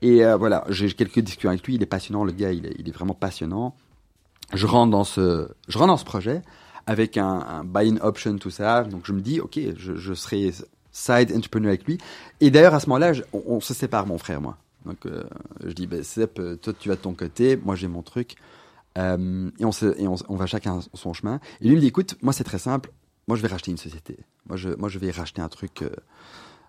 et 0.02 0.24
euh, 0.26 0.38
voilà, 0.38 0.64
j'ai 0.70 0.92
quelques 0.92 1.20
discussions 1.20 1.50
avec 1.50 1.66
lui. 1.68 1.76
Il 1.76 1.84
est 1.84 1.88
passionnant, 1.88 2.24
le 2.24 2.32
gars, 2.32 2.52
il 2.52 2.66
est, 2.66 2.92
vraiment 2.92 3.14
passionnant. 3.14 3.76
Je 4.54 4.66
rentre 4.66 4.92
dans 4.92 5.04
ce, 5.04 5.50
je 5.68 5.78
rentre 5.78 5.90
dans 5.90 5.98
ce 5.98 6.06
projet 6.06 6.42
avec 6.88 7.18
un, 7.18 7.64
buy-in 7.66 7.98
option, 8.02 8.38
tout 8.38 8.50
ça. 8.50 8.84
Donc 8.84 9.06
je 9.06 9.14
me 9.14 9.22
dis, 9.22 9.40
ok, 9.40 9.60
je, 9.78 10.14
serai 10.14 10.52
side 10.92 11.32
entrepreneur 11.36 11.70
avec 11.70 11.86
lui. 11.86 12.00
Et 12.40 12.50
d'ailleurs, 12.50 12.74
à 12.74 12.80
ce 12.80 12.88
moment-là, 12.90 13.12
on, 13.34 13.60
se 13.60 13.74
sépare, 13.74 14.08
mon 14.08 14.18
frère, 14.18 14.42
moi. 14.42 14.58
Donc, 14.86 15.06
euh, 15.06 15.24
je 15.64 15.74
dis, 15.74 15.86
ben, 15.86 16.02
toi, 16.62 16.74
tu 16.80 16.90
vas 16.90 16.96
de 16.96 17.02
ton 17.02 17.14
côté, 17.14 17.58
moi, 17.58 17.76
j'ai 17.76 17.88
mon 17.88 18.02
truc. 18.02 18.36
Et 18.96 19.66
on, 19.66 19.72
se, 19.72 19.98
et 20.02 20.08
on, 20.08 20.36
va 20.36 20.46
chacun 20.46 20.80
son 20.94 21.14
chemin. 21.14 21.40
Et 21.62 21.68
lui, 21.68 21.76
me 21.76 21.82
dit, 21.82 21.88
écoute, 21.88 22.16
moi, 22.22 22.34
c'est 22.34 22.44
très 22.44 22.60
simple. 22.60 22.92
Moi, 23.30 23.38
je 23.38 23.42
vais 23.42 23.48
racheter 23.48 23.72
une 23.72 23.78
société. 23.78 24.18
Moi, 24.48 24.58
je, 24.58 24.70
moi, 24.72 24.90
je 24.90 25.00
vais 25.00 25.12
racheter 25.12 25.42
un 25.42 25.48
truc 25.48 25.86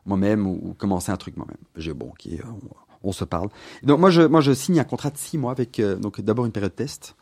moi-même 0.07 0.47
ou, 0.47 0.75
commencer 0.79 1.11
un 1.11 1.17
truc 1.17 1.37
moi-même. 1.37 1.57
J'ai 1.75 1.93
bon, 1.93 2.11
ok, 2.11 2.29
on, 2.45 3.09
on, 3.09 3.13
se 3.13 3.25
parle. 3.25 3.49
donc, 3.83 3.99
moi, 3.99 4.11
je, 4.11 4.23
moi, 4.23 4.41
je 4.41 4.53
signe 4.53 4.79
un 4.79 4.85
contrat 4.85 5.11
de 5.11 5.19
six 5.19 5.39
mois 5.39 5.51
avec, 5.51 5.81
donc, 5.81 6.21
d'abord 6.21 6.47
une 6.47 6.53
période 6.53 6.71
de 6.71 6.77
test. 6.77 7.17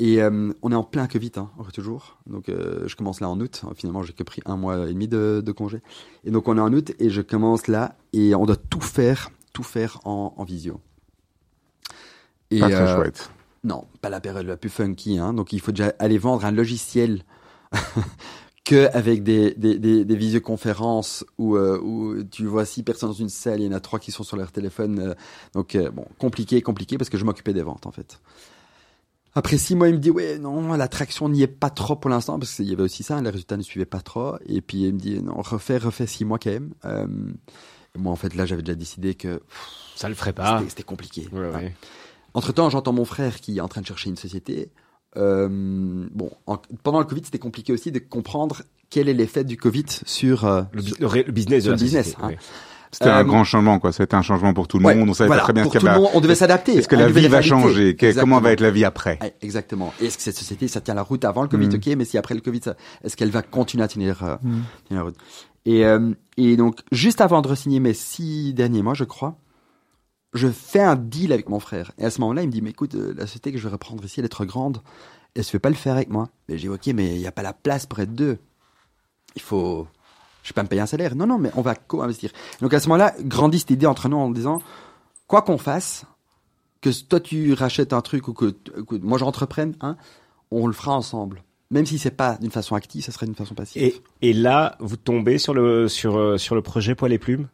Et 0.00 0.20
euh, 0.20 0.52
on 0.62 0.72
est 0.72 0.74
en 0.74 0.82
plein 0.82 1.06
Covid, 1.06 1.32
hein, 1.36 1.50
toujours. 1.72 2.18
Donc, 2.26 2.48
euh, 2.48 2.86
je 2.88 2.96
commence 2.96 3.20
là 3.20 3.28
en 3.28 3.40
août. 3.40 3.62
Finalement, 3.76 4.02
j'ai 4.02 4.12
que 4.12 4.24
pris 4.24 4.42
un 4.44 4.56
mois 4.56 4.88
et 4.88 4.92
demi 4.92 5.06
de, 5.06 5.42
de, 5.44 5.52
congé. 5.52 5.82
Et 6.24 6.30
donc, 6.30 6.48
on 6.48 6.56
est 6.56 6.60
en 6.60 6.72
août 6.72 6.92
et 6.98 7.10
je 7.10 7.22
commence 7.22 7.68
là 7.68 7.96
et 8.12 8.34
on 8.34 8.44
doit 8.44 8.56
tout 8.56 8.80
faire, 8.80 9.30
tout 9.52 9.62
faire 9.62 10.00
en, 10.04 10.34
en 10.36 10.44
visio. 10.44 10.80
Et, 12.50 12.58
pas 12.58 12.70
très 12.70 12.80
euh, 12.80 12.96
chouette. 12.96 13.30
Non, 13.62 13.86
pas 14.00 14.08
la 14.08 14.20
période 14.20 14.46
la 14.46 14.56
plus 14.56 14.70
funky. 14.70 15.18
Hein. 15.18 15.32
Donc, 15.32 15.52
il 15.52 15.60
faut 15.60 15.72
déjà 15.72 15.94
aller 16.00 16.18
vendre 16.18 16.44
un 16.44 16.50
logiciel 16.50 17.22
que 18.64 18.88
avec 18.96 19.22
des, 19.22 19.54
des, 19.54 19.78
des, 19.78 20.04
des 20.04 20.16
visioconférences 20.16 21.24
où, 21.38 21.56
où 21.58 22.22
tu 22.24 22.46
vois 22.46 22.64
six 22.64 22.82
personnes 22.82 23.10
dans 23.10 23.14
une 23.14 23.28
salle, 23.28 23.60
il 23.60 23.66
y 23.66 23.68
en 23.68 23.76
a 23.76 23.80
trois 23.80 23.98
qui 23.98 24.10
sont 24.10 24.24
sur 24.24 24.36
leur 24.36 24.52
téléphone. 24.52 25.14
donc, 25.52 25.76
bon, 25.92 26.06
compliqué, 26.18 26.62
compliqué 26.62 26.96
parce 26.96 27.10
que 27.10 27.18
je 27.18 27.24
m'occupais 27.24 27.52
des 27.52 27.62
ventes 27.62 27.86
en 27.86 27.92
fait. 27.92 28.20
Après 29.36 29.58
six 29.58 29.74
mois, 29.74 29.88
il 29.88 29.94
me 29.94 29.98
dit 29.98 30.10
ouais 30.10 30.38
non, 30.38 30.74
l'attraction 30.74 31.28
n'y 31.28 31.42
est 31.42 31.48
pas 31.48 31.70
trop 31.70 31.96
pour 31.96 32.08
l'instant 32.08 32.38
parce 32.38 32.54
qu'il 32.54 32.66
y 32.66 32.72
avait 32.72 32.84
aussi 32.84 33.02
ça, 33.02 33.20
les 33.20 33.30
résultats 33.30 33.56
ne 33.56 33.62
suivaient 33.62 33.84
pas 33.84 34.00
trop. 34.00 34.36
Et 34.46 34.60
puis 34.60 34.82
il 34.84 34.94
me 34.94 34.98
dit 34.98 35.20
non, 35.20 35.34
refais, 35.42 35.76
refais 35.76 36.06
six 36.06 36.24
mois 36.24 36.38
quand 36.38 36.50
même. 36.50 36.72
Euh, 36.84 37.06
moi 37.98 38.12
en 38.12 38.16
fait 38.16 38.34
là, 38.34 38.46
j'avais 38.46 38.62
déjà 38.62 38.76
décidé 38.76 39.14
que 39.14 39.42
ça 39.96 40.08
le 40.08 40.14
ferait 40.14 40.32
pas. 40.32 40.62
C'était 40.68 40.84
compliqué. 40.84 41.28
Ouais, 41.32 41.50
ouais. 41.50 41.74
Entre 42.32 42.52
temps, 42.52 42.70
j'entends 42.70 42.92
mon 42.92 43.04
frère 43.04 43.40
qui 43.40 43.58
est 43.58 43.60
en 43.60 43.68
train 43.68 43.80
de 43.80 43.86
chercher 43.86 44.08
une 44.08 44.16
société. 44.16 44.70
Bon, 45.16 46.30
pendant 46.82 46.98
le 46.98 47.04
Covid, 47.04 47.22
c'était 47.24 47.38
compliqué 47.38 47.72
aussi 47.72 47.92
de 47.92 47.98
comprendre 47.98 48.62
quel 48.90 49.08
est 49.08 49.14
l'effet 49.14 49.44
du 49.44 49.56
Covid 49.56 49.86
sur 50.04 50.44
le, 50.72 51.30
business. 51.30 51.66
le 51.66 51.74
business. 51.74 52.16
Hein. 52.22 52.30
C'était 52.94 53.10
un 53.10 53.24
grand 53.24 53.42
changement, 53.42 53.80
quoi. 53.80 53.92
C'était 53.92 54.14
un 54.14 54.22
changement 54.22 54.54
pour 54.54 54.68
tout 54.68 54.78
le 54.78 54.94
monde. 54.94 55.08
On 55.08 55.14
savait 55.14 55.28
pas 55.28 55.38
très 55.38 55.52
bien 55.52 55.64
ce 55.64 55.70
qu'il 55.70 55.82
y 55.82 55.88
avait. 55.88 56.06
On 56.14 56.20
devait 56.20 56.34
s'adapter. 56.34 56.76
Est-ce 56.76 56.88
que 56.88 56.96
la 56.96 57.08
vie 57.08 57.28
va 57.28 57.42
changer? 57.42 57.96
Comment 58.18 58.40
va 58.40 58.52
être 58.52 58.60
la 58.60 58.70
vie 58.70 58.84
après? 58.84 59.18
Exactement. 59.42 59.92
Est-ce 60.00 60.16
que 60.16 60.22
cette 60.22 60.36
société, 60.36 60.68
ça 60.68 60.80
tient 60.80 60.94
la 60.94 61.02
route 61.02 61.24
avant 61.24 61.42
le 61.42 61.48
Covid, 61.48 61.68
mm. 61.68 61.74
ok, 61.74 61.86
mais 61.96 62.04
si 62.04 62.18
après 62.18 62.34
le 62.34 62.40
Covid, 62.40 62.60
est-ce 63.02 63.16
qu'elle 63.16 63.30
va 63.30 63.42
continuer 63.42 63.84
à 63.84 63.88
tenir, 63.88 64.38
mm. 64.42 64.60
la 64.90 65.02
route? 65.02 65.16
Et, 65.66 65.82
et 66.36 66.56
donc, 66.56 66.80
juste 66.92 67.20
avant 67.20 67.42
de 67.42 67.54
signer 67.54 67.80
mes 67.80 67.94
six 67.94 68.54
derniers 68.54 68.82
mois, 68.82 68.94
je 68.94 69.04
crois, 69.04 69.36
je 70.34 70.48
fais 70.48 70.80
un 70.80 70.96
deal 70.96 71.32
avec 71.32 71.48
mon 71.48 71.60
frère. 71.60 71.92
Et 71.96 72.04
à 72.04 72.10
ce 72.10 72.20
moment-là, 72.20 72.42
il 72.42 72.48
me 72.48 72.52
dit, 72.52 72.60
mais 72.60 72.70
écoute, 72.70 72.96
euh, 72.96 73.14
la 73.16 73.26
société 73.26 73.52
que 73.52 73.58
je 73.58 73.64
vais 73.64 73.72
reprendre 73.72 74.04
ici, 74.04 74.20
elle 74.20 74.26
est 74.26 74.28
trop 74.28 74.44
grande. 74.44 74.82
Elle 75.34 75.44
se 75.44 75.50
fait 75.50 75.60
pas 75.60 75.70
le 75.70 75.76
faire 75.76 75.94
avec 75.94 76.10
moi. 76.10 76.28
Et 76.48 76.58
j'ai 76.58 76.68
dit, 76.68 76.74
ok, 76.74 76.86
mais 76.88 77.14
il 77.14 77.20
n'y 77.20 77.26
a 77.26 77.32
pas 77.32 77.42
la 77.42 77.52
place 77.52 77.86
pour 77.86 78.00
être 78.00 78.12
deux. 78.12 78.38
Il 79.36 79.42
faut, 79.42 79.86
je 80.42 80.50
vais 80.50 80.54
pas 80.54 80.62
me 80.64 80.68
payer 80.68 80.82
un 80.82 80.86
salaire. 80.86 81.14
Non, 81.14 81.26
non, 81.26 81.38
mais 81.38 81.50
on 81.54 81.62
va 81.62 81.76
co-investir. 81.76 82.30
Donc 82.60 82.74
à 82.74 82.80
ce 82.80 82.88
moment-là, 82.88 83.14
grandit 83.20 83.60
cette 83.60 83.70
idée 83.70 83.86
entre 83.86 84.08
nous 84.08 84.16
en 84.16 84.30
disant, 84.30 84.60
quoi 85.28 85.42
qu'on 85.42 85.58
fasse, 85.58 86.04
que 86.80 86.90
toi 87.04 87.20
tu 87.20 87.54
rachètes 87.54 87.92
un 87.92 88.00
truc 88.00 88.28
ou 88.28 88.34
que, 88.34 88.54
moi 89.00 89.18
j'entreprenne, 89.18 89.74
hein, 89.80 89.96
on 90.50 90.66
le 90.66 90.72
fera 90.72 90.94
ensemble. 90.96 91.42
Même 91.70 91.86
si 91.86 91.98
c'est 91.98 92.10
pas 92.10 92.36
d'une 92.40 92.50
façon 92.50 92.74
active, 92.74 93.02
ça 93.02 93.10
serait 93.10 93.26
d'une 93.26 93.34
façon 93.34 93.54
passive. 93.54 93.82
Et, 93.82 94.02
et 94.20 94.32
là, 94.32 94.76
vous 94.80 94.96
tombez 94.96 95.38
sur 95.38 95.54
le 95.54 95.88
sur 95.88 96.18
euh, 96.18 96.36
sur 96.36 96.54
le 96.54 96.62
projet 96.62 96.94
Poil 96.94 97.12
et 97.12 97.18
Plumes 97.18 97.48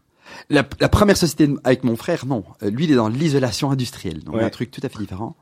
la, 0.48 0.64
la, 0.80 0.88
première 0.88 1.16
société 1.16 1.52
avec 1.64 1.84
mon 1.84 1.96
frère, 1.96 2.26
non. 2.26 2.44
Euh, 2.62 2.70
lui, 2.70 2.84
il 2.84 2.92
est 2.92 2.96
dans 2.96 3.08
l'isolation 3.08 3.70
industrielle, 3.70 4.22
donc 4.24 4.36
un 4.36 4.50
truc 4.50 4.70
tout 4.70 4.80
à 4.82 4.88
fait 4.88 4.98
différent. 4.98 5.36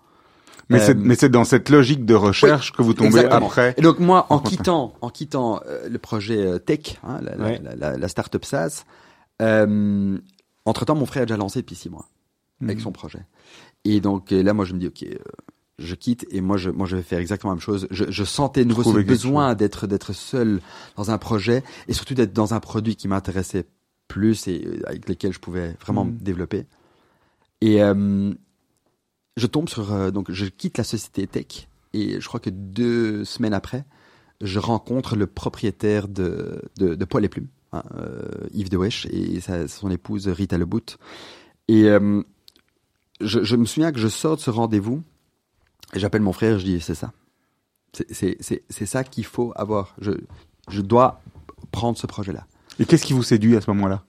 Mais 0.70 0.80
c'est 0.80 0.96
c'est 1.14 1.30
dans 1.30 1.44
cette 1.44 1.70
logique 1.70 2.04
de 2.04 2.14
recherche 2.14 2.72
que 2.72 2.82
vous 2.82 2.92
tombez 2.92 3.24
après. 3.24 3.74
Et 3.78 3.82
donc 3.82 4.00
moi, 4.00 4.26
en 4.28 4.38
quittant 4.40 4.94
en 5.00 5.08
quittant 5.08 5.60
euh, 5.66 5.88
le 5.88 5.98
projet 5.98 6.60
Tech, 6.60 6.98
hein, 7.04 7.20
la, 7.22 7.36
la, 7.36 7.74
la, 7.74 7.96
la, 7.96 8.08
startup 8.08 8.44
SaaS, 8.44 8.84
euh, 9.40 10.18
entre 10.66 10.84
temps, 10.84 10.94
mon 10.94 11.06
frère 11.06 11.22
a 11.22 11.26
déjà 11.26 11.38
lancé 11.38 11.60
depuis 11.60 11.76
six 11.76 11.88
mois 11.88 12.06
avec 12.62 12.78
hmm. 12.78 12.82
son 12.82 12.92
projet. 12.92 13.20
Et 13.84 14.00
donc 14.00 14.30
là, 14.30 14.52
moi, 14.52 14.66
je 14.66 14.74
me 14.74 14.78
dis, 14.78 14.88
ok, 14.88 15.06
je 15.78 15.94
quitte 15.94 16.26
et 16.30 16.40
moi 16.40 16.56
je 16.56 16.70
moi 16.70 16.86
je 16.86 16.96
vais 16.96 17.02
faire 17.02 17.20
exactement 17.20 17.52
la 17.52 17.56
même 17.56 17.62
chose. 17.62 17.86
Je, 17.90 18.04
je 18.08 18.24
sentais 18.24 18.64
nouveau 18.64 18.82
ce 18.82 18.98
besoin 18.98 19.54
d'être 19.54 19.86
d'être 19.86 20.12
seul 20.12 20.60
dans 20.96 21.10
un 21.10 21.18
projet 21.18 21.62
et 21.86 21.92
surtout 21.92 22.14
d'être 22.14 22.32
dans 22.32 22.54
un 22.54 22.60
produit 22.60 22.96
qui 22.96 23.08
m'intéressait 23.08 23.64
plus 24.18 24.48
et 24.48 24.64
euh, 24.66 24.80
avec 24.86 25.08
lesquels 25.08 25.32
je 25.32 25.38
pouvais 25.38 25.76
vraiment 25.80 26.04
me 26.04 26.10
mm. 26.10 26.18
développer. 26.18 26.66
Et 27.60 27.82
euh, 27.82 28.32
je 29.36 29.46
tombe 29.46 29.68
sur 29.68 29.92
euh, 29.92 30.10
donc 30.10 30.32
je 30.32 30.46
quitte 30.46 30.76
la 30.78 30.84
société 30.84 31.26
tech 31.26 31.68
et 31.92 32.20
je 32.20 32.26
crois 32.26 32.40
que 32.40 32.50
deux 32.50 33.24
semaines 33.24 33.54
après, 33.54 33.84
je 34.40 34.58
rencontre 34.58 35.16
le 35.16 35.26
propriétaire 35.26 36.08
de 36.08 36.62
de, 36.78 36.94
de 36.94 37.04
Poil 37.04 37.24
et 37.24 37.28
Plumes, 37.28 37.48
hein, 37.72 37.82
Yves 38.52 38.76
Wesh 38.76 39.06
et 39.06 39.40
sa, 39.40 39.68
son 39.68 39.90
épouse 39.90 40.28
Rita 40.28 40.58
Lebout. 40.58 40.96
Et 41.68 41.84
je, 43.20 43.42
je 43.42 43.56
me 43.56 43.64
souviens 43.64 43.92
que 43.92 43.98
je 43.98 44.08
sors 44.08 44.36
de 44.36 44.40
ce 44.40 44.50
rendez-vous 44.50 45.02
et 45.94 45.98
j'appelle 45.98 46.22
mon 46.22 46.32
frère, 46.32 46.58
je 46.58 46.64
dis 46.64 46.80
c'est 46.80 46.94
ça. 46.94 47.12
C'est 48.10 48.86
ça 48.86 49.02
qu'il 49.02 49.24
faut 49.24 49.52
avoir. 49.56 49.94
Je, 50.00 50.12
je 50.68 50.82
dois 50.82 51.20
prendre 51.72 51.96
ce 51.98 52.06
projet-là. 52.06 52.46
Et 52.78 52.84
qu'est-ce 52.84 53.04
qui 53.04 53.12
vous 53.12 53.22
séduit 53.22 53.56
à 53.56 53.60
ce 53.60 53.70
moment-là? 53.70 54.04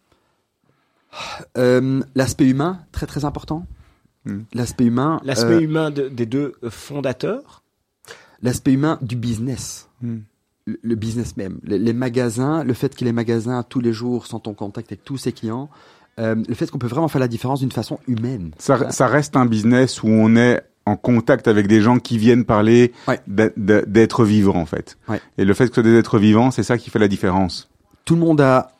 Euh, 1.57 2.01
L'aspect 2.15 2.45
humain, 2.45 2.79
très 2.91 3.05
très 3.05 3.25
important. 3.25 3.65
Hmm. 4.25 4.41
L'aspect 4.53 4.85
humain. 4.85 5.19
L'aspect 5.23 5.53
euh, 5.53 5.61
humain 5.61 5.91
des 5.91 6.25
deux 6.25 6.53
fondateurs. 6.69 7.63
L'aspect 8.41 8.73
humain 8.73 8.97
du 9.01 9.15
business. 9.15 9.89
Hmm. 10.01 10.19
Le, 10.65 10.95
business 10.95 11.35
même. 11.35 11.59
Les, 11.63 11.93
magasins, 11.93 12.63
le 12.63 12.73
fait 12.73 12.95
que 12.95 13.03
les 13.03 13.11
magasins 13.11 13.63
tous 13.63 13.79
les 13.79 13.91
jours 13.91 14.27
sont 14.27 14.47
en 14.47 14.53
contact 14.53 14.91
avec 14.91 15.03
tous 15.03 15.17
ses 15.17 15.31
clients. 15.31 15.67
Euh, 16.19 16.35
le 16.47 16.53
fait 16.53 16.69
qu'on 16.69 16.77
peut 16.77 16.87
vraiment 16.87 17.07
faire 17.07 17.21
la 17.21 17.27
différence 17.27 17.61
d'une 17.61 17.71
façon 17.71 17.99
humaine. 18.07 18.51
Ça, 18.59 18.91
ça 18.91 19.07
reste 19.07 19.35
un 19.35 19.47
business 19.47 20.03
où 20.03 20.07
on 20.09 20.35
est 20.35 20.61
en 20.85 20.95
contact 20.95 21.47
avec 21.47 21.67
des 21.67 21.81
gens 21.81 21.99
qui 21.99 22.17
viennent 22.17 22.45
parler 22.45 22.91
d'être 23.27 24.25
vivant 24.25 24.55
en 24.55 24.65
fait. 24.65 24.97
Et 25.37 25.45
le 25.45 25.53
fait 25.53 25.65
que 25.65 25.75
ce 25.75 25.81
soit 25.81 25.83
des 25.83 25.97
êtres 25.97 26.19
vivants, 26.19 26.51
c'est 26.51 26.63
ça 26.63 26.77
qui 26.77 26.89
fait 26.89 26.99
la 26.99 27.07
différence. 27.07 27.69
Tout 28.05 28.15
le 28.15 28.21
monde 28.21 28.41
a 28.41 28.71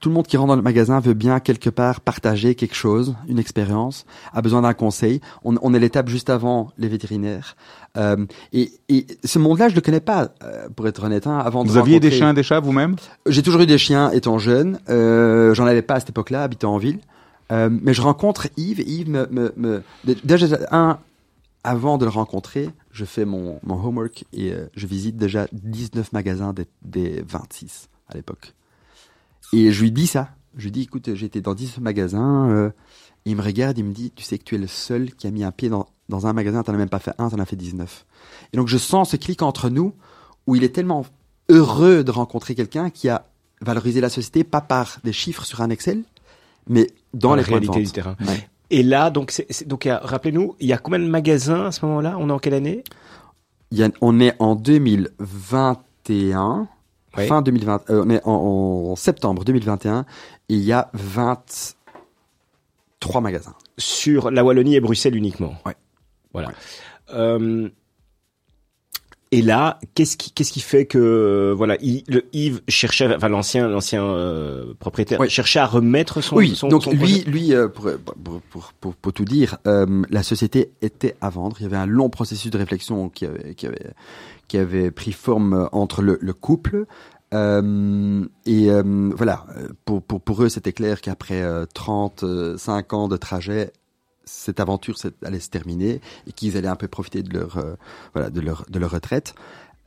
tout 0.00 0.08
le 0.08 0.14
monde 0.14 0.26
qui 0.26 0.36
rentre 0.36 0.48
dans 0.48 0.56
le 0.56 0.62
magasin 0.62 1.00
veut 1.00 1.14
bien 1.14 1.40
quelque 1.40 1.70
part 1.70 2.00
partager 2.00 2.54
quelque 2.54 2.74
chose, 2.74 3.14
une 3.28 3.38
expérience, 3.38 4.06
a 4.32 4.42
besoin 4.42 4.62
d'un 4.62 4.74
conseil. 4.74 5.20
On, 5.44 5.56
on 5.62 5.74
est 5.74 5.78
l'étape 5.78 6.08
juste 6.08 6.30
avant 6.30 6.70
les 6.78 6.88
vétérinaires. 6.88 7.56
Euh, 7.96 8.26
et, 8.52 8.72
et, 8.88 9.06
ce 9.24 9.38
monde-là, 9.38 9.68
je 9.68 9.74
le 9.74 9.80
connais 9.80 10.00
pas, 10.00 10.30
euh, 10.42 10.68
pour 10.74 10.88
être 10.88 11.04
honnête. 11.04 11.26
Hein, 11.26 11.38
avant 11.38 11.64
vous 11.64 11.76
aviez 11.76 12.00
des 12.00 12.10
chiens, 12.10 12.34
des 12.34 12.42
chats 12.42 12.60
vous-même? 12.60 12.96
J'ai 13.26 13.42
toujours 13.42 13.60
eu 13.60 13.66
des 13.66 13.78
chiens 13.78 14.10
étant 14.10 14.38
jeune. 14.38 14.80
Euh, 14.88 15.54
J'en 15.54 15.66
avais 15.66 15.82
pas 15.82 15.94
à 15.94 16.00
cette 16.00 16.10
époque-là, 16.10 16.42
habitant 16.42 16.74
en 16.74 16.78
ville. 16.78 16.98
Euh, 17.52 17.68
mais 17.70 17.94
je 17.94 18.02
rencontre 18.02 18.48
Yves. 18.56 18.80
Yves 18.80 19.08
me, 19.08 19.26
me, 19.30 19.52
me 19.56 19.82
déjà 20.24 20.46
un 20.70 20.98
avant 21.64 21.96
de 21.96 22.04
le 22.04 22.10
rencontrer, 22.10 22.68
je 22.92 23.06
fais 23.06 23.24
mon, 23.24 23.58
mon 23.62 23.82
homework 23.82 24.24
et 24.34 24.52
euh, 24.52 24.66
je 24.76 24.86
visite 24.86 25.16
déjà 25.16 25.46
19 25.52 26.12
magasins 26.12 26.52
des, 26.52 26.66
des 26.82 27.24
26 27.26 27.88
à 28.08 28.14
l'époque. 28.14 28.52
Et 29.52 29.72
je 29.72 29.82
lui 29.82 29.92
dis 29.92 30.06
ça. 30.06 30.30
Je 30.56 30.64
lui 30.64 30.70
dis, 30.70 30.82
écoute, 30.82 31.14
j'étais 31.14 31.40
dans 31.40 31.54
10 31.54 31.78
magasins. 31.78 32.48
Euh, 32.50 32.70
il 33.24 33.36
me 33.36 33.42
regarde, 33.42 33.78
il 33.78 33.84
me 33.84 33.92
dit, 33.92 34.12
tu 34.14 34.22
sais 34.22 34.38
que 34.38 34.44
tu 34.44 34.54
es 34.54 34.58
le 34.58 34.66
seul 34.66 35.14
qui 35.14 35.26
a 35.26 35.30
mis 35.30 35.44
un 35.44 35.50
pied 35.50 35.68
dans, 35.68 35.86
dans 36.08 36.26
un 36.26 36.32
magasin, 36.32 36.62
t'en 36.62 36.74
as 36.74 36.76
même 36.76 36.88
pas 36.88 36.98
fait 36.98 37.12
un, 37.18 37.30
t'en 37.30 37.38
as 37.38 37.44
fait 37.44 37.56
19. 37.56 38.06
Et 38.52 38.56
donc 38.56 38.68
je 38.68 38.78
sens 38.78 39.10
ce 39.10 39.16
clic 39.16 39.42
entre 39.42 39.70
nous 39.70 39.94
où 40.46 40.56
il 40.56 40.64
est 40.64 40.74
tellement 40.74 41.06
heureux 41.48 42.04
de 42.04 42.10
rencontrer 42.10 42.54
quelqu'un 42.54 42.90
qui 42.90 43.08
a 43.08 43.26
valorisé 43.60 44.00
la 44.00 44.10
société, 44.10 44.44
pas 44.44 44.60
par 44.60 44.98
des 45.04 45.12
chiffres 45.12 45.44
sur 45.44 45.62
un 45.62 45.70
Excel, 45.70 46.02
mais 46.68 46.90
dans, 47.12 47.34
les 47.34 47.42
réalités 47.42 47.82
du 47.82 47.90
terrain. 47.90 48.16
Et 48.70 48.82
là, 48.82 49.10
donc, 49.10 49.30
c'est, 49.30 49.66
donc 49.66 49.88
rappelez-nous, 49.88 50.56
il 50.60 50.66
y 50.66 50.72
a 50.72 50.78
combien 50.78 50.98
de 50.98 51.08
magasins 51.08 51.66
à 51.66 51.72
ce 51.72 51.84
moment-là? 51.86 52.16
On 52.18 52.28
est 52.28 52.32
en 52.32 52.38
quelle 52.38 52.54
année? 52.54 52.82
Il 53.70 53.78
y 53.78 53.84
a, 53.84 53.90
On 54.00 54.20
est 54.20 54.34
en 54.38 54.56
2021 54.56 56.68
fin 57.16 57.42
2020, 57.42 57.90
euh, 57.90 58.04
mais 58.04 58.20
en, 58.24 58.94
septembre 58.96 59.44
2021, 59.44 60.06
et 60.48 60.54
il 60.54 60.62
y 60.62 60.72
a 60.72 60.90
23 60.94 63.20
magasins. 63.20 63.54
Sur 63.78 64.30
la 64.30 64.44
Wallonie 64.44 64.76
et 64.76 64.80
Bruxelles 64.80 65.16
uniquement. 65.16 65.56
Ouais. 65.66 65.74
Voilà. 66.32 66.52
Euh, 67.12 67.68
et 69.30 69.42
là, 69.42 69.78
qu'est-ce 69.94 70.16
qui, 70.16 70.30
qu'est-ce 70.30 70.52
qui 70.52 70.60
fait 70.60 70.86
que 70.86 71.52
voilà, 71.56 71.76
le 71.80 72.24
Yves 72.32 72.62
cherchait, 72.68 73.12
enfin 73.12 73.28
l'ancien, 73.28 73.68
l'ancien 73.68 74.04
euh, 74.04 74.74
propriétaire 74.78 75.18
cherchait 75.28 75.58
à 75.58 75.66
remettre 75.66 76.20
son. 76.20 76.36
Oui. 76.36 76.54
Son, 76.54 76.68
donc 76.68 76.86
lui, 76.86 77.24
lui, 77.26 77.52
pour, 77.74 77.90
pour, 78.22 78.40
pour, 78.80 78.94
pour, 78.94 79.12
tout 79.12 79.24
dire, 79.24 79.58
la 79.64 80.22
société 80.22 80.70
était 80.82 81.16
à 81.20 81.30
vendre. 81.30 81.56
Il 81.58 81.64
y 81.64 81.66
avait 81.66 81.76
un 81.76 81.86
long 81.86 82.10
processus 82.10 82.52
de 82.52 82.58
réflexion 82.58 83.08
qui 83.08 83.26
avait, 83.26 83.54
qui 83.54 83.66
avait, 83.66 83.90
qui 84.48 84.58
avait 84.58 84.90
pris 84.90 85.12
forme 85.12 85.68
entre 85.72 86.02
le, 86.02 86.18
le 86.20 86.32
couple. 86.32 86.86
Euh, 87.32 88.24
et 88.46 88.70
euh, 88.70 89.10
voilà, 89.16 89.46
pour, 89.84 90.02
pour, 90.02 90.20
pour 90.20 90.42
eux, 90.42 90.48
c'était 90.48 90.72
clair 90.72 91.00
qu'après 91.00 91.42
euh, 91.42 91.66
35 91.74 92.92
ans 92.92 93.08
de 93.08 93.16
trajet, 93.16 93.72
cette 94.24 94.60
aventure 94.60 94.96
allait 95.24 95.40
se 95.40 95.50
terminer 95.50 96.00
et 96.26 96.32
qu'ils 96.32 96.56
allaient 96.56 96.68
un 96.68 96.76
peu 96.76 96.88
profiter 96.88 97.22
de 97.22 97.36
leur, 97.36 97.58
euh, 97.58 97.74
voilà, 98.14 98.30
de 98.30 98.40
leur, 98.40 98.64
de 98.68 98.78
leur 98.78 98.90
retraite. 98.90 99.34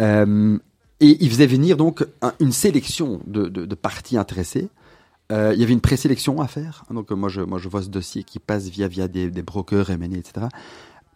Euh, 0.01 0.57
et 0.99 1.17
ils 1.23 1.29
faisaient 1.29 1.47
venir 1.47 1.77
donc 1.77 2.05
une 2.39 2.51
sélection 2.51 3.21
de, 3.27 3.47
de, 3.47 3.75
parties 3.75 4.17
intéressées. 4.17 4.69
Euh, 5.31 5.51
il 5.53 5.59
y 5.59 5.63
avait 5.63 5.73
une 5.73 5.81
présélection 5.81 6.41
à 6.41 6.47
faire. 6.47 6.85
Donc 6.89 7.11
moi 7.11 7.29
je, 7.29 7.41
moi 7.41 7.59
je 7.59 7.69
vois 7.69 7.83
ce 7.83 7.89
dossier 7.89 8.23
qui 8.23 8.39
passe 8.39 8.67
via, 8.67 8.87
via 8.87 9.07
des, 9.07 9.29
des 9.29 9.41
brokers, 9.43 9.91
M&A, 9.91 10.17
etc. 10.17 10.47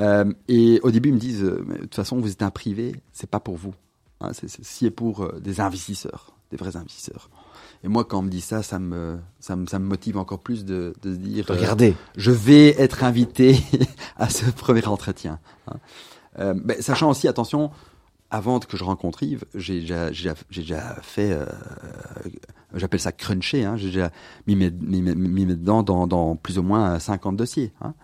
Euh, 0.02 0.32
et 0.48 0.80
au 0.84 0.92
début, 0.92 1.10
ils 1.10 1.16
me 1.16 1.20
disent, 1.20 1.44
euh, 1.44 1.64
de 1.74 1.78
toute 1.82 1.96
façon, 1.96 2.20
vous 2.20 2.32
êtes 2.32 2.42
un 2.42 2.50
privé, 2.50 2.96
c'est 3.14 3.30
pas 3.30 3.40
pour 3.40 3.56
vous. 3.56 3.74
Hein, 4.22 4.32
c'est 4.34 4.92
pour 4.92 5.24
euh, 5.24 5.40
des 5.40 5.62
investisseurs, 5.62 6.34
des 6.52 6.58
vrais 6.58 6.76
investisseurs. 6.76 7.30
Et 7.84 7.88
moi, 7.88 8.04
quand 8.04 8.20
on 8.20 8.22
me 8.22 8.30
dit 8.30 8.42
ça, 8.42 8.62
ça 8.62 8.78
me, 8.78 9.18
ça 9.40 9.56
me, 9.56 9.66
ça 9.66 9.80
me 9.80 9.86
motive 9.86 10.18
encore 10.18 10.40
plus 10.40 10.66
de, 10.66 10.94
de 11.02 11.14
se 11.14 11.18
dire, 11.18 11.46
regardez, 11.50 11.96
je 12.16 12.32
vais 12.32 12.80
être 12.80 13.04
invité 13.04 13.60
à 14.18 14.30
ce 14.30 14.50
premier 14.52 14.86
entretien. 14.86 15.40
Hein. 15.68 15.78
Euh, 16.40 16.54
ben, 16.54 16.80
sachant 16.82 17.10
aussi, 17.10 17.28
attention, 17.28 17.72
avant 18.30 18.60
que 18.60 18.78
je 18.78 18.84
rencontre 18.84 19.24
Yves, 19.24 19.45
j'ai 19.56 19.80
déjà, 19.82 20.12
j'ai 20.12 20.34
déjà 20.56 20.95
fait, 21.02 21.32
euh, 21.32 21.45
j'appelle 22.76 22.99
ça 22.99 23.12
cruncher, 23.12 23.66
hein, 23.66 23.76
j'ai 23.76 23.88
déjà 23.88 24.12
mis 24.45 24.56
mes, 24.56 24.70
mis, 24.70 25.02
mis 25.02 25.45
mes 25.45 25.56
dents 25.56 25.84
dans, 25.84 26.06
dans 26.06 26.36
plus 26.36 26.60
ou 26.60 26.64
moins 26.64 26.99
50 26.99 27.36
dossiers. 27.36 27.74
Hein 27.82 27.95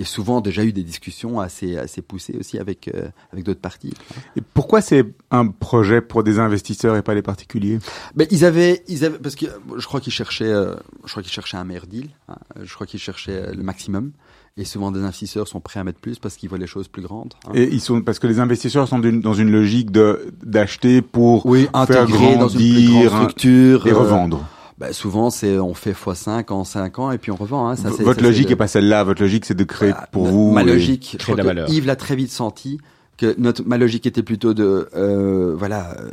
y 0.00 0.02
a 0.02 0.06
souvent 0.06 0.40
déjà 0.40 0.64
eu 0.64 0.72
des 0.72 0.82
discussions 0.82 1.40
assez 1.40 1.76
assez 1.78 2.02
poussées 2.02 2.36
aussi 2.38 2.58
avec 2.58 2.88
euh, 2.88 3.08
avec 3.32 3.44
d'autres 3.44 3.60
parties. 3.60 3.94
Et 4.36 4.40
pourquoi 4.54 4.80
c'est 4.80 5.04
un 5.30 5.48
projet 5.48 6.00
pour 6.00 6.22
des 6.22 6.38
investisseurs 6.38 6.96
et 6.96 7.02
pas 7.02 7.14
les 7.14 7.22
particuliers? 7.22 7.78
Ben 8.14 8.26
ils 8.30 8.44
avaient 8.44 8.82
ils 8.88 9.04
avaient 9.04 9.18
parce 9.18 9.36
que 9.36 9.46
je 9.76 9.86
crois 9.86 10.00
qu'ils 10.00 10.12
cherchaient 10.12 10.44
euh, 10.44 10.74
je 11.04 11.10
crois 11.10 11.22
qu'ils 11.22 11.32
cherchaient 11.32 11.56
un 11.56 11.64
meilleur 11.64 11.86
deal. 11.86 12.10
Hein. 12.28 12.36
je 12.62 12.74
crois 12.74 12.86
qu'ils 12.86 13.00
cherchaient 13.00 13.54
le 13.54 13.62
maximum 13.62 14.12
Et 14.56 14.64
souvent, 14.64 14.90
des 14.90 15.00
investisseurs 15.00 15.48
sont 15.48 15.60
prêts 15.60 15.80
à 15.80 15.84
mettre 15.84 16.00
plus 16.00 16.18
parce 16.18 16.36
qu'ils 16.36 16.48
voient 16.48 16.58
les 16.58 16.66
choses 16.66 16.88
plus 16.88 17.02
grandes. 17.02 17.34
Hein. 17.46 17.52
Et 17.54 17.64
ils 17.64 17.80
sont 17.80 18.00
parce 18.00 18.18
que 18.18 18.26
les 18.26 18.40
investisseurs 18.40 18.88
sont 18.88 18.98
dans 18.98 19.34
une 19.34 19.50
logique 19.50 19.90
de 19.90 20.32
d'acheter 20.42 21.02
pour 21.02 21.46
oui, 21.46 21.68
faire 21.86 22.06
grandir 22.06 22.38
dans 22.38 22.48
une 22.48 23.08
structure 23.08 23.86
et 23.86 23.92
revendre. 23.92 24.46
Bah, 24.78 24.92
souvent, 24.92 25.30
c'est 25.30 25.58
on 25.58 25.72
fait 25.72 25.92
x5 25.92 26.52
en 26.52 26.64
5 26.64 26.98
ans 26.98 27.10
et 27.10 27.18
puis 27.18 27.30
on 27.30 27.36
revend. 27.36 27.68
Hein. 27.68 27.76
Ça, 27.76 27.88
votre 27.88 28.22
logique 28.22 28.50
est 28.50 28.56
pas 28.56 28.68
celle-là. 28.68 29.04
Votre 29.04 29.22
logique, 29.22 29.46
c'est 29.46 29.54
de 29.54 29.64
créer 29.64 29.94
pour 30.12 30.26
vous. 30.26 30.52
Ma 30.52 30.64
logique, 30.64 31.16
je 31.18 31.24
crois 31.24 31.36
que 31.36 31.70
Yves 31.70 31.86
l'a 31.86 31.96
très 31.96 32.16
vite 32.16 32.30
senti 32.30 32.78
que 33.16 33.34
notre 33.38 33.62
ma 33.64 33.78
logique 33.78 34.06
était 34.06 34.22
plutôt 34.22 34.54
de 34.54 34.88
euh, 34.94 35.54
voilà, 35.56 35.96
euh, 35.98 36.10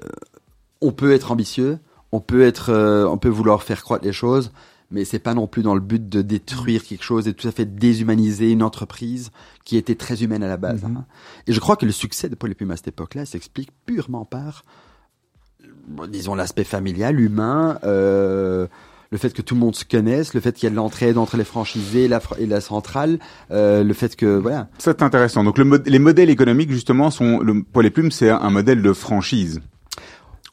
on 0.81 0.91
peut 0.91 1.13
être 1.13 1.31
ambitieux, 1.31 1.79
on 2.11 2.19
peut 2.19 2.43
être, 2.43 2.69
euh, 2.69 3.05
on 3.05 3.17
peut 3.17 3.29
vouloir 3.29 3.63
faire 3.63 3.83
croître 3.83 4.05
les 4.05 4.13
choses, 4.13 4.51
mais 4.91 5.05
c'est 5.05 5.19
pas 5.19 5.33
non 5.33 5.47
plus 5.47 5.63
dans 5.63 5.73
le 5.73 5.81
but 5.81 6.07
de 6.07 6.21
détruire 6.21 6.83
quelque 6.83 7.03
chose 7.03 7.27
et 7.27 7.33
tout 7.33 7.47
à 7.47 7.51
fait 7.51 7.65
déshumaniser 7.65 8.51
une 8.51 8.63
entreprise 8.63 9.31
qui 9.65 9.77
était 9.77 9.95
très 9.95 10.23
humaine 10.23 10.43
à 10.43 10.47
la 10.47 10.57
base. 10.57 10.83
Mm-hmm. 10.83 10.97
Hein. 10.97 11.05
Et 11.47 11.53
je 11.53 11.59
crois 11.59 11.75
que 11.75 11.85
le 11.85 11.91
succès 11.91 12.29
de 12.29 12.35
Paul 12.35 12.53
Plume 12.55 12.71
à 12.71 12.77
cette 12.77 12.89
époque-là 12.89 13.25
s'explique 13.25 13.69
purement 13.85 14.25
par 14.25 14.63
disons 16.07 16.35
l'aspect 16.35 16.63
familial, 16.63 17.19
humain, 17.19 17.79
euh, 17.83 18.67
le 19.11 19.17
fait 19.17 19.31
que 19.31 19.41
tout 19.41 19.53
le 19.53 19.59
monde 19.59 19.75
se 19.75 19.85
connaisse, 19.85 20.33
le 20.33 20.39
fait 20.39 20.53
qu'il 20.53 20.63
y 20.63 20.67
ait 20.67 20.71
de 20.71 20.75
l'entraide 20.75 21.17
entre 21.17 21.37
les 21.37 21.43
franchisés 21.43 22.05
et 22.05 22.07
la, 22.07 22.19
et 22.39 22.47
la 22.47 22.61
centrale, 22.61 23.19
euh, 23.51 23.83
le 23.83 23.93
fait 23.93 24.15
que 24.15 24.25
voilà. 24.25 24.69
C'est 24.79 25.03
intéressant. 25.03 25.43
Donc 25.43 25.57
le, 25.57 25.83
les 25.85 25.99
modèles 25.99 26.29
économiques 26.29 26.71
justement 26.71 27.11
sont 27.11 27.39
le, 27.39 27.61
pour 27.61 27.81
les 27.81 27.91
plumes, 27.91 28.11
c'est 28.11 28.29
un 28.29 28.49
modèle 28.49 28.81
de 28.81 28.93
franchise. 28.93 29.61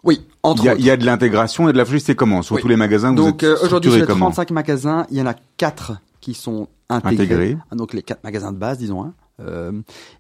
Oui, 0.03 0.27
entre 0.43 0.63
il 0.63 0.67
y 0.67 0.69
a, 0.69 0.75
il 0.75 0.85
y 0.85 0.91
a 0.91 0.97
de 0.97 1.05
l'intégration 1.05 1.69
et 1.69 1.73
de 1.73 1.79
la 1.79 1.85
franchise. 1.85 2.05
C'est 2.05 2.15
comment? 2.15 2.43
Sur 2.43 2.59
tous 2.59 2.69
les 2.69 2.77
magasins 2.77 3.13
Donc 3.13 3.43
euh, 3.43 3.57
aujourd'hui 3.63 3.91
sur 3.91 4.01
les 4.01 4.07
35 4.07 4.51
magasins, 4.51 5.07
il 5.11 5.19
y 5.19 5.23
en 5.23 5.27
a 5.27 5.35
quatre 5.57 5.93
qui 6.21 6.35
sont 6.35 6.69
intégrés. 6.91 7.57
Ah, 7.71 7.77
donc 7.77 7.95
les 7.95 8.03
quatre 8.03 8.25
magasins 8.25 8.53
de 8.53 8.59
base, 8.59 8.79
disons. 8.79 9.03
Hein. 9.05 9.15
Euh, 9.41 9.73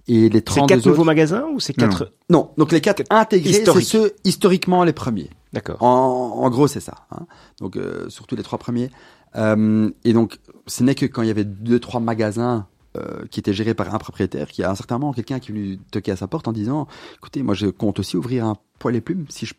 et 0.09 0.29
les 0.29 0.43
32 0.43 0.67
C'est 0.67 0.77
quatre 0.77 0.87
nouveaux 0.87 1.05
magasins 1.05 1.45
ou 1.53 1.61
c'est 1.61 1.73
quatre 1.73 2.13
non. 2.29 2.51
donc 2.57 2.73
les 2.73 2.81
quatre 2.81 3.03
intégrés, 3.11 3.65
c'est 3.65 3.81
ceux 3.83 4.13
historiquement 4.25 4.85
les 4.85 4.93
premiers. 4.93 5.31
D'accord. 5.53 5.83
En, 5.83 6.43
en, 6.45 6.51
gros, 6.51 6.69
c'est 6.69 6.81
ça. 6.81 7.07
Hein. 7.11 7.27
Donc 7.61 7.77
euh, 7.77 8.09
surtout 8.09 8.37
les 8.37 8.43
trois 8.43 8.59
premiers. 8.59 8.91
Euh, 9.37 9.91
et 10.05 10.13
donc, 10.13 10.39
ce 10.67 10.83
n'est 10.83 10.95
que 10.95 11.07
quand 11.07 11.23
il 11.23 11.29
y 11.29 11.31
avait 11.31 11.45
deux 11.45 11.81
trois 11.81 12.01
magasins 12.01 12.67
euh, 12.97 13.25
qui 13.31 13.41
étaient 13.41 13.53
gérés 13.53 13.75
par 13.75 13.95
un 13.95 13.99
propriétaire, 13.99 14.49
qui 14.49 14.63
a 14.63 14.71
un 14.71 14.75
certain 14.75 14.99
moment 14.99 15.13
quelqu'un 15.13 15.39
qui 15.39 15.53
est 15.53 15.55
venu 15.55 15.79
toquer 15.91 16.13
à 16.13 16.17
sa 16.17 16.27
porte 16.27 16.49
en 16.49 16.53
disant, 16.53 16.87
écoutez, 17.17 17.43
moi 17.43 17.55
je 17.55 17.67
compte 17.67 17.99
aussi 17.99 18.17
ouvrir 18.17 18.45
un 18.45 18.57
poil 18.79 18.97
et 18.97 19.01
plumes 19.01 19.27
si 19.29 19.47
je 19.47 19.55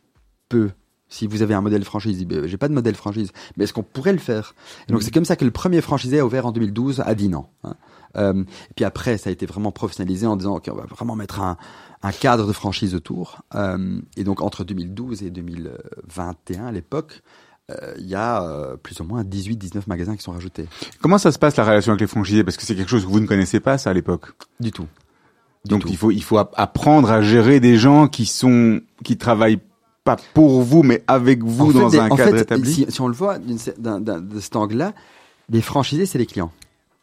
peux 0.50 0.72
si 1.12 1.28
vous 1.28 1.42
avez 1.42 1.54
un 1.54 1.62
modèle 1.62 1.84
franchise, 1.84 2.26
ben, 2.26 2.48
j'ai 2.48 2.56
pas 2.58 2.70
de 2.70 2.74
modèle 2.74 2.96
franchise, 2.96 3.34
mais 3.58 3.66
est-ce 3.66 3.74
qu'on 3.74 3.84
pourrait 3.84 4.14
le 4.14 4.18
faire? 4.18 4.56
Et 4.88 4.94
Donc 4.94 5.02
mm. 5.02 5.04
c'est 5.04 5.14
comme 5.14 5.26
ça 5.26 5.36
que 5.36 5.44
le 5.44 5.52
premier 5.52 5.82
franchisé 5.82 6.20
a 6.20 6.26
ouvert 6.26 6.46
en 6.46 6.54
2012 6.54 7.04
à 7.06 7.14
Dinan. 7.16 7.50
Hein. 7.66 7.76
Euh, 8.18 8.44
et 8.44 8.74
puis 8.76 8.86
après, 8.86 9.18
ça 9.18 9.30
a 9.30 9.34
été 9.34 9.46
vraiment 9.46 9.72
professionnalisé 9.72 10.28
en 10.28 10.36
disant 10.36 10.60
qu'on 10.60 10.76
va 10.76 10.86
vraiment 10.86 11.16
mettre 11.16 11.42
un, 11.42 11.58
un 12.04 12.12
cadre 12.12 12.48
de 12.48 12.54
franchise 12.54 12.96
autour. 12.96 13.42
Euh, 13.56 14.00
et 14.18 14.24
donc 14.24 14.42
entre 14.42 14.64
2012 14.64 15.24
et 15.24 15.30
2021, 15.30 16.66
à 16.66 16.72
l'époque, 16.72 17.22
euh, 17.70 17.94
il 17.98 18.08
y 18.08 18.16
a 18.16 18.44
euh, 18.44 18.76
plus 18.76 19.00
ou 19.00 19.04
moins 19.04 19.24
18-19 19.24 19.84
magasins 19.88 20.16
qui 20.16 20.24
sont 20.24 20.32
rajoutés. 20.32 20.66
Comment 21.02 21.18
ça 21.18 21.32
se 21.32 21.40
passe 21.40 21.56
la 21.58 21.64
relation 21.64 21.92
avec 21.92 22.02
les 22.02 22.08
franchisés? 22.08 22.44
Parce 22.44 22.58
que 22.58 22.64
c'est 22.64 22.76
quelque 22.76 22.90
chose 22.90 23.06
que 23.06 23.10
vous 23.10 23.20
ne 23.20 23.28
connaissez 23.28 23.60
pas, 23.60 23.78
ça, 23.78 23.92
à 23.92 23.94
l'époque 23.94 24.34
Du 24.60 24.72
tout. 24.72 24.88
donc 25.66 25.84
il 25.88 25.98
faut 25.98 26.12
il 26.12 26.24
faut 26.24 26.38
apprendre 26.38 27.12
à 27.12 27.22
gérer 27.22 27.60
des 27.60 27.78
gens 27.78 28.08
qui 28.08 28.26
sont 28.26 28.82
qui 29.04 29.18
travaillent 29.18 29.62
pas 30.04 30.18
pour 30.34 30.64
vous 30.64 30.82
mais 30.82 31.04
avec 31.08 31.44
vous 31.44 31.72
dans 31.72 31.96
un 32.00 32.10
cadre 32.10 32.38
établi. 32.38 32.74
Si, 32.74 32.86
si, 32.90 33.02
on 33.02 33.08
le 33.08 33.14
voit 33.14 33.38
de 33.38 34.40
cet 34.40 34.56
angle-là, 34.56 34.94
les 35.50 35.62
franchisés 35.62 36.08
c'est 36.08 36.18
les 36.18 36.26
clients. 36.26 36.52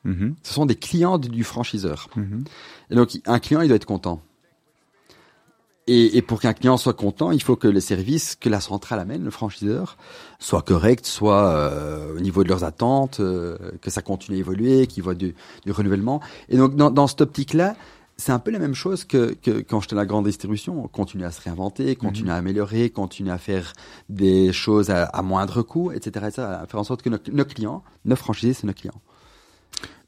Mhm. 0.04 0.36
Ce 0.42 0.54
sont 0.54 0.66
des 0.66 0.76
clients 0.76 1.18
du 1.18 1.44
franchiseur. 1.44 2.08
Mhm. 2.16 2.44
Et 2.90 2.94
donc, 2.94 3.18
un 3.26 3.38
client, 3.38 3.60
il 3.60 3.68
doit 3.68 3.76
être 3.76 3.84
content. 3.84 4.22
Et, 5.90 6.20
pour 6.20 6.38
qu'un 6.38 6.52
client 6.52 6.76
soit 6.76 6.92
content, 6.92 7.30
il 7.30 7.42
faut 7.42 7.56
que 7.56 7.66
les 7.66 7.80
services 7.80 8.36
que 8.36 8.50
la 8.50 8.60
centrale 8.60 9.00
amène, 9.00 9.24
le 9.24 9.30
franchiseur, 9.30 9.96
soient 10.38 10.60
corrects, 10.60 11.06
soient 11.06 11.48
euh, 11.48 12.14
au 12.14 12.20
niveau 12.20 12.44
de 12.44 12.48
leurs 12.50 12.62
attentes, 12.62 13.20
euh, 13.20 13.56
que 13.80 13.88
ça 13.88 14.02
continue 14.02 14.36
à 14.36 14.40
évoluer, 14.40 14.86
qu'il 14.86 15.02
voit 15.02 15.14
du, 15.14 15.34
renouvellement. 15.66 16.20
Et 16.50 16.58
donc, 16.58 16.76
dans, 16.76 17.06
cette 17.06 17.22
optique-là, 17.22 17.74
c'est 18.18 18.32
un 18.32 18.38
peu 18.38 18.50
la 18.50 18.58
même 18.58 18.74
chose 18.74 19.04
que, 19.04 19.34
quand 19.66 19.80
j'étais 19.80 19.94
à 19.94 19.96
la 19.96 20.04
grande 20.04 20.26
distribution. 20.26 20.84
On 20.84 20.88
continue 20.88 21.24
à 21.24 21.30
se 21.30 21.40
réinventer, 21.40 21.96
continue 21.96 22.28
mhm. 22.28 22.34
à 22.34 22.36
améliorer, 22.36 22.90
continue 22.90 23.30
à 23.30 23.38
faire 23.38 23.72
des 24.10 24.52
choses 24.52 24.90
à, 24.90 25.22
moindre 25.22 25.62
coût, 25.62 25.90
etc., 25.92 26.26
etc. 26.28 26.42
À 26.42 26.66
faire 26.66 26.80
en 26.80 26.84
sorte 26.84 27.00
que 27.00 27.08
nos, 27.08 27.18
nos 27.32 27.46
clients, 27.46 27.82
nos 28.04 28.16
franchisés, 28.16 28.52
c'est 28.52 28.66
nos 28.66 28.74
clients 28.74 29.00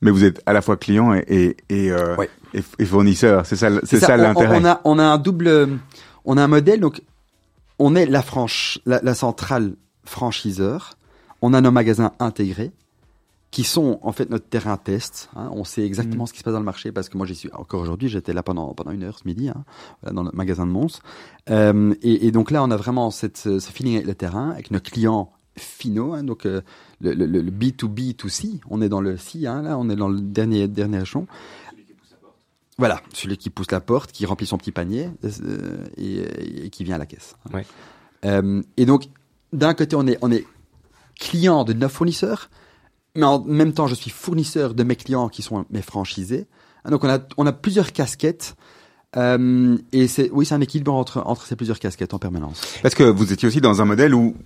mais 0.00 0.10
vous 0.10 0.24
êtes 0.24 0.42
à 0.46 0.52
la 0.52 0.62
fois 0.62 0.76
client 0.76 1.14
et 1.14 1.24
et, 1.28 1.56
et, 1.68 1.90
euh, 1.90 2.16
et, 2.54 2.84
fournisseur. 2.84 3.46
C'est 3.46 3.56
ça, 3.56 3.68
c'est 3.84 4.00
ça, 4.00 4.16
l'intérêt. 4.16 4.58
On, 4.60 4.64
a 4.64 4.80
on 4.84 4.98
a 4.98 5.04
un 5.04 5.18
double, 5.18 5.78
on 6.24 6.36
a 6.36 6.44
un 6.44 6.48
modèle. 6.48 6.80
Donc 6.80 7.02
on 7.78 7.94
est 7.94 8.06
la 8.06 8.22
franche, 8.22 8.78
la, 8.86 9.00
la 9.02 9.14
centrale 9.14 9.74
franchiseur. 10.04 10.96
On 11.42 11.54
a 11.54 11.60
nos 11.60 11.70
magasins 11.70 12.12
intégrés 12.18 12.72
qui 13.50 13.64
sont 13.64 13.98
en 14.02 14.12
fait 14.12 14.30
notre 14.30 14.46
terrain 14.46 14.76
test. 14.76 15.28
Hein. 15.34 15.50
On 15.52 15.64
sait 15.64 15.84
exactement 15.84 16.24
mm. 16.24 16.26
ce 16.28 16.32
qui 16.32 16.38
se 16.38 16.44
passe 16.44 16.52
dans 16.52 16.60
le 16.60 16.64
marché 16.64 16.92
parce 16.92 17.08
que 17.08 17.16
moi 17.16 17.26
j'y 17.26 17.34
suis 17.34 17.50
encore 17.52 17.80
aujourd'hui. 17.80 18.08
J'étais 18.08 18.32
là 18.32 18.42
pendant 18.42 18.72
pendant 18.74 18.92
une 18.92 19.02
heure 19.02 19.18
ce 19.18 19.26
midi 19.26 19.48
hein, 19.48 19.64
dans 20.10 20.22
le 20.22 20.30
magasin 20.32 20.66
de 20.66 20.72
Mons. 20.72 21.00
Euh, 21.50 21.94
et, 22.02 22.26
et, 22.26 22.32
donc 22.32 22.50
là 22.50 22.62
on 22.62 22.70
a 22.70 22.76
vraiment 22.76 23.10
cette, 23.10 23.38
ce 23.38 23.58
feeling 23.58 23.96
avec 23.96 24.06
le 24.06 24.14
terrain, 24.14 24.50
avec 24.50 24.70
nos 24.70 24.80
clients 24.80 25.32
finaux. 25.56 26.12
Hein, 26.12 26.22
donc 26.22 26.46
euh, 26.46 26.60
le, 27.00 27.14
le, 27.14 27.26
le, 27.26 27.50
B2B, 27.50 28.14
2C, 28.14 28.60
on 28.68 28.82
est 28.82 28.88
dans 28.88 29.00
le 29.00 29.16
C, 29.16 29.46
hein, 29.46 29.62
là, 29.62 29.78
on 29.78 29.88
est 29.88 29.96
dans 29.96 30.08
le 30.08 30.20
dernier, 30.20 30.68
dernier 30.68 31.02
échelon. 31.02 31.26
Voilà, 32.78 33.02
celui 33.12 33.36
qui 33.36 33.50
pousse 33.50 33.70
la 33.70 33.80
porte, 33.80 34.10
qui 34.12 34.24
remplit 34.24 34.46
son 34.46 34.56
petit 34.56 34.72
panier 34.72 35.10
euh, 35.24 35.84
et, 35.98 36.70
qui 36.70 36.82
vient 36.84 36.94
à 36.94 36.98
la 36.98 37.06
caisse. 37.06 37.36
Ouais. 37.52 37.66
Euh, 38.24 38.62
et 38.76 38.86
donc, 38.86 39.08
d'un 39.52 39.74
côté, 39.74 39.96
on 39.96 40.06
est, 40.06 40.18
on 40.22 40.30
est 40.30 40.46
client 41.18 41.64
de 41.64 41.74
neuf 41.74 41.92
fournisseurs, 41.92 42.48
mais 43.14 43.24
en 43.24 43.42
même 43.44 43.74
temps, 43.74 43.86
je 43.86 43.94
suis 43.94 44.10
fournisseur 44.10 44.74
de 44.74 44.82
mes 44.82 44.96
clients 44.96 45.28
qui 45.28 45.42
sont 45.42 45.66
mes 45.70 45.82
franchisés. 45.82 46.46
Donc, 46.88 47.04
on 47.04 47.08
a, 47.08 47.18
on 47.36 47.46
a 47.46 47.52
plusieurs 47.52 47.92
casquettes 47.92 48.56
euh, 49.16 49.76
et 49.92 50.06
c'est 50.06 50.30
oui, 50.32 50.46
c'est 50.46 50.54
un 50.54 50.60
équilibre 50.60 50.94
entre 50.94 51.22
entre 51.26 51.44
ces 51.44 51.56
plusieurs 51.56 51.80
casquettes 51.80 52.14
en 52.14 52.18
permanence. 52.18 52.60
Parce 52.80 52.94
que 52.94 53.02
vous 53.02 53.32
étiez 53.32 53.48
aussi 53.48 53.60
dans 53.60 53.82
un 53.82 53.84
modèle 53.84 54.14
où 54.14 54.36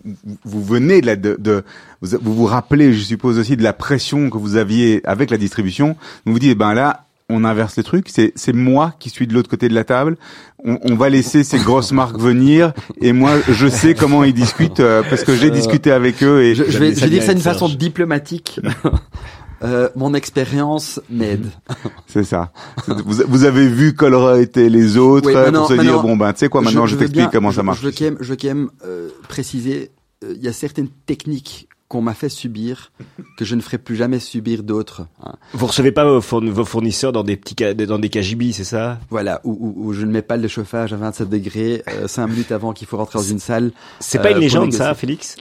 vous 0.45 0.65
venez 0.65 1.03
de, 1.03 1.07
la, 1.07 1.17
de, 1.17 1.37
de 1.39 1.65
vous, 2.01 2.35
vous, 2.35 2.47
rappelez, 2.47 2.95
je 2.95 3.03
suppose 3.03 3.39
aussi 3.39 3.59
de 3.59 3.63
la 3.63 3.75
pression 3.75 4.31
que 4.31 4.39
vous 4.39 4.57
aviez 4.57 5.03
avec 5.05 5.31
la 5.31 5.37
distribution. 5.37 5.97
Vous 6.25 6.33
vous 6.33 6.39
dites, 6.39 6.57
ben 6.57 6.73
là, 6.73 7.05
on 7.29 7.45
inverse 7.45 7.77
le 7.77 7.83
truc. 7.83 8.07
C'est 8.09 8.33
c'est 8.37 8.55
moi 8.55 8.95
qui 8.99 9.11
suis 9.11 9.27
de 9.27 9.35
l'autre 9.35 9.51
côté 9.51 9.69
de 9.69 9.75
la 9.75 9.85
table. 9.85 10.17
On, 10.65 10.79
on, 10.81 10.95
va 10.95 11.11
laisser 11.11 11.45
ces 11.45 11.59
grosses 11.59 11.93
marques 12.01 12.19
venir 12.19 12.73
et 13.03 13.13
moi, 13.13 13.33
je 13.47 13.67
sais 13.67 13.93
comment 13.93 14.25
ils 14.25 14.33
discutent 14.33 14.81
euh, 14.81 15.03
parce 15.11 15.25
que 15.25 15.37
j'ai 15.37 15.49
euh, 15.49 15.51
discuté 15.51 15.91
avec 15.91 16.23
eux 16.23 16.43
et 16.43 16.55
je, 16.55 16.65
je 16.65 16.79
vais, 16.79 16.95
je 16.95 17.01
vais 17.01 17.11
dire 17.11 17.23
ça 17.23 17.35
d'une 17.35 17.43
façon 17.43 17.69
diplomatique. 17.69 18.61
Euh, 19.63 19.89
mon 19.97 20.15
expérience 20.15 21.01
m'aide. 21.11 21.47
C'est 22.07 22.25
ça. 22.25 22.53
Vous, 22.87 23.23
vous, 23.27 23.45
avez 23.45 23.69
vu 23.69 23.95
Colruyt 23.95 24.43
était 24.43 24.69
les 24.69 24.97
autres 24.97 25.31
pour 25.51 25.69
se 25.69 25.75
dire 25.75 26.03
bon 26.03 26.17
ben 26.17 26.33
tu 26.33 26.41
sais 26.41 26.49
quoi 26.49 26.61
maintenant 26.61 26.87
je, 26.87 26.97
t'explique 26.97 27.31
comment 27.31 27.53
ça 27.53 27.63
marche. 27.63 27.81
Je 27.81 27.87
veux 27.87 27.93
quand 27.93 28.05
même, 28.05 28.17
je 28.21 28.31
veux 28.31 28.37
quand 28.37 28.49
même 28.49 28.71
euh, 28.85 29.09
préciser, 29.29 29.91
euh, 30.25 30.35
il 30.37 30.43
y 30.43 30.49
a 30.49 30.53
certaines 30.53 30.89
techniques 31.07 31.69
qu'on 31.89 32.01
m'a 32.01 32.15
fait 32.15 32.29
subir 32.29 32.93
que 33.37 33.45
je 33.45 33.55
ne 33.55 33.61
ferai 33.61 33.79
plus 33.79 33.95
jamais 33.95 34.19
subir 34.19 34.63
d'autres. 34.63 35.07
Hein. 35.23 35.35
Vous 35.53 35.67
recevez 35.67 35.93
pas 35.93 36.05
vos 36.05 36.21
fournisseurs 36.65 37.13
dans 37.13 37.23
des 37.23 37.37
petits 37.37 37.55
dans 37.87 37.99
des 37.99 38.09
KGB, 38.09 38.53
c'est 38.53 38.65
ça? 38.65 38.99
Voilà, 39.11 39.41
où, 39.45 39.75
où, 39.77 39.93
je 39.93 40.05
ne 40.05 40.11
mets 40.11 40.23
pas 40.23 40.37
le 40.37 40.49
chauffage 40.49 40.93
à 40.93 40.97
27 40.97 41.29
degrés 41.29 41.83
euh, 41.89 42.09
cinq 42.09 42.29
minutes 42.29 42.53
avant 42.53 42.73
qu'il 42.73 42.87
faut 42.87 42.97
rentrer 42.97 43.19
dans 43.19 43.25
une 43.25 43.39
salle. 43.39 43.73
C'est 44.01 44.21
pas 44.21 44.31
une 44.31 44.39
légende 44.39 44.73
ça, 44.73 44.95
Félix? 44.95 45.37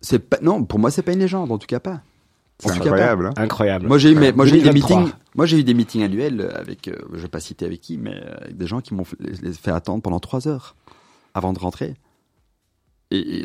C'est 0.00 0.20
pas 0.20 0.38
non, 0.42 0.64
pour 0.64 0.78
moi 0.78 0.90
c'est 0.90 1.02
pas 1.02 1.12
une 1.12 1.18
légende, 1.18 1.50
en 1.50 1.58
tout 1.58 1.66
cas 1.66 1.80
pas. 1.80 2.02
C'est 2.60 2.72
incroyable. 2.72 3.26
Hein. 3.26 3.34
Incroyable. 3.36 3.86
Moi 3.86 3.98
j'ai 3.98 4.10
eu, 4.10 4.32
moi 4.32 4.46
j'ai 4.46 4.58
eu 4.58 4.62
des 4.62 4.72
meetings. 4.72 5.10
Moi 5.34 5.46
j'ai 5.46 5.58
eu 5.58 5.64
des 5.64 5.74
meetings 5.74 6.02
annuels 6.02 6.52
avec, 6.54 6.88
euh, 6.88 6.96
je 7.12 7.18
vais 7.18 7.28
pas 7.28 7.40
citer 7.40 7.64
avec 7.64 7.80
qui, 7.80 7.98
mais 7.98 8.14
euh, 8.14 8.36
avec 8.40 8.56
des 8.56 8.66
gens 8.66 8.80
qui 8.80 8.94
m'ont 8.94 9.04
fait, 9.04 9.70
attendre 9.70 10.02
pendant 10.02 10.18
trois 10.18 10.48
heures 10.48 10.74
avant 11.34 11.52
de 11.52 11.58
rentrer. 11.58 11.94
Et, 13.10 13.44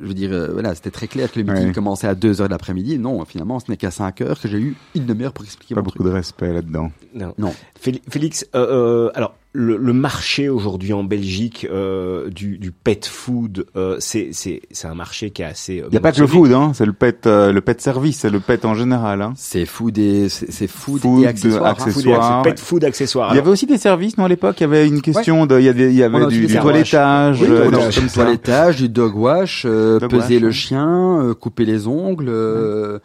je 0.00 0.06
veux 0.06 0.14
dire, 0.14 0.32
euh, 0.32 0.48
voilà, 0.52 0.74
c'était 0.74 0.90
très 0.90 1.06
clair 1.06 1.30
que 1.30 1.38
le 1.38 1.44
meeting 1.44 1.72
commençait 1.72 2.08
à 2.08 2.16
2 2.16 2.40
heures 2.40 2.48
de 2.48 2.52
l'après-midi. 2.52 2.98
Non, 2.98 3.24
finalement, 3.24 3.60
ce 3.60 3.70
n'est 3.70 3.76
qu'à 3.76 3.92
5 3.92 4.20
heures 4.22 4.40
que 4.40 4.48
j'ai 4.48 4.58
eu 4.58 4.76
une 4.96 5.06
demi-heure 5.06 5.32
pour 5.32 5.44
expliquer 5.44 5.76
Pas 5.76 5.82
beaucoup 5.82 6.02
de 6.02 6.10
respect 6.10 6.52
là-dedans. 6.52 6.90
Non. 7.14 7.32
non. 7.38 7.54
Félix, 7.78 8.44
euh, 8.56 9.10
alors, 9.14 9.36
le, 9.56 9.76
le, 9.76 9.92
marché 9.92 10.48
aujourd'hui 10.48 10.92
en 10.92 11.04
Belgique 11.04 11.66
euh, 11.70 12.28
du, 12.28 12.58
du, 12.58 12.72
pet 12.72 13.06
food, 13.06 13.66
euh, 13.76 13.96
c'est 14.00 14.30
c'est 14.32 14.62
c'est 14.72 14.88
un 14.88 14.96
marché 14.96 15.30
qui 15.30 15.42
est 15.42 15.44
assez. 15.44 15.80
Euh, 15.80 15.84
Il 15.86 15.92
n'y 15.92 15.96
a 15.96 16.00
pas 16.00 16.10
que 16.10 16.20
le 16.20 16.26
food, 16.26 16.52
hein. 16.52 16.72
C'est 16.74 16.84
le 16.84 16.92
pet 16.92 17.24
euh, 17.26 17.52
le 17.52 17.60
pet 17.60 17.80
service, 17.80 18.18
c'est 18.18 18.30
le 18.30 18.40
pet 18.40 18.64
en 18.64 18.74
général. 18.74 19.22
Hein. 19.22 19.32
C'est 19.36 19.64
food 19.64 19.96
et 19.96 20.28
c'est 20.28 20.66
food, 20.66 21.02
food, 21.02 21.22
et 21.22 21.28
accessoires. 21.28 21.66
accessoires. 21.66 22.42
Pet 22.42 22.58
food 22.58 22.84
accessoires. 22.84 23.32
Il 23.32 23.36
y 23.36 23.38
avait 23.38 23.50
aussi 23.50 23.66
des 23.66 23.78
services, 23.78 24.18
non 24.18 24.24
à 24.24 24.28
l'époque? 24.28 24.56
Il 24.58 24.62
y 24.62 24.66
avait 24.66 24.88
une 24.88 25.00
question 25.00 25.46
de, 25.46 25.60
il 25.60 25.66
y 25.66 25.68
avait, 25.68 25.86
il 25.86 25.96
y 25.96 26.02
avait 26.02 26.26
du, 26.26 26.46
du 26.46 26.58
toilettage, 26.58 27.40
oui, 27.40 27.48
euh, 27.48 27.90
du 27.90 28.06
toilettage, 28.08 28.76
du 28.76 28.88
dog 28.88 29.14
wash, 29.14 29.66
peser 30.10 30.40
le 30.40 30.50
chien, 30.50 31.32
couper 31.40 31.64
les 31.64 31.86
ongles. 31.86 33.00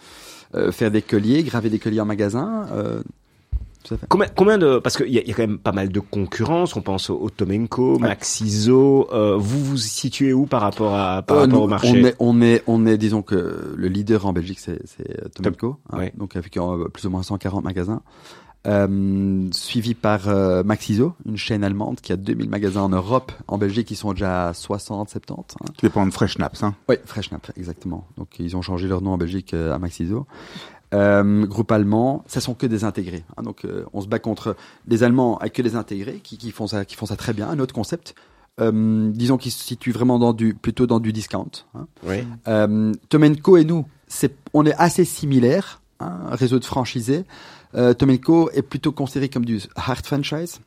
faire 0.71 0.89
des 0.89 1.03
colliers, 1.03 1.43
graver 1.43 1.69
des 1.69 1.77
colliers 1.77 2.01
en 2.01 2.05
magasin. 2.05 2.65
Combien, 4.07 4.27
combien 4.35 4.57
de 4.57 4.77
parce 4.77 4.97
qu'il 4.97 5.07
y, 5.07 5.13
y, 5.13 5.31
a 5.31 5.33
quand 5.33 5.47
même 5.47 5.57
pas 5.57 5.71
mal 5.71 5.89
de 5.89 5.99
concurrence. 5.99 6.75
On 6.75 6.81
pense 6.81 7.09
au, 7.09 7.29
Tomenko, 7.29 7.97
Maxiso. 7.97 9.07
Euh, 9.13 9.37
vous 9.37 9.63
vous 9.63 9.77
situez 9.77 10.33
où 10.33 10.45
par 10.45 10.61
rapport 10.61 10.95
à 10.95 11.21
par 11.21 11.37
rapport 11.37 11.63
au 11.63 11.67
marché 11.67 11.89
On 11.89 12.05
est 12.05 12.15
on 12.19 12.41
est 12.41 12.63
on 12.67 12.85
est 12.85 12.97
disons 12.97 13.21
que 13.21 13.73
le 13.75 13.87
leader 13.87 14.25
en 14.25 14.33
Belgique 14.33 14.59
c'est 14.59 14.81
c'est 14.85 15.31
Tomenko, 15.33 15.77
hein, 15.91 16.09
donc 16.15 16.35
avec 16.35 16.57
plus 16.93 17.05
ou 17.05 17.09
moins 17.09 17.23
140 17.23 17.63
magasins. 17.63 18.01
Euh, 18.67 19.47
suivi 19.51 19.93
par 19.93 20.27
euh, 20.27 20.63
Maxiso, 20.63 21.13
une 21.25 21.37
chaîne 21.37 21.63
allemande 21.63 22.01
qui 22.01 22.11
a 22.11 22.17
2000 22.17 22.49
magasins 22.49 22.81
en 22.81 22.89
Europe, 22.89 23.31
en 23.47 23.57
Belgique, 23.57 23.87
qui 23.87 23.95
sont 23.95 24.11
déjà 24.11 24.49
à 24.49 24.53
60, 24.53 25.09
70. 25.09 25.55
Hein. 25.61 25.65
Qui 25.77 25.85
dépend 25.85 26.05
de 26.05 26.11
Fresh 26.11 26.37
Naps, 26.39 26.61
hein 26.61 26.75
Oui, 26.89 26.97
Fresh 27.05 27.31
Naps, 27.31 27.51
exactement. 27.55 28.05
Donc 28.17 28.37
ils 28.37 28.57
ont 28.57 28.61
changé 28.61 28.89
leur 28.89 29.01
nom 29.01 29.11
en 29.11 29.17
Belgique 29.17 29.53
euh, 29.53 29.73
à 29.73 29.79
Maxiso. 29.79 30.27
Euh, 30.93 31.45
groupe 31.45 31.71
allemand, 31.71 32.23
ça 32.25 32.41
sont 32.41 32.55
que 32.55 32.65
des 32.65 32.83
intégrés. 32.83 33.23
Hein, 33.37 33.43
donc 33.43 33.63
euh, 33.63 33.85
on 33.93 34.01
se 34.01 34.07
bat 34.07 34.17
contre 34.17 34.55
des 34.87 35.03
Allemands 35.03 35.37
avec 35.37 35.53
que 35.53 35.61
des 35.61 35.75
intégrés 35.75 36.19
qui, 36.23 36.37
qui, 36.37 36.51
font 36.51 36.65
ça, 36.65 36.83
qui 36.83 36.95
font 36.95 37.05
ça 37.05 37.15
très 37.15 37.33
bien. 37.33 37.47
Un 37.47 37.59
autre 37.59 37.75
concept, 37.75 38.15
euh, 38.59 39.09
disons 39.11 39.37
qui 39.37 39.51
se 39.51 39.63
situe 39.63 39.91
vraiment 39.91 40.19
dans 40.19 40.33
du 40.33 40.53
plutôt 40.53 40.87
dans 40.87 40.99
du 40.99 41.13
discount. 41.13 41.51
Hein. 41.75 41.87
Oui. 42.03 42.23
Euh, 42.47 42.91
Tomenko 43.09 43.57
et 43.57 43.63
nous, 43.63 43.85
c'est 44.07 44.35
on 44.53 44.65
est 44.65 44.75
assez 44.75 45.05
similaires, 45.05 45.81
hein, 45.99 46.17
réseau 46.31 46.59
de 46.59 46.65
franchisés. 46.65 47.23
Euh, 47.75 47.93
Tomenko 47.93 48.49
est 48.51 48.63
plutôt 48.63 48.91
considéré 48.91 49.29
comme 49.29 49.45
du 49.45 49.61
hard 49.75 50.05
franchise 50.05 50.59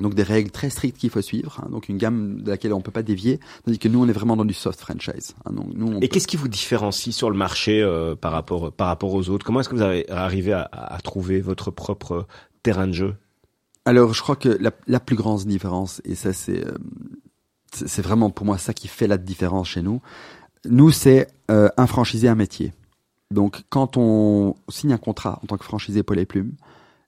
donc 0.00 0.14
des 0.14 0.22
règles 0.22 0.50
très 0.50 0.70
strictes 0.70 0.98
qu'il 0.98 1.10
faut 1.10 1.22
suivre, 1.22 1.60
hein, 1.62 1.68
donc 1.70 1.88
une 1.88 1.96
gamme 1.96 2.42
de 2.42 2.50
laquelle 2.50 2.72
on 2.72 2.80
peut 2.80 2.90
pas 2.90 3.02
dévier, 3.02 3.40
tandis 3.64 3.78
que 3.78 3.88
nous 3.88 4.02
on 4.02 4.08
est 4.08 4.12
vraiment 4.12 4.36
dans 4.36 4.44
du 4.44 4.54
soft 4.54 4.80
franchise. 4.80 5.34
Hein, 5.44 5.52
donc 5.52 5.68
nous, 5.74 5.98
Et 6.00 6.08
qu'est-ce 6.08 6.26
qui 6.26 6.36
vous 6.36 6.48
différencie 6.48 7.14
sur 7.14 7.30
le 7.30 7.36
marché 7.36 7.82
euh, 7.82 8.14
par 8.14 8.32
rapport 8.32 8.72
par 8.72 8.88
rapport 8.88 9.14
aux 9.14 9.28
autres? 9.28 9.44
Comment 9.46 9.60
est-ce 9.60 9.68
que 9.68 9.74
vous 9.74 9.82
avez 9.82 10.08
arrivé 10.10 10.52
à, 10.52 10.68
à, 10.72 10.98
trouver 11.00 11.40
votre 11.40 11.70
propre 11.70 12.26
terrain 12.62 12.86
de 12.86 12.92
jeu? 12.92 13.14
Alors 13.84 14.12
je 14.12 14.20
crois 14.20 14.36
que 14.36 14.48
la, 14.60 14.72
la, 14.86 15.00
plus 15.00 15.16
grande 15.16 15.44
différence, 15.44 16.02
et 16.04 16.14
ça 16.14 16.32
c'est 16.32 16.66
euh, 16.66 16.72
c'est 17.72 18.02
vraiment 18.02 18.30
pour 18.30 18.46
moi 18.46 18.58
ça 18.58 18.74
qui 18.74 18.88
fait 18.88 19.06
la 19.06 19.18
différence 19.18 19.68
chez 19.68 19.82
nous, 19.82 20.00
nous 20.68 20.90
c'est 20.90 21.28
euh, 21.50 21.68
un 21.76 21.86
franchisé 21.86 22.28
un 22.28 22.34
métier. 22.34 22.72
Donc 23.30 23.64
quand 23.70 23.96
on 23.96 24.56
signe 24.68 24.92
un 24.92 24.98
contrat 24.98 25.40
en 25.42 25.46
tant 25.46 25.56
que 25.56 25.64
franchisé 25.64 26.02
Paul 26.02 26.18
et 26.18 26.26
Plume, 26.26 26.52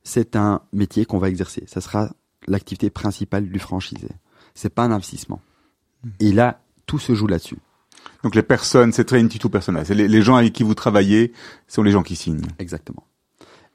c'est 0.03 0.37
un 0.37 0.63
métier 0.73 1.05
qu'on 1.05 1.19
va 1.19 1.29
exercer. 1.29 1.65
Ça 1.67 1.81
sera 1.81 2.11
l'activité 2.49 2.91
principale 2.91 3.49
du 3.49 3.59
franchisé. 3.59 4.09
C'est 4.55 4.75
pas 4.75 4.83
un 4.83 4.91
investissement. 4.91 5.41
Hmm. 6.05 6.11
Et 6.21 6.33
là, 6.33 6.61
tout 6.87 6.99
se 6.99 7.15
joue 7.15 7.27
là-dessus. 7.27 7.59
Donc 8.23 8.35
les 8.35 8.43
personnes, 8.43 8.93
c'est 8.93 9.05
très 9.05 9.25
tout 9.27 9.51
personnel. 9.51 9.85
C'est 9.87 9.95
les, 9.95 10.09
les, 10.09 10.23
gens 10.23 10.37
avec 10.37 10.53
qui 10.53 10.63
vous 10.63 10.75
travaillez 10.75 11.33
sont 11.67 11.83
les 11.83 11.93
gens 11.93 12.03
qui 12.03 12.17
signent. 12.17 12.47
Exactement. 12.59 13.05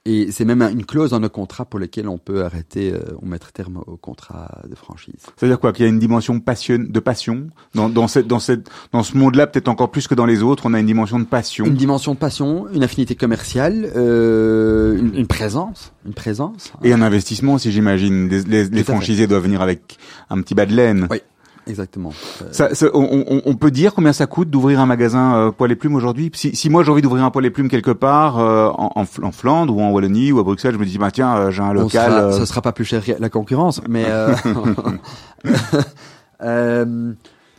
Et 0.06 0.32
c'est 0.32 0.43
même 0.43 0.62
une 0.62 0.86
clause 0.86 1.12
dans 1.12 1.22
nos 1.22 1.30
contrats 1.30 1.64
pour 1.64 1.80
lesquels 1.80 2.10
on 2.10 2.18
peut 2.18 2.43
arrêter 2.43 2.91
euh, 2.91 2.99
ou 3.22 3.26
mettre 3.26 3.54
terme 3.54 3.82
au 3.88 3.95
contrat 3.95 4.62
de 4.70 4.76
franchise. 4.76 5.16
C'est-à-dire 5.38 5.62
quoi 5.62 5.72
Qu'il 5.72 5.86
y 5.86 5.86
a 5.86 5.89
une 5.89 5.99
dimension 5.99 6.41
passion, 6.41 6.78
de 6.78 6.99
passion 6.99 7.47
dans, 7.74 7.88
dans, 7.88 8.10
cette, 8.10 8.28
dans, 8.28 8.39
cette, 8.39 8.70
dans 8.91 9.01
ce 9.04 9.18
monde-là, 9.18 9.47
peut-être 9.47 9.70
encore 9.70 9.91
plus 9.91 10.10
que 10.10 10.16
dans 10.16 10.26
les 10.26 10.43
autres, 10.43 10.66
on 10.66 10.74
a 10.74 10.80
une 10.82 10.88
dimension 10.88 11.20
de 11.20 11.24
passion. 11.24 11.64
Une 11.66 11.76
dimension 11.76 12.16
de 12.16 12.20
passion, 12.20 12.68
une 12.74 12.84
affinité 12.84 13.16
commerciale, 13.16 13.89
euh, 13.95 14.97
une, 14.97 15.16
une, 15.16 15.28
présence, 15.28 15.93
une 16.06 16.14
présence. 16.14 16.74
Et 16.84 16.91
un 16.91 17.01
investissement, 17.01 17.58
si 17.58 17.72
j'imagine. 17.72 18.28
Les, 18.28 18.43
les, 18.43 18.68
les 18.68 18.84
franchisés 18.84 19.28
doivent 19.28 19.43
venir 19.43 19.62
avec 19.62 19.97
un 20.30 20.41
petit 20.41 20.54
bas 20.54 20.66
de 20.66 20.76
laine. 20.76 21.08
Oui. 21.12 21.22
Exactement. 21.68 22.11
Ça, 22.51 22.76
ça, 22.76 22.88
on, 22.93 23.41
on, 23.45 23.55
peut 23.55 23.72
dire 23.72 23.93
combien 23.93 24.11
ça 24.11 24.26
coûte 24.26 24.49
d'ouvrir 24.49 24.80
un 24.82 24.86
magasin 24.86 25.36
euh, 25.36 25.51
poil 25.51 25.72
et 25.72 25.76
plumes 25.76 25.95
aujourd'hui? 25.95 26.30
Si, 26.34 26.55
si 26.55 26.70
moi 26.70 26.84
j'ai 26.84 26.91
envie 26.91 27.01
d'ouvrir 27.01 27.24
un 27.24 27.32
poil 27.32 27.45
et 27.45 27.49
plumes 27.49 27.70
quelque 27.70 27.91
part 27.91 28.38
euh, 28.38 28.68
en, 28.70 28.91
en, 28.95 29.32
Flandre 29.32 29.76
ou 29.76 29.82
en 29.82 29.91
Wallonie 29.91 30.32
ou 30.32 30.39
à 30.39 30.43
Bruxelles, 30.43 30.74
je 30.74 30.80
me 30.80 30.86
dis 30.86 30.97
bah 30.97 31.11
tiens 31.11 31.36
euh, 31.36 31.51
j'ai 31.51 31.64
un 31.64 31.74
local. 31.74 32.11
Sera, 32.11 32.32
Ça 32.34 32.45
sera 32.45 32.61
pas 32.61 32.74
plus 32.74 32.86
cher 32.86 33.03
que 33.03 33.14
la 33.18 33.30
concurrence, 33.30 33.82
mais 33.88 34.05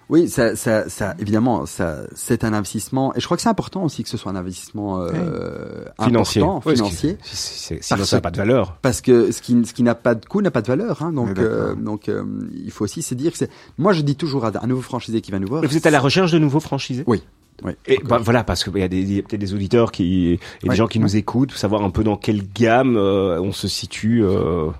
Oui, 0.08 0.28
ça, 0.28 0.54
ça, 0.56 0.88
ça, 0.88 1.14
évidemment, 1.18 1.66
ça, 1.66 2.00
c'est 2.14 2.44
un 2.44 2.52
investissement, 2.52 3.14
et 3.14 3.20
je 3.20 3.24
crois 3.24 3.36
que 3.36 3.42
c'est 3.42 3.48
important 3.48 3.84
aussi 3.84 4.02
que 4.02 4.08
ce 4.08 4.16
soit 4.16 4.30
un 4.32 4.36
investissement 4.36 5.00
euh, 5.00 5.84
financier, 6.02 6.42
important, 6.42 6.70
financier. 6.70 7.16
sinon, 7.22 8.04
ça 8.04 8.16
n'a 8.16 8.20
pas 8.20 8.30
de 8.30 8.36
valeur. 8.36 8.76
Parce 8.82 9.00
que 9.00 9.32
ce 9.32 9.40
qui, 9.40 9.64
ce 9.64 9.72
qui 9.72 9.82
n'a 9.82 9.94
pas 9.94 10.14
de 10.14 10.24
coût 10.26 10.42
n'a 10.42 10.50
pas 10.50 10.62
de 10.62 10.66
valeur. 10.66 11.02
Hein, 11.02 11.12
donc, 11.12 11.38
euh, 11.38 11.74
donc, 11.74 12.08
euh, 12.08 12.22
il 12.52 12.70
faut 12.70 12.84
aussi 12.84 13.02
se 13.02 13.14
dire 13.14 13.32
que 13.32 13.38
c'est. 13.38 13.50
Moi, 13.78 13.92
je 13.92 14.02
dis 14.02 14.16
toujours 14.16 14.44
à 14.44 14.52
un 14.62 14.66
nouveau 14.66 14.82
franchisé 14.82 15.20
qui 15.20 15.30
va 15.30 15.38
nous 15.38 15.48
voir. 15.48 15.62
Mais 15.62 15.68
vous 15.68 15.76
êtes 15.76 15.86
à 15.86 15.90
la 15.90 16.00
recherche 16.00 16.32
de 16.32 16.38
nouveaux 16.38 16.60
franchisés? 16.60 17.04
Oui. 17.06 17.22
Oui. 17.62 17.72
Et 17.86 17.98
bah, 18.04 18.18
voilà, 18.18 18.42
parce 18.42 18.64
qu'il 18.64 18.76
y 18.78 18.82
a 18.82 18.88
des, 18.88 19.22
peut-être 19.22 19.40
des 19.40 19.54
auditeurs 19.54 19.92
qui 19.92 20.32
et 20.62 20.68
des 20.68 20.74
gens 20.74 20.88
qui 20.88 20.98
nous 20.98 21.16
écoutent, 21.16 21.52
savoir 21.52 21.82
un 21.82 21.90
peu 21.90 22.02
dans 22.02 22.16
quelle 22.16 22.42
gamme 22.52 22.96
euh, 22.96 23.40
on 23.40 23.52
se 23.52 23.68
situe. 23.68 24.24
Euh... 24.24 24.70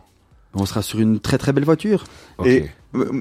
On 0.57 0.67
sera 0.67 0.83
sur 0.83 1.01
une 1.01 1.19
très 1.19 1.39
très 1.39 1.53
belle 1.53 1.65
voiture. 1.65 2.05
Et 2.45 2.67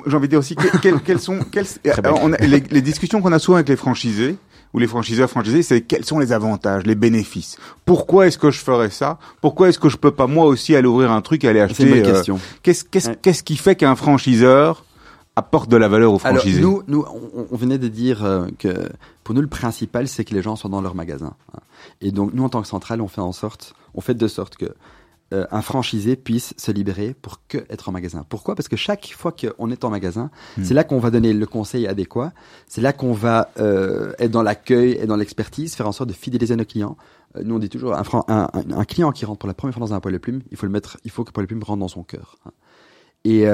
j'ai 0.05 0.15
envie 0.15 0.27
de 0.27 0.31
dire 0.31 0.39
aussi 0.39 0.55
quelles, 0.55 1.19
sont 1.19 1.39
quelles, 1.51 1.65
on 2.21 2.33
a, 2.33 2.37
les, 2.37 2.59
les, 2.59 2.81
discussions 2.81 3.21
qu'on 3.21 3.31
a 3.31 3.39
souvent 3.39 3.55
avec 3.55 3.69
les 3.69 3.75
franchisés 3.75 4.37
ou 4.73 4.79
les 4.79 4.87
franchiseurs 4.87 5.29
franchisés, 5.29 5.63
c'est 5.63 5.81
quels 5.81 6.05
sont 6.05 6.19
les 6.19 6.31
avantages, 6.31 6.83
les 6.85 6.95
bénéfices? 6.95 7.57
Pourquoi 7.85 8.27
est-ce 8.27 8.37
que 8.37 8.51
je 8.51 8.59
ferais 8.59 8.89
ça? 8.89 9.19
Pourquoi 9.41 9.69
est-ce 9.69 9.79
que 9.79 9.89
je 9.89 9.97
peux 9.97 10.11
pas 10.11 10.27
moi 10.27 10.45
aussi 10.45 10.75
aller 10.75 10.87
ouvrir 10.87 11.11
un 11.11 11.21
truc 11.21 11.43
et 11.43 11.47
aller 11.47 11.61
acheter 11.61 11.83
C'est 11.83 11.89
une 11.89 12.05
euh, 12.05 12.11
question. 12.11 12.39
Qu'est-ce 12.63 12.83
qu'est-ce 12.83 13.11
qu'est-ce 13.11 13.43
qui 13.43 13.55
fait 13.55 13.75
qu'un 13.75 13.95
franchiseur 13.95 14.85
apporte 15.35 15.69
de 15.69 15.77
la 15.77 15.87
valeur 15.87 16.13
aux 16.13 16.19
franchisés? 16.19 16.59
Alors, 16.59 16.83
nous, 16.87 16.99
nous, 16.99 17.05
on, 17.35 17.47
on 17.51 17.55
venait 17.55 17.77
de 17.77 17.87
dire 17.87 18.23
euh, 18.23 18.47
que 18.57 18.89
pour 19.23 19.35
nous 19.35 19.41
le 19.41 19.47
principal, 19.47 20.07
c'est 20.07 20.25
que 20.25 20.33
les 20.33 20.41
gens 20.41 20.55
soient 20.55 20.69
dans 20.69 20.81
leur 20.81 20.95
magasin. 20.95 21.33
Hein. 21.53 21.59
Et 22.01 22.11
donc 22.11 22.33
nous, 22.33 22.43
en 22.43 22.49
tant 22.49 22.61
que 22.61 22.67
centrale, 22.67 23.01
on 23.01 23.07
fait 23.07 23.21
en 23.21 23.31
sorte, 23.31 23.73
on 23.93 24.01
fait 24.01 24.15
de 24.15 24.27
sorte 24.27 24.55
que 24.55 24.73
euh, 25.33 25.45
un 25.51 25.61
franchisé 25.61 26.15
puisse 26.15 26.53
se 26.57 26.71
libérer 26.71 27.15
pour 27.19 27.41
que 27.47 27.57
être 27.69 27.89
en 27.89 27.91
magasin. 27.91 28.25
Pourquoi? 28.29 28.55
Parce 28.55 28.67
que 28.67 28.75
chaque 28.75 29.13
fois 29.17 29.31
qu'on 29.31 29.71
est 29.71 29.83
en 29.83 29.89
magasin, 29.89 30.29
hmm. 30.57 30.63
c'est 30.63 30.73
là 30.73 30.83
qu'on 30.83 30.99
va 30.99 31.09
donner 31.09 31.33
le 31.33 31.45
conseil 31.45 31.87
adéquat, 31.87 32.33
c'est 32.67 32.81
là 32.81 32.93
qu'on 32.93 33.13
va 33.13 33.49
euh, 33.59 34.13
être 34.19 34.31
dans 34.31 34.43
l'accueil 34.43 34.91
et 34.91 35.07
dans 35.07 35.15
l'expertise, 35.15 35.73
faire 35.73 35.87
en 35.87 35.91
sorte 35.91 36.09
de 36.09 36.13
fidéliser 36.13 36.55
nos 36.55 36.65
clients. 36.65 36.97
Euh, 37.35 37.41
nous 37.43 37.55
on 37.55 37.59
dit 37.59 37.69
toujours 37.69 37.95
un, 37.95 38.03
un, 38.27 38.47
un, 38.53 38.85
client 38.85 39.11
qui 39.11 39.25
rentre 39.25 39.39
pour 39.39 39.47
la 39.47 39.55
première 39.55 39.73
fois 39.73 39.87
dans 39.87 39.93
un 39.93 39.99
poil 39.99 40.13
de 40.13 40.19
plume, 40.19 40.41
il 40.51 40.57
faut 40.57 40.67
le 40.67 40.71
mettre, 40.71 40.97
il 41.03 41.11
faut 41.11 41.23
que 41.23 41.31
poil 41.31 41.45
de 41.45 41.47
plume 41.47 41.63
rentre 41.63 41.79
dans 41.79 41.87
son 41.87 42.03
cœur. 42.03 42.37
Hein. 42.45 42.51
Et 43.25 43.45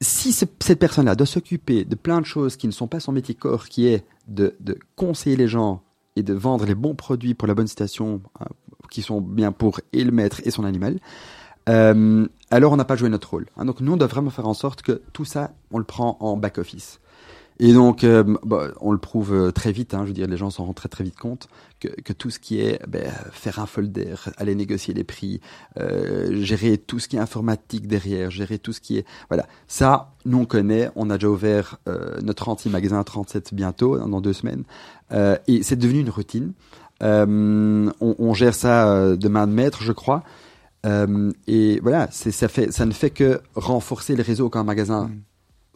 si 0.00 0.32
ce, 0.32 0.46
cette 0.60 0.78
personne-là 0.78 1.14
doit 1.14 1.26
s'occuper 1.26 1.84
de 1.84 1.94
plein 1.94 2.20
de 2.20 2.26
choses 2.26 2.56
qui 2.56 2.66
ne 2.66 2.72
sont 2.72 2.88
pas 2.88 3.00
son 3.00 3.12
métier 3.12 3.34
corps, 3.34 3.68
qui 3.68 3.86
est 3.86 4.04
de, 4.28 4.56
de 4.60 4.78
conseiller 4.96 5.36
les 5.36 5.48
gens 5.48 5.82
et 6.16 6.22
de 6.22 6.34
vendre 6.34 6.64
les 6.64 6.74
bons 6.74 6.94
produits 6.94 7.34
pour 7.34 7.46
la 7.46 7.54
bonne 7.54 7.66
station, 7.66 8.22
hein, 8.40 8.46
qui 8.90 9.02
sont 9.02 9.20
bien 9.20 9.52
pour 9.52 9.80
et 9.92 10.04
le 10.04 10.12
maître 10.12 10.40
et 10.44 10.50
son 10.50 10.64
animal, 10.64 10.98
euh, 11.68 12.26
alors 12.50 12.72
on 12.72 12.76
n'a 12.76 12.84
pas 12.84 12.96
joué 12.96 13.08
notre 13.08 13.30
rôle. 13.30 13.46
Hein. 13.56 13.64
Donc 13.64 13.80
nous, 13.80 13.92
on 13.92 13.96
doit 13.96 14.08
vraiment 14.08 14.30
faire 14.30 14.48
en 14.48 14.54
sorte 14.54 14.82
que 14.82 15.02
tout 15.12 15.24
ça, 15.24 15.52
on 15.70 15.78
le 15.78 15.84
prend 15.84 16.16
en 16.20 16.36
back-office. 16.36 17.00
Et 17.62 17.74
donc, 17.74 18.04
euh, 18.04 18.24
bah, 18.42 18.68
on 18.80 18.90
le 18.90 18.98
prouve 18.98 19.34
euh, 19.34 19.50
très 19.50 19.70
vite. 19.70 19.92
Hein, 19.92 20.00
je 20.04 20.08
veux 20.08 20.14
dire, 20.14 20.26
les 20.26 20.38
gens 20.38 20.48
s'en 20.48 20.64
rendent 20.64 20.74
très 20.74 20.88
très 20.88 21.04
vite 21.04 21.18
compte 21.18 21.46
que, 21.78 21.88
que 21.88 22.14
tout 22.14 22.30
ce 22.30 22.38
qui 22.38 22.58
est 22.58 22.80
ben, 22.88 23.12
faire 23.32 23.58
un 23.58 23.66
folder, 23.66 24.14
aller 24.38 24.54
négocier 24.54 24.94
les 24.94 25.04
prix, 25.04 25.42
euh, 25.78 26.42
gérer 26.42 26.78
tout 26.78 26.98
ce 26.98 27.06
qui 27.06 27.16
est 27.16 27.20
informatique 27.20 27.86
derrière, 27.86 28.30
gérer 28.30 28.58
tout 28.58 28.72
ce 28.72 28.80
qui 28.80 28.96
est 28.96 29.04
voilà. 29.28 29.46
Ça, 29.68 30.14
nous 30.24 30.38
on 30.38 30.46
connaît. 30.46 30.90
On 30.96 31.10
a 31.10 31.18
déjà 31.18 31.28
ouvert 31.28 31.78
euh, 31.86 32.18
notre 32.22 32.48
anti-magasin 32.48 33.04
37 33.04 33.52
bientôt 33.52 33.98
dans 33.98 34.22
deux 34.22 34.32
semaines, 34.32 34.64
euh, 35.12 35.36
et 35.46 35.62
c'est 35.62 35.76
devenu 35.76 36.00
une 36.00 36.10
routine. 36.10 36.52
Euh, 37.02 37.90
on, 38.00 38.14
on, 38.18 38.34
gère 38.34 38.54
ça 38.54 38.90
euh, 38.90 39.16
de 39.16 39.28
main 39.28 39.46
de 39.46 39.52
maître, 39.52 39.82
je 39.82 39.92
crois. 39.92 40.22
Euh, 40.86 41.30
et 41.46 41.80
voilà, 41.80 42.08
ça, 42.10 42.48
fait, 42.48 42.72
ça 42.72 42.86
ne 42.86 42.92
fait 42.92 43.10
que 43.10 43.40
renforcer 43.54 44.16
le 44.16 44.22
réseau 44.22 44.48
quand 44.48 44.60
un 44.60 44.64
magasin 44.64 45.04
mm. 45.04 45.22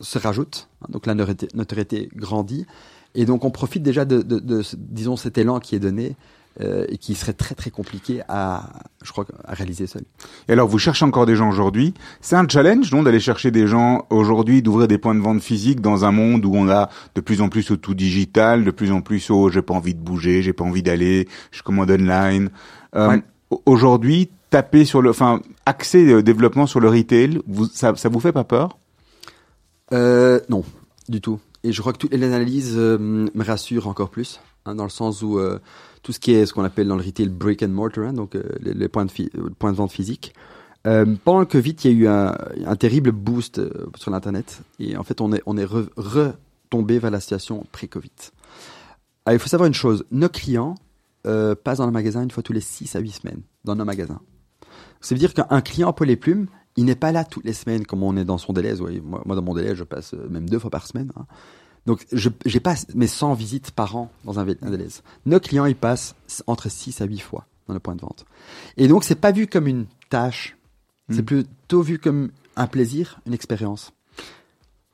se 0.01 0.19
rajoute. 0.19 0.69
Donc 0.89 1.07
la 1.07 1.15
notoriété 1.15 2.09
grandit. 2.15 2.67
Et 3.15 3.27
donc 3.27 3.45
on 3.45 3.51
profite 3.51 3.83
déjà 3.83 4.05
de, 4.05 4.23
de, 4.23 4.39
de, 4.39 4.63
disons, 4.77 5.17
cet 5.17 5.39
élan 5.39 5.61
qui 5.61 5.75
est 5.75 5.81
donné 5.81 6.17
euh, 6.61 6.87
et 6.89 6.99
qui 6.99 7.15
serait 7.15 7.33
très 7.33 7.55
très 7.55 7.71
compliqué 7.71 8.23
à, 8.29 8.71
je 9.03 9.13
crois, 9.13 9.25
à 9.45 9.55
réaliser 9.55 9.87
seul. 9.87 10.03
Et 10.49 10.53
alors, 10.53 10.69
vous 10.69 10.79
cherchez 10.79 11.05
encore 11.05 11.27
des 11.27 11.37
gens 11.37 11.49
aujourd'hui. 11.49 11.95
C'est 12.21 12.37
un 12.37 12.49
challenge, 12.49 12.93
non, 12.93 13.03
d'aller 13.03 13.21
chercher 13.21 13.51
des 13.51 13.67
gens 13.67 14.07
aujourd'hui, 14.11 14.63
d'ouvrir 14.63 14.89
des 14.89 14.99
points 14.99 15.15
de 15.15 15.21
vente 15.21 15.43
physiques 15.43 15.81
dans 15.81 16.05
un 16.05 16.13
monde 16.13 16.45
où 16.45 16.53
on 16.55 16.69
a 16.69 16.91
de 17.15 17.21
plus 17.21 17.41
en 17.41 17.49
plus 17.49 17.71
au 17.71 17.77
tout 17.77 17.95
digital, 17.95 18.65
de 18.65 18.71
plus 18.71 18.93
en 18.93 19.01
plus 19.01 19.31
au 19.31 19.51
j'ai 19.51 19.63
pas 19.63 19.75
envie 19.75 19.95
de 19.95 20.01
bouger, 20.01 20.43
j'ai 20.43 20.53
pas 20.53 20.65
envie 20.65 20.83
d'aller, 20.83 21.29
je 21.51 21.63
commande 21.63 21.91
online. 21.91 22.51
Euh, 22.95 23.09
ouais. 23.09 23.23
Aujourd'hui, 23.67 24.31
taper 24.51 24.85
sur 24.85 25.03
le, 25.03 25.11
enfin, 25.11 25.41
axer 25.67 26.05
le 26.05 26.23
développement 26.23 26.67
sur 26.67 26.81
le 26.81 26.89
retail, 26.89 27.41
vous, 27.47 27.67
ça, 27.67 27.95
ça 27.97 28.09
vous 28.09 28.21
fait 28.21 28.33
pas 28.33 28.45
peur? 28.45 28.79
Euh, 29.93 30.41
Non, 30.49 30.65
du 31.09 31.21
tout. 31.21 31.41
Et 31.63 31.73
je 31.73 31.81
crois 31.81 31.93
que 31.93 31.99
toutes 31.99 32.13
les 32.13 32.25
analyses 32.25 32.75
euh, 32.77 32.99
me 32.99 33.45
rassurent 33.45 33.89
encore 33.89 34.11
plus, 34.11 34.41
hein, 34.67 34.75
dans 34.75 34.85
le 34.85 34.91
sens 34.91 35.23
où 35.23 35.39
euh, 35.39 35.59
tout 36.05 36.13
ce 36.13 36.21
qui 36.21 36.33
est 36.33 36.47
ce 36.47 36.53
qu'on 36.53 36.63
appelle 36.63 36.87
dans 36.87 36.97
le 36.97 37.03
retail 37.03 37.29
brick 37.29 37.63
and 37.65 37.69
mortar, 37.69 38.05
hein, 38.05 38.13
donc 38.13 38.37
euh, 38.37 38.43
les, 38.61 38.89
points, 38.89 39.07
de 39.07 39.11
euh, 39.37 39.49
de 39.49 39.77
vente 39.77 39.91
physiques. 39.91 40.35
Euh, 40.87 41.17
pendant 41.25 41.41
le 41.41 41.47
Covid, 41.47 41.75
il 41.83 41.91
y 41.91 41.95
a 41.95 41.97
eu 41.97 42.07
un, 42.07 42.77
terrible 42.77 43.11
boost 43.11 43.61
sur 43.97 44.11
l'internet 44.11 44.61
et 44.79 44.99
en 44.99 45.03
fait, 45.03 45.21
on 45.23 45.33
est 45.33 45.65
retombé 45.65 46.99
vers 46.99 47.11
la 47.11 47.21
situation 47.21 47.67
pré-Covid. 47.73 48.11
il 49.33 49.39
faut 49.39 49.49
savoir 49.49 49.67
une 49.67 49.75
chose, 49.75 50.05
nos 50.11 50.29
clients 50.29 50.75
euh, 51.27 51.55
passe 51.55 51.79
dans 51.79 51.87
le 51.87 51.93
magasin 51.93 52.23
une 52.23 52.31
fois 52.31 52.43
tous 52.43 52.53
les 52.53 52.61
6 52.61 52.97
à 52.97 52.99
8 52.99 53.11
semaines, 53.11 53.41
dans 53.65 53.75
nos 53.75 53.87
magasins. 53.87 54.21
Ça 55.01 55.15
veut 55.15 55.19
dire 55.19 55.33
qu'un 55.33 55.63
client 55.63 55.95
pour 55.95 56.05
les 56.05 56.17
plumes, 56.17 56.49
il 56.77 56.85
n'est 56.85 56.97
pas 56.97 57.13
là 57.13 57.25
toutes 57.25 57.47
les 57.47 57.55
semaines 57.55 57.87
comme 57.87 58.03
on 58.03 58.15
est 58.19 58.27
dans 58.27 58.37
son 58.37 58.53
délai. 58.53 58.75
moi, 59.03 59.23
dans 59.35 59.43
mon 59.43 59.55
délai, 59.55 59.75
je 59.75 59.85
passe 59.85 60.13
même 60.13 60.51
deux 60.51 60.59
fois 60.59 60.71
par 60.71 60.87
semaine. 60.87 61.11
Hein. 61.17 61.25
Donc, 61.87 62.07
je 62.13 62.31
j'ai 62.47 62.61
pas 62.61 62.75
mes 62.95 63.07
100 63.07 63.35
visites 63.35 63.71
par 63.71 63.97
an 63.97 64.11
dans 64.25 64.39
un, 64.39 64.45
délai. 64.45 64.89
Nos 65.27 65.41
clients, 65.41 65.67
ils 65.67 65.77
passent 65.77 66.15
entre 66.47 66.71
6 66.71 67.01
à 67.01 67.05
8 67.05 67.19
fois 67.19 67.47
dans 67.69 67.75
le 67.75 67.81
point 67.81 67.95
de 67.95 68.01
vente. 68.01 68.25
Et 68.77 68.89
donc, 68.89 69.05
c'est 69.05 69.15
pas 69.15 69.33
vu 69.33 69.47
comme 69.47 69.67
une 69.67 69.87
tâche. 70.09 70.57
C'est 71.11 71.23
hmm. 71.23 71.27
plutôt 71.27 71.83
vu 71.83 71.99
comme 71.99 72.31
un 72.57 72.67
plaisir, 72.67 73.21
une 73.27 73.35
expérience. 73.35 73.93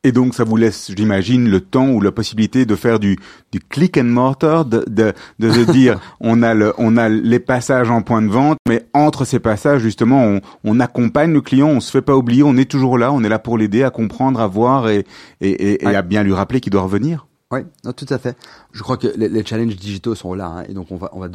Et 0.03 0.13
donc, 0.13 0.35
ça 0.35 0.45
vous 0.45 0.57
laisse, 0.57 0.91
j'imagine, 0.97 1.51
le 1.51 1.61
temps 1.61 1.91
ou 1.91 2.01
la 2.01 2.11
possibilité 2.11 2.65
de 2.65 2.75
faire 2.75 2.99
du, 2.99 3.19
du 3.53 3.61
click 3.61 3.99
and 3.99 4.05
mortar, 4.05 4.65
de, 4.65 4.83
de, 4.89 5.13
de 5.39 5.51
se 5.51 5.61
dire, 5.73 6.01
on 6.21 6.43
a 6.43 6.55
le, 6.55 6.73
on 6.79 6.97
a 6.97 7.11
les 7.11 7.39
passages 7.39 7.91
en 7.91 8.01
point 8.01 8.23
de 8.23 8.29
vente, 8.29 8.57
mais 8.67 8.87
entre 8.95 9.27
ces 9.27 9.41
passages, 9.41 9.83
justement, 9.83 10.25
on, 10.25 10.41
on 10.65 10.81
accompagne 10.81 11.35
le 11.35 11.43
client, 11.43 11.69
on 11.69 11.81
se 11.81 11.91
fait 11.91 12.01
pas 12.01 12.17
oublier, 12.17 12.43
on 12.43 12.57
est 12.57 12.71
toujours 12.71 12.97
là, 12.97 13.13
on 13.13 13.23
est 13.23 13.29
là 13.29 13.39
pour 13.39 13.59
l'aider 13.59 13.83
à 13.83 13.91
comprendre, 13.91 14.41
à 14.41 14.47
voir 14.47 14.89
et, 14.89 15.05
et, 15.43 15.85
et, 15.85 15.95
à 15.95 16.01
bien 16.01 16.23
lui 16.23 16.33
rappeler 16.33 16.61
qu'il 16.61 16.73
doit 16.73 16.83
revenir. 16.83 17.27
Oui, 17.53 17.61
tout 17.95 18.07
à 18.09 18.19
fait. 18.19 18.39
Je 18.73 18.83
crois 18.83 18.97
que 18.97 19.09
les, 19.17 19.29
les 19.29 19.45
challenges 19.45 19.77
digitaux 19.77 20.15
sont 20.15 20.33
là, 20.33 20.47
hein, 20.47 20.65
et 20.67 20.73
donc 20.73 20.93
on 20.93 20.97
va, 20.97 21.11
on 21.13 21.21
va, 21.21 21.29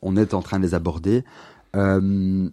on 0.00 0.16
est 0.16 0.32
en 0.32 0.40
train 0.40 0.58
de 0.58 0.64
les 0.64 0.72
aborder. 0.72 1.24
Euh, 1.76 2.48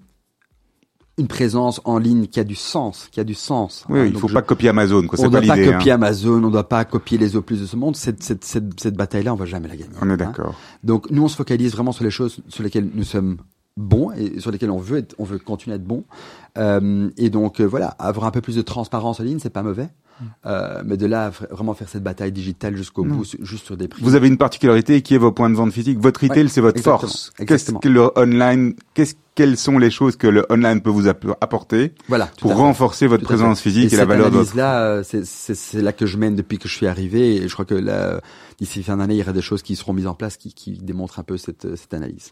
une 1.17 1.27
présence 1.27 1.79
en 1.85 1.97
ligne 1.97 2.27
qui 2.27 2.39
a 2.39 2.43
du 2.43 2.55
sens, 2.55 3.07
qui 3.11 3.19
a 3.19 3.23
du 3.23 3.33
sens. 3.33 3.85
Oui, 3.89 3.99
hein. 3.99 4.05
il 4.05 4.17
faut 4.17 4.27
pas 4.27 4.41
copier 4.41 4.69
Amazon. 4.69 5.07
Quoi. 5.07 5.19
On 5.19 5.23
ne 5.23 5.29
doit 5.29 5.41
pas 5.41 5.57
copier 5.57 5.91
hein. 5.91 5.95
Amazon, 5.95 6.43
on 6.43 6.47
ne 6.47 6.51
doit 6.51 6.67
pas 6.67 6.83
copier 6.83 7.17
les 7.17 7.29
plus 7.41 7.61
de 7.61 7.65
ce 7.65 7.75
monde. 7.75 7.95
Cette, 7.95 8.21
cette, 8.21 8.43
cette, 8.43 8.79
cette 8.79 8.95
bataille-là, 8.95 9.33
on 9.33 9.37
va 9.37 9.45
jamais 9.45 9.67
la 9.67 9.77
gagner. 9.77 9.93
On 10.01 10.09
est 10.09 10.17
d'accord. 10.17 10.49
Hein. 10.49 10.77
Donc 10.83 11.09
nous, 11.11 11.23
on 11.23 11.27
se 11.27 11.35
focalise 11.35 11.71
vraiment 11.71 11.93
sur 11.93 12.03
les 12.03 12.11
choses 12.11 12.39
sur 12.49 12.63
lesquelles 12.63 12.89
nous 12.93 13.03
sommes 13.03 13.37
bons 13.77 14.11
et 14.11 14.39
sur 14.39 14.51
lesquelles 14.51 14.71
on 14.71 14.79
veut 14.79 14.99
être, 14.99 15.15
on 15.17 15.23
veut 15.23 15.39
continuer 15.39 15.73
à 15.73 15.77
être 15.77 15.85
bon. 15.85 16.03
Euh, 16.57 17.09
et 17.17 17.29
donc 17.29 17.59
euh, 17.59 17.65
voilà, 17.65 17.87
avoir 17.99 18.25
un 18.25 18.31
peu 18.31 18.41
plus 18.41 18.55
de 18.55 18.61
transparence 18.61 19.19
en 19.19 19.23
ligne, 19.23 19.39
c'est 19.39 19.49
pas 19.49 19.63
mauvais. 19.63 19.89
Euh, 20.45 20.81
mais 20.85 20.97
de 20.97 21.05
là, 21.05 21.29
vraiment 21.29 21.73
faire 21.73 21.89
cette 21.89 22.03
bataille 22.03 22.31
digitale 22.31 22.75
jusqu'au 22.75 23.03
bout, 23.03 23.25
juste 23.41 23.65
sur 23.65 23.77
des 23.77 23.87
prix. 23.87 24.01
Vous 24.03 24.15
avez 24.15 24.27
une 24.27 24.37
particularité 24.37 25.01
qui 25.01 25.15
est 25.15 25.17
vos 25.17 25.31
points 25.31 25.49
de 25.49 25.55
vente 25.55 25.71
physiques. 25.71 25.99
Votre 25.99 26.23
retail, 26.23 26.49
c'est 26.49 26.61
votre 26.61 26.81
force. 26.81 27.31
Qu'est-ce 27.45 27.71
que 27.73 27.89
le 27.89 28.11
online, 28.17 28.75
qu'est-ce 28.93 29.15
quelles 29.35 29.57
sont 29.57 29.77
les 29.77 29.91
choses 29.91 30.15
que 30.15 30.27
le 30.27 30.45
online 30.49 30.79
peut 30.79 30.89
vous 30.89 31.09
apporter 31.09 31.93
voilà, 32.07 32.31
pour 32.39 32.55
renforcer 32.55 33.05
votre 33.05 33.25
présence 33.25 33.59
physique 33.59 33.91
et, 33.91 33.97
la 33.97 34.05
valeur 34.05 34.31
de 34.31 34.37
votre... 34.37 34.55
là, 34.55 35.01
c'est 35.03 35.81
là 35.81 35.91
que 35.91 36.05
je 36.05 36.17
mène 36.17 36.37
depuis 36.37 36.57
que 36.57 36.69
je 36.69 36.73
suis 36.73 36.87
arrivé 36.87 37.35
et 37.35 37.49
je 37.49 37.53
crois 37.53 37.65
que 37.65 37.75
là, 37.75 38.21
d'ici 38.59 38.81
fin 38.81 38.95
d'année, 38.95 39.15
il 39.15 39.19
y 39.19 39.21
aura 39.21 39.33
des 39.33 39.41
choses 39.41 39.61
qui 39.61 39.75
seront 39.75 39.91
mises 39.91 40.07
en 40.07 40.13
place 40.13 40.37
qui, 40.37 40.53
qui 40.53 40.77
démontrent 40.77 41.19
un 41.19 41.23
peu 41.23 41.37
cette, 41.37 41.75
cette 41.75 41.93
analyse. 41.93 42.31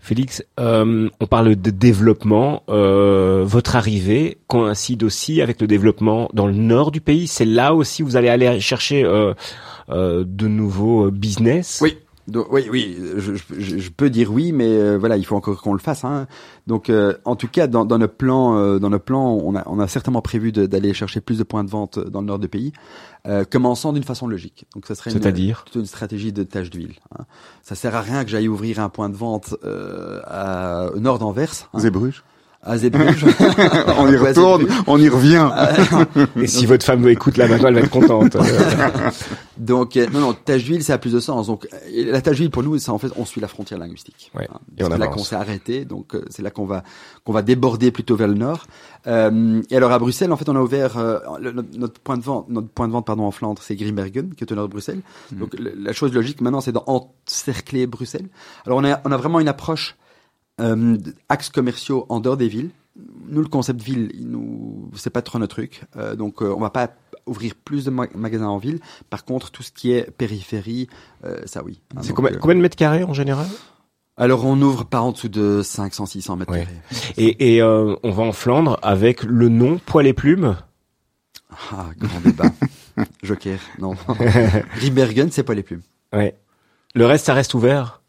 Félix, 0.00 0.44
euh, 0.60 1.08
on 1.20 1.26
parle 1.26 1.56
de 1.56 1.70
développement. 1.70 2.62
Euh, 2.68 3.42
votre 3.44 3.76
arrivée 3.76 4.38
coïncide 4.46 5.02
aussi 5.02 5.40
avec 5.40 5.60
le 5.60 5.66
développement 5.66 6.28
dans 6.32 6.46
le 6.46 6.52
nord 6.52 6.90
du 6.90 7.00
pays. 7.00 7.26
C'est 7.26 7.44
là 7.44 7.74
aussi 7.74 8.02
où 8.02 8.06
vous 8.06 8.16
allez 8.16 8.28
aller 8.28 8.60
chercher 8.60 9.04
euh, 9.04 9.34
euh 9.88 10.24
de 10.26 10.46
nouveaux 10.46 11.10
business? 11.10 11.82
Oui, 12.34 12.68
oui, 12.70 12.98
je, 13.16 13.34
je, 13.34 13.78
je, 13.78 13.90
peux 13.90 14.10
dire 14.10 14.32
oui, 14.32 14.52
mais 14.52 14.66
euh, 14.66 14.96
voilà, 14.98 15.16
il 15.16 15.24
faut 15.24 15.36
encore 15.36 15.60
qu'on 15.62 15.72
le 15.72 15.78
fasse. 15.78 16.04
Hein. 16.04 16.26
Donc, 16.66 16.90
euh, 16.90 17.14
en 17.24 17.36
tout 17.36 17.48
cas, 17.48 17.66
dans, 17.66 17.84
dans 17.84 17.98
nos 17.98 18.08
plans, 18.08 18.56
euh, 18.56 18.78
dans 18.78 18.90
nos 18.90 18.98
plans, 18.98 19.34
on 19.34 19.54
a, 19.54 19.62
on 19.66 19.78
a 19.78 19.86
certainement 19.86 20.22
prévu 20.22 20.50
d'aller 20.50 20.92
chercher 20.92 21.20
plus 21.20 21.38
de 21.38 21.44
points 21.44 21.62
de 21.62 21.70
vente 21.70 21.98
dans 21.98 22.20
le 22.20 22.26
nord 22.26 22.38
du 22.38 22.48
pays, 22.48 22.72
commençant 23.50 23.92
d'une 23.92 24.04
façon 24.04 24.26
logique. 24.26 24.66
Donc, 24.74 24.86
ça 24.86 24.94
serait 24.94 25.10
c'est-à-dire 25.10 25.64
une, 25.74 25.80
une, 25.80 25.86
stratégie 25.86 26.32
de 26.32 26.42
tâche 26.42 26.70
d'huile. 26.70 26.94
Hein. 27.18 27.24
Ça 27.62 27.74
sert 27.74 27.94
à 27.94 28.00
rien 28.00 28.24
que 28.24 28.30
j'aille 28.30 28.48
ouvrir 28.48 28.80
un 28.80 28.88
point 28.88 29.08
de 29.08 29.16
vente 29.16 29.54
à, 30.24 30.90
au 30.94 31.00
nord 31.00 31.18
d'Anvers. 31.18 31.68
Hein. 31.72 31.78
Zébruges 31.80 32.24
à 32.66 32.74
on 33.98 34.10
y 34.10 34.16
retourne, 34.16 34.66
on 34.86 34.98
y 34.98 35.08
revient. 35.08 35.48
Et 36.36 36.46
si 36.46 36.66
votre 36.66 36.84
femme 36.84 37.06
écoute 37.08 37.36
la 37.36 37.46
maintenant, 37.46 37.68
elle 37.68 37.74
va 37.74 37.80
être 37.80 37.90
contente. 37.90 38.36
Donc, 39.56 39.96
euh, 39.96 40.06
non, 40.12 40.20
non, 40.20 40.32
tâche 40.32 40.64
d'huile, 40.64 40.82
ça 40.82 40.94
a 40.94 40.98
plus 40.98 41.12
de 41.12 41.20
sens. 41.20 41.46
Donc, 41.46 41.68
la 41.94 42.20
tâche 42.20 42.36
d'huile, 42.36 42.50
pour 42.50 42.62
nous, 42.62 42.78
c'est 42.78 42.90
en 42.90 42.98
fait, 42.98 43.08
on 43.16 43.24
suit 43.24 43.40
la 43.40 43.48
frontière 43.48 43.78
linguistique. 43.78 44.30
Ouais. 44.34 44.48
Hein, 44.52 44.58
et 44.76 44.84
on 44.84 44.90
c'est 44.90 44.98
là 44.98 45.06
qu'on 45.06 45.22
s'est 45.22 45.36
arrêté. 45.36 45.84
Donc, 45.84 46.14
euh, 46.14 46.24
c'est 46.28 46.42
là 46.42 46.50
qu'on 46.50 46.66
va, 46.66 46.82
qu'on 47.24 47.32
va 47.32 47.42
déborder 47.42 47.90
plutôt 47.90 48.16
vers 48.16 48.28
le 48.28 48.34
nord. 48.34 48.66
Euh, 49.06 49.62
et 49.70 49.76
alors, 49.76 49.92
à 49.92 49.98
Bruxelles, 49.98 50.32
en 50.32 50.36
fait, 50.36 50.48
on 50.48 50.56
a 50.56 50.60
ouvert 50.60 50.98
euh, 50.98 51.18
notre, 51.72 52.00
point 52.00 52.18
de 52.18 52.22
vente, 52.22 52.48
notre 52.48 52.68
point 52.68 52.88
de 52.88 52.92
vente, 52.92 53.06
pardon, 53.06 53.24
en 53.24 53.30
Flandre, 53.30 53.62
c'est 53.62 53.76
Grimbergen, 53.76 54.34
qui 54.34 54.42
est 54.44 54.52
au 54.52 54.56
nord 54.56 54.66
de 54.66 54.72
Bruxelles. 54.72 55.00
Hmm. 55.32 55.38
Donc, 55.38 55.56
la 55.58 55.92
chose 55.92 56.12
logique 56.12 56.40
maintenant, 56.40 56.60
c'est 56.60 56.72
d'encercler 56.72 57.86
Bruxelles. 57.86 58.28
Alors, 58.66 58.78
on 58.78 58.84
a, 58.84 59.00
on 59.04 59.12
a 59.12 59.16
vraiment 59.16 59.38
une 59.40 59.48
approche 59.48 59.96
euh, 60.60 60.96
axes 61.28 61.50
commerciaux 61.50 62.06
en 62.08 62.20
dehors 62.20 62.36
des 62.36 62.48
villes. 62.48 62.70
Nous, 63.28 63.42
le 63.42 63.48
concept 63.48 63.82
ville, 63.82 64.10
nous, 64.20 64.90
c'est 64.96 65.10
pas 65.10 65.20
trop 65.22 65.38
notre 65.38 65.54
truc. 65.56 65.82
Euh, 65.96 66.14
donc, 66.16 66.42
euh, 66.42 66.54
on 66.56 66.60
va 66.60 66.70
pas 66.70 66.90
ouvrir 67.26 67.54
plus 67.54 67.84
de 67.84 67.90
magasins 67.90 68.46
en 68.48 68.58
ville. 68.58 68.78
Par 69.10 69.24
contre, 69.24 69.50
tout 69.50 69.62
ce 69.62 69.72
qui 69.72 69.92
est 69.92 70.10
périphérie, 70.10 70.88
ça 71.44 71.62
oui. 71.64 71.80
Hein, 71.96 72.00
c'est 72.02 72.12
combien, 72.12 72.32
combien 72.38 72.54
de 72.56 72.60
mètres 72.60 72.76
carrés 72.76 73.02
en 73.02 73.12
général? 73.12 73.46
Alors 74.16 74.46
on 74.46 74.58
ouvre 74.62 74.84
pas 74.84 75.00
en 75.00 75.10
dessous 75.12 75.28
de 75.28 75.60
500-600 75.62 76.38
mètres 76.38 76.52
carrés. 76.52 76.68
Et, 77.18 77.56
et 77.56 77.62
on 77.64 77.98
va 78.12 78.22
en 78.22 78.32
Flandre 78.32 78.78
avec 78.80 79.24
le 79.24 79.48
nom 79.48 79.78
Poil 79.84 80.06
et 80.06 80.14
Plumes 80.14 80.56
Ah, 81.72 81.86
grand 81.98 82.20
débat. 82.20 82.50
Joker, 83.24 83.58
non. 83.80 83.94
Ribergen, 84.74 85.30
c'est 85.30 85.42
Poil 85.42 85.58
et 85.58 85.62
Plumes. 85.64 85.82
Ouais. 86.14 86.34
Le 86.94 87.04
reste, 87.06 87.26
ça 87.26 87.34
reste 87.34 87.52
ouvert? 87.54 88.00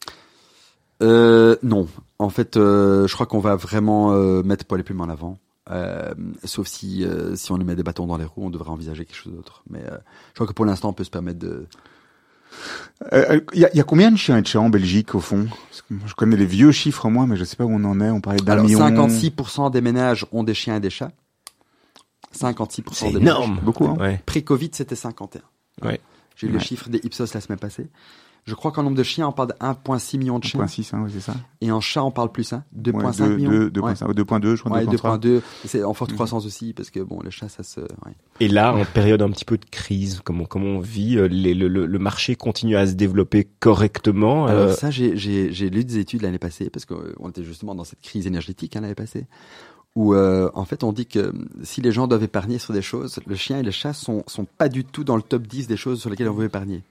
Euh, 1.01 1.57
Non. 1.63 1.87
En 2.19 2.29
fait, 2.29 2.57
euh, 2.57 3.07
je 3.07 3.13
crois 3.13 3.25
qu'on 3.27 3.39
va 3.39 3.55
vraiment 3.55 4.11
euh, 4.13 4.41
mettre 4.43 4.65
Paul 4.65 4.79
et 4.79 4.83
Plume 4.83 5.01
en 5.01 5.09
avant. 5.09 5.37
Euh, 5.69 6.13
sauf 6.45 6.67
si 6.67 7.03
euh, 7.03 7.35
si 7.35 7.51
on 7.51 7.57
nous 7.57 7.65
met 7.65 7.75
des 7.75 7.83
bâtons 7.83 8.05
dans 8.07 8.17
les 8.17 8.23
roues, 8.25 8.45
on 8.45 8.49
devrait 8.49 8.69
envisager 8.69 9.05
quelque 9.05 9.17
chose 9.17 9.33
d'autre. 9.33 9.63
Mais 9.69 9.83
euh, 9.83 9.97
je 10.29 10.35
crois 10.35 10.47
que 10.47 10.53
pour 10.53 10.65
l'instant, 10.65 10.89
on 10.89 10.93
peut 10.93 11.03
se 11.03 11.09
permettre 11.09 11.39
de. 11.39 11.67
Il 13.11 13.41
y, 13.53 13.65
a, 13.65 13.75
y, 13.75 13.79
a, 13.79 13.83
combien 13.83 14.09
de 14.09 14.15
chiens 14.17 14.37
et 14.37 14.41
de 14.41 14.47
chats 14.47 14.61
en 14.61 14.69
Belgique 14.69 15.13
au 15.13 15.19
fond? 15.19 15.47
Je 15.91 16.13
connais 16.15 16.37
les 16.37 16.45
vieux 16.45 16.71
chiffres 16.71 17.09
moi, 17.09 17.27
mais 17.27 17.35
je 17.35 17.43
sais 17.43 17.57
pas 17.57 17.65
où 17.65 17.71
on 17.71 17.83
en 17.83 17.99
est. 17.99 18.09
On 18.09 18.21
parlait 18.21 18.39
d'un 18.39 18.63
million. 18.63 18.79
56% 18.79 19.69
des 19.71 19.81
ménages 19.81 20.25
ont 20.31 20.43
des 20.43 20.53
chiens 20.53 20.77
et 20.77 20.79
des 20.79 20.89
chats. 20.89 21.11
56% 22.35 23.11
des 23.11 23.17
énorme. 23.17 23.49
ménages. 23.51 23.63
Beaucoup. 23.65 23.85
Hein. 23.85 23.97
Ouais. 23.99 24.23
Pré-Covid, 24.25 24.69
c'était 24.71 24.95
51. 24.95 25.41
Ouais. 25.85 25.99
J'ai 26.37 26.47
eu 26.47 26.51
le 26.51 26.59
chiffre 26.59 26.89
des 26.89 26.99
Ipsos 26.99 27.33
la 27.33 27.41
semaine 27.41 27.59
passée. 27.59 27.87
Je 28.47 28.55
crois 28.55 28.71
qu'en 28.71 28.81
nombre 28.81 28.95
de 28.95 29.03
chiens, 29.03 29.27
on 29.27 29.33
parle 29.33 29.49
de 29.49 29.53
1,6 29.55 30.17
million 30.17 30.39
de 30.39 30.45
chiens. 30.45 30.63
1,6, 30.63 30.95
hein, 30.95 31.01
oui, 31.03 31.11
c'est 31.13 31.19
ça. 31.19 31.35
Et 31.59 31.69
en 31.69 31.81
chats, 31.81 32.05
on 32.05 32.11
parle 32.11 32.31
plus, 32.31 32.53
hein. 32.53 32.63
2,5 32.79 33.35
millions. 33.35 33.51
2,2, 33.51 34.55
je 34.55 34.63
crois. 34.63 34.77
Ouais, 34.77 34.85
2,2. 34.85 35.41
C'est 35.65 35.83
en 35.83 35.93
forte 35.93 36.11
mm. 36.11 36.15
croissance 36.15 36.45
aussi, 36.45 36.71
parce 36.71 36.89
que 36.89 37.01
bon, 37.01 37.19
les 37.21 37.29
chats, 37.29 37.49
ça 37.49 37.63
se, 37.63 37.81
ouais. 37.81 38.15
Et 38.39 38.47
là, 38.47 38.73
en 38.73 38.85
période 38.85 39.21
un 39.21 39.29
petit 39.31 39.43
peu 39.43 39.57
de 39.57 39.65
crise, 39.65 40.21
comment, 40.23 40.45
comment 40.45 40.77
on 40.77 40.79
vit, 40.79 41.17
euh, 41.17 41.27
les, 41.27 41.53
le, 41.53 41.67
le, 41.67 41.99
marché 41.99 42.37
continue 42.37 42.77
à 42.77 42.87
se 42.87 42.93
développer 42.93 43.49
correctement. 43.59 44.45
Alors 44.45 44.67
euh... 44.67 44.73
ça, 44.73 44.91
j'ai 44.91 45.09
lu 45.51 45.83
des 45.83 45.97
études 45.97 46.21
l'année 46.21 46.39
passée, 46.39 46.69
parce 46.69 46.85
qu'on 46.85 47.29
était 47.29 47.43
justement 47.43 47.75
dans 47.75 47.83
cette 47.83 48.01
crise 48.01 48.27
énergétique, 48.27 48.77
hein, 48.77 48.81
l'année 48.81 48.95
passée 48.95 49.25
où 49.95 50.13
euh, 50.13 50.51
en 50.53 50.63
fait 50.63 50.83
on 50.83 50.93
dit 50.93 51.07
que 51.07 51.33
si 51.63 51.81
les 51.81 51.91
gens 51.91 52.05
doivent 52.05 52.23
épargner 52.23 52.59
sur 52.59 52.71
des 52.71 52.83
choses, 52.83 53.19
le 53.25 53.35
chien 53.35 53.57
et 53.57 53.63
le 53.63 53.71
chat 53.71 53.93
sont 53.93 54.23
sont 54.27 54.45
pas 54.45 54.69
du 54.69 54.85
tout 54.85 55.03
dans 55.03 55.15
le 55.15 55.23
top 55.23 55.47
10 55.47 55.65
des 55.65 55.75
choses 55.75 55.99
sur 55.99 56.11
lesquelles 56.11 56.29
on 56.29 56.35
veut 56.35 56.45
épargner. 56.45 56.83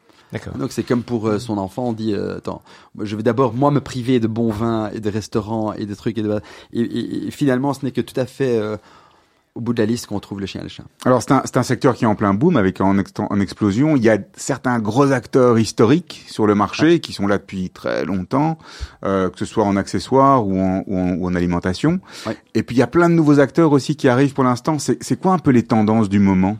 Donc 0.58 0.72
c'est 0.72 0.82
comme 0.82 1.02
pour 1.02 1.28
euh, 1.28 1.38
son 1.38 1.58
enfant, 1.58 1.88
on 1.88 1.92
dit 1.92 2.12
euh, 2.12 2.38
attends, 2.38 2.62
je 3.00 3.16
vais 3.16 3.22
d'abord 3.22 3.54
moi 3.54 3.70
me 3.70 3.80
priver 3.80 4.20
de 4.20 4.26
bons 4.26 4.50
vins 4.50 4.90
et 4.90 5.00
de 5.00 5.10
restaurants 5.10 5.72
et 5.72 5.86
de 5.86 5.94
trucs 5.94 6.18
et, 6.18 6.22
de... 6.22 6.40
et, 6.72 7.30
finalement 7.30 7.72
ce 7.72 7.84
n'est 7.84 7.92
que 7.92 8.00
tout 8.00 8.18
à 8.18 8.26
fait 8.26 8.58
euh, 8.58 8.76
au 9.54 9.60
bout 9.60 9.72
de 9.72 9.80
la 9.80 9.86
liste 9.86 10.06
qu'on 10.06 10.20
trouve 10.20 10.40
le 10.40 10.46
chien 10.46 10.60
et 10.60 10.64
le 10.64 10.68
chat. 10.68 10.82
Alors 11.04 11.22
c'est 11.22 11.32
un, 11.32 11.42
un 11.54 11.62
secteur 11.62 11.94
qui 11.94 12.04
est 12.04 12.08
en 12.08 12.16
plein 12.16 12.34
boom 12.34 12.56
avec 12.56 12.80
en, 12.80 12.96
en, 12.98 13.40
explosion. 13.40 13.96
Il 13.96 14.02
y 14.02 14.10
a 14.10 14.18
certains 14.36 14.78
gros 14.80 15.12
acteurs 15.12 15.58
historiques 15.58 16.26
sur 16.28 16.46
le 16.46 16.54
marché 16.54 17.00
qui 17.00 17.12
sont 17.12 17.26
là 17.26 17.38
depuis 17.38 17.70
très 17.70 18.04
longtemps, 18.04 18.58
que 19.02 19.30
ce 19.36 19.46
soit 19.46 19.64
en 19.64 19.76
accessoires 19.76 20.46
ou 20.46 20.60
en, 20.60 20.84
ou 20.86 21.26
en, 21.26 21.34
alimentation. 21.34 22.00
Et 22.54 22.62
puis 22.62 22.76
il 22.76 22.80
y 22.80 22.82
a 22.82 22.86
plein 22.86 23.08
de 23.08 23.14
nouveaux 23.14 23.40
acteurs 23.40 23.72
aussi 23.72 23.96
qui 23.96 24.08
arrivent 24.08 24.34
pour 24.34 24.44
l'instant. 24.44 24.76
C'est 24.78 25.18
quoi 25.18 25.32
un 25.32 25.38
peu 25.38 25.52
les 25.52 25.62
tendances 25.62 26.10
du 26.10 26.18
moment? 26.18 26.58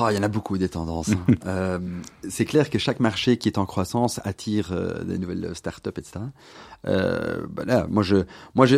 Oh, 0.00 0.06
il 0.10 0.16
y 0.16 0.18
en 0.18 0.22
a 0.22 0.28
beaucoup 0.28 0.58
des 0.58 0.68
tendances. 0.68 1.10
Hein. 1.10 1.34
euh, 1.46 1.78
c'est 2.28 2.44
clair 2.44 2.70
que 2.70 2.78
chaque 2.78 3.00
marché 3.00 3.36
qui 3.36 3.48
est 3.48 3.58
en 3.58 3.66
croissance 3.66 4.20
attire 4.24 4.70
euh, 4.72 5.02
des 5.02 5.18
nouvelles 5.18 5.50
startups, 5.54 5.90
etc. 5.90 6.20
Euh, 6.86 7.46
bah 7.48 7.64
là, 7.66 7.86
moi 7.88 8.02
je, 8.02 8.16
moi 8.54 8.66
je, 8.66 8.76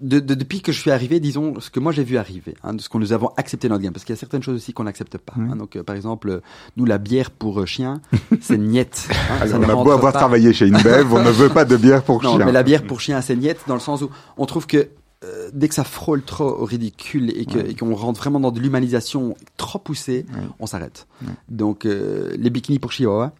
de, 0.00 0.18
de, 0.18 0.34
depuis 0.34 0.62
que 0.62 0.72
je 0.72 0.80
suis 0.80 0.90
arrivé, 0.90 1.20
disons 1.20 1.60
ce 1.60 1.70
que 1.70 1.78
moi 1.78 1.92
j'ai 1.92 2.02
vu 2.04 2.16
arriver, 2.16 2.54
hein, 2.62 2.74
de 2.74 2.80
ce 2.80 2.88
que 2.88 2.98
nous 2.98 3.12
avons 3.12 3.28
accepté 3.36 3.68
dans 3.68 3.74
notre 3.74 3.84
game, 3.84 3.92
parce 3.92 4.04
qu'il 4.04 4.14
y 4.14 4.18
a 4.18 4.20
certaines 4.20 4.42
choses 4.42 4.56
aussi 4.56 4.72
qu'on 4.72 4.84
n'accepte 4.84 5.18
pas. 5.18 5.34
Hein, 5.36 5.56
donc 5.56 5.76
euh, 5.76 5.82
par 5.82 5.94
exemple, 5.94 6.40
nous 6.76 6.84
la 6.84 6.98
bière 6.98 7.30
pour 7.30 7.66
chien, 7.66 8.00
c'est 8.40 8.58
niette. 8.58 9.08
Hein, 9.30 9.46
on 9.52 9.62
a 9.62 9.74
beau 9.74 9.90
avoir 9.92 10.12
travaillé 10.12 10.52
chez 10.52 10.66
InBev, 10.66 11.12
on 11.12 11.22
ne 11.22 11.30
veut 11.30 11.50
pas 11.50 11.64
de 11.64 11.76
bière 11.76 12.02
pour 12.02 12.22
non, 12.22 12.36
chien. 12.36 12.46
mais 12.46 12.52
la 12.52 12.62
bière 12.62 12.84
pour 12.84 13.00
chien, 13.00 13.20
c'est 13.20 13.36
niette 13.36 13.60
dans 13.66 13.74
le 13.74 13.80
sens 13.80 14.02
où 14.02 14.10
on 14.36 14.46
trouve 14.46 14.66
que 14.66 14.88
euh, 15.24 15.50
dès 15.52 15.68
que 15.68 15.74
ça 15.74 15.84
frôle 15.84 16.22
trop 16.22 16.48
au 16.48 16.64
ridicule 16.64 17.30
et 17.30 17.74
qu'on 17.74 17.94
rentre 17.94 18.20
vraiment 18.20 18.40
dans 18.40 18.50
de 18.50 18.60
l'humanisation 18.60 19.36
trop 19.56 19.78
poussée, 19.78 20.26
on 20.58 20.66
s'arrête. 20.66 21.06
Donc 21.48 21.86
euh, 21.86 22.34
les 22.38 22.50
bikinis 22.50 22.78
pour 22.78 22.92
Chihuahua, 22.92 23.32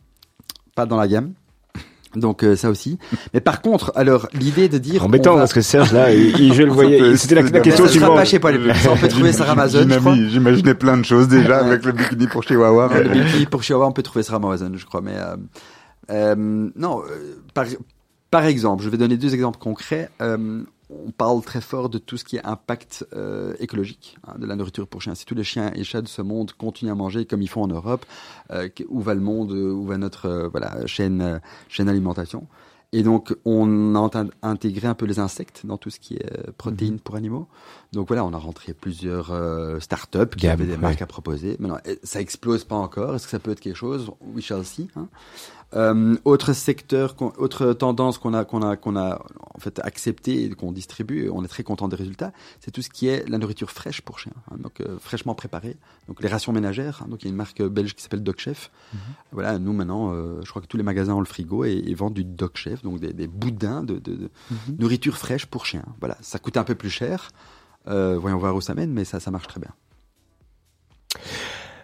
pas 0.75 0.87
dans 0.87 0.97
la 0.97 1.09
gamme. 1.09 1.33
Donc 2.17 2.43
euh, 2.43 2.57
ça 2.57 2.71
aussi. 2.71 2.99
Mais 3.33 3.41
par 3.41 3.63
contre, 3.63 3.93
alors 3.95 4.29
l'idée 4.33 4.69
de 4.69 4.79
dire 4.79 5.05
embêtant 5.05 5.37
parce 5.37 5.53
que 5.53 5.61
Serge 5.61 5.93
là, 5.93 6.13
il, 6.13 6.53
je 6.53 6.65
le 6.65 6.73
voyais, 6.73 7.17
c'était 7.17 7.37
la, 7.37 7.61
question 7.61 7.87
suivante. 7.87 8.17
Pas 8.17 8.25
chez 8.25 8.41
Paul 8.41 8.61
on 8.91 8.97
peut 8.97 9.07
trouver 9.09 9.33
sur 9.33 9.49
Amazon. 9.49 9.87
J'imaginais 10.29 10.75
plein 10.75 10.97
de 10.97 11.05
choses 11.05 11.29
déjà 11.29 11.59
avec 11.59 11.85
le 11.85 11.93
bikini 11.93 12.27
pour 12.27 12.43
Chihuahua. 12.43 12.91
le 13.01 13.09
bikini 13.11 13.47
pour 13.47 13.63
Chihuahua, 13.63 13.87
on 13.87 13.93
peut 13.93 14.03
trouver 14.03 14.25
sur 14.25 14.35
Amazon, 14.35 14.73
je 14.75 14.85
crois. 14.87 15.03
Mais 15.03 15.15
euh, 15.15 15.37
euh, 16.11 16.35
non, 16.75 17.03
euh, 17.03 17.37
par, 17.55 17.67
par 18.31 18.45
exemple, 18.45 18.83
je 18.83 18.89
vais 18.89 18.97
donner 18.97 19.17
deux 19.17 19.35
exemples 19.35 19.59
concrets. 19.59 20.11
Euh, 20.21 20.63
on 20.91 21.11
parle 21.11 21.43
très 21.43 21.61
fort 21.61 21.89
de 21.89 21.99
tout 21.99 22.17
ce 22.17 22.25
qui 22.25 22.37
est 22.37 22.45
impact 22.45 23.07
euh, 23.15 23.55
écologique 23.61 24.17
hein, 24.27 24.35
de 24.39 24.47
la 24.47 24.57
nourriture 24.57 24.87
pour 24.87 25.03
chiens. 25.03 25.15
Si 25.15 25.25
tous 25.25 25.35
les 25.35 25.45
chiens 25.45 25.73
et 25.75 25.85
chats 25.85 26.03
de 26.03 26.09
ce 26.09 26.23
monde 26.23 26.53
continuent 26.53 26.91
à 26.91 26.95
manger 26.95 27.25
comme 27.25 27.43
ils 27.43 27.49
font 27.49 27.63
en 27.63 27.69
Europe, 27.69 28.05
euh, 28.51 28.69
où 28.89 29.01
va 29.01 29.15
le 29.15 29.21
monde, 29.21 29.53
où 29.53 29.85
va 29.85 29.99
notre 29.99 30.27
euh, 30.27 30.49
voilà 30.49 30.87
chaîne 30.87 31.41
chaîne 31.69 31.89
alimentation 31.89 32.47
Et 32.93 33.03
donc 33.03 33.35
on 33.45 33.95
a 33.95 34.25
intégré 34.43 34.89
un 34.89 34.95
peu 34.95 35.07
les 35.07 35.19
insectes 35.19 35.63
dans 35.65 35.77
tout 35.77 35.91
ce 35.91 36.01
qui 36.01 36.15
est 36.15 36.51
protéines 36.59 36.95
mhm. 36.95 37.01
pour 37.01 37.17
animaux. 37.17 37.47
Donc 37.93 38.09
voilà, 38.09 38.25
on 38.25 38.33
a 38.33 38.39
rentré 38.39 38.73
plusieurs 38.73 39.33
startups 39.81 40.37
qui 40.37 40.47
avaient 40.47 40.67
des 40.67 40.77
marques 40.77 41.03
à 41.03 41.07
proposer. 41.07 41.57
Maintenant, 41.59 41.79
ça 42.03 42.21
explose 42.21 42.65
pas 42.65 42.77
encore. 42.77 43.15
Est-ce 43.15 43.25
que 43.25 43.31
ça 43.31 43.39
peut 43.39 43.51
être 43.53 43.61
quelque 43.61 43.77
chose? 43.77 44.11
We 44.35 44.45
shall 44.45 44.65
see. 44.65 44.89
Hein. 44.97 45.09
Euh, 45.77 46.17
autre 46.25 46.53
secteur, 46.53 47.15
autre 47.39 47.73
tendance 47.73 48.19
qu'on 48.19 48.35
a, 48.35 48.45
qu'on 48.45 48.63
a, 48.63 48.77
qu'on 48.77 48.97
a 48.97 49.25
en 49.55 49.59
fait 49.61 49.81
accepté 49.85 50.45
et 50.45 50.51
qu'on 50.51 50.73
distribue, 50.73 51.27
et 51.27 51.31
on 51.31 51.45
est 51.45 51.49
très 51.49 51.63
content 51.63 51.87
des 51.87 51.97
résultats, 51.97 52.33
c'est 52.59 52.73
tout 52.73 52.83
ce 52.83 52.91
qui 52.91 53.07
est 53.07 53.29
la 53.29 53.39
nourriture 53.39 53.71
fraîche 53.71 54.01
pour 54.01 54.19
chiens, 54.19 54.33
hein, 54.51 54.57
donc 54.59 54.81
euh, 54.81 54.99
fraîchement 54.99 55.35
préparée, 55.35 55.77
donc 56.09 56.21
les 56.23 56.29
rations 56.29 56.53
ménagères. 56.53 57.03
Hein, 57.03 57.09
donc 57.09 57.23
il 57.23 57.27
y 57.27 57.29
a 57.29 57.31
une 57.31 57.37
marque 57.37 57.63
belge 57.63 57.95
qui 57.95 58.03
s'appelle 58.03 58.23
Dog 58.23 58.39
Chef. 58.39 58.71
Mhm. 58.93 59.01
Voilà, 59.33 59.59
nous 59.59 59.73
maintenant, 59.73 60.13
euh, 60.13 60.41
je 60.45 60.51
crois 60.51 60.61
que 60.61 60.67
tous 60.67 60.77
les 60.77 60.83
magasins 60.83 61.15
ont 61.15 61.21
le 61.21 61.27
frigo 61.27 61.65
et, 61.65 61.95
vendent 61.95 62.15
du 62.15 62.25
Dog 62.25 62.53
Chef, 62.55 62.83
donc 62.83 62.99
des, 62.99 63.13
des 63.13 63.29
boudins 63.29 63.83
de, 63.85 63.99
de, 63.99 64.15
de 64.15 64.31
mhm. 64.51 64.77
nourriture 64.79 65.17
fraîche 65.17 65.47
pour 65.47 65.67
chiens. 65.67 65.85
Voilà, 66.01 66.17
ça 66.21 66.39
coûte 66.39 66.57
un 66.57 66.65
peu 66.65 66.75
plus 66.75 66.91
cher. 66.91 67.31
voyons 67.87 68.39
voir 68.39 68.57
où 68.57 68.61
ça 68.61 68.75
mène, 68.75 68.93
mais 68.93 69.05
ça, 69.05 69.21
ça 69.21 69.31
marche 69.31 69.47
très 69.47 69.61
bien. 69.61 69.73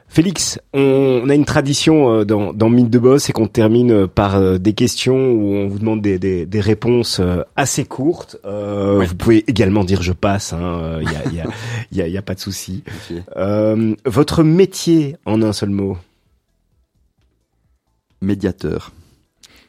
Félix, 0.09 0.59
on, 0.73 1.29
a 1.29 1.35
une 1.35 1.45
tradition 1.45 2.11
euh, 2.13 2.25
dans, 2.25 2.53
dans 2.53 2.71
Mythe 2.71 2.91
de 2.91 2.99
Boss, 2.99 3.29
et 3.29 3.33
qu'on 3.33 3.49
termine 3.49 3.91
euh, 3.91 4.07
par 4.07 4.37
euh, 4.37 4.57
des 4.57 4.73
questions 4.73 5.33
où 5.33 5.55
on 5.55 5.69
vous 5.69 5.79
demande 5.79 6.01
des, 6.01 6.19
des, 6.19 6.47
des 6.47 6.61
réponses 6.61 7.21
assez 7.57 7.85
courtes. 7.85 8.37
Euh, 8.45 9.05
Vous 9.07 9.15
pouvez 9.17 9.45
également 9.49 9.85
dire 9.85 10.03
je 10.03 10.13
passe, 10.13 10.55
il 10.57 10.63
hein, 10.63 11.03
y, 11.03 11.17
a, 11.17 11.33
y, 11.33 11.41
a, 11.41 11.47
y, 11.93 12.01
a, 12.01 12.09
y, 12.09 12.17
a, 12.17 12.23
pas 12.23 12.35
de 12.35 12.41
souci. 12.41 12.85
Euh, 13.37 13.95
votre 14.05 14.43
métier 14.43 15.17
en 15.27 15.43
un 15.43 15.53
seul 15.53 15.71
mot? 15.71 15.99
Médiateur. 18.23 18.93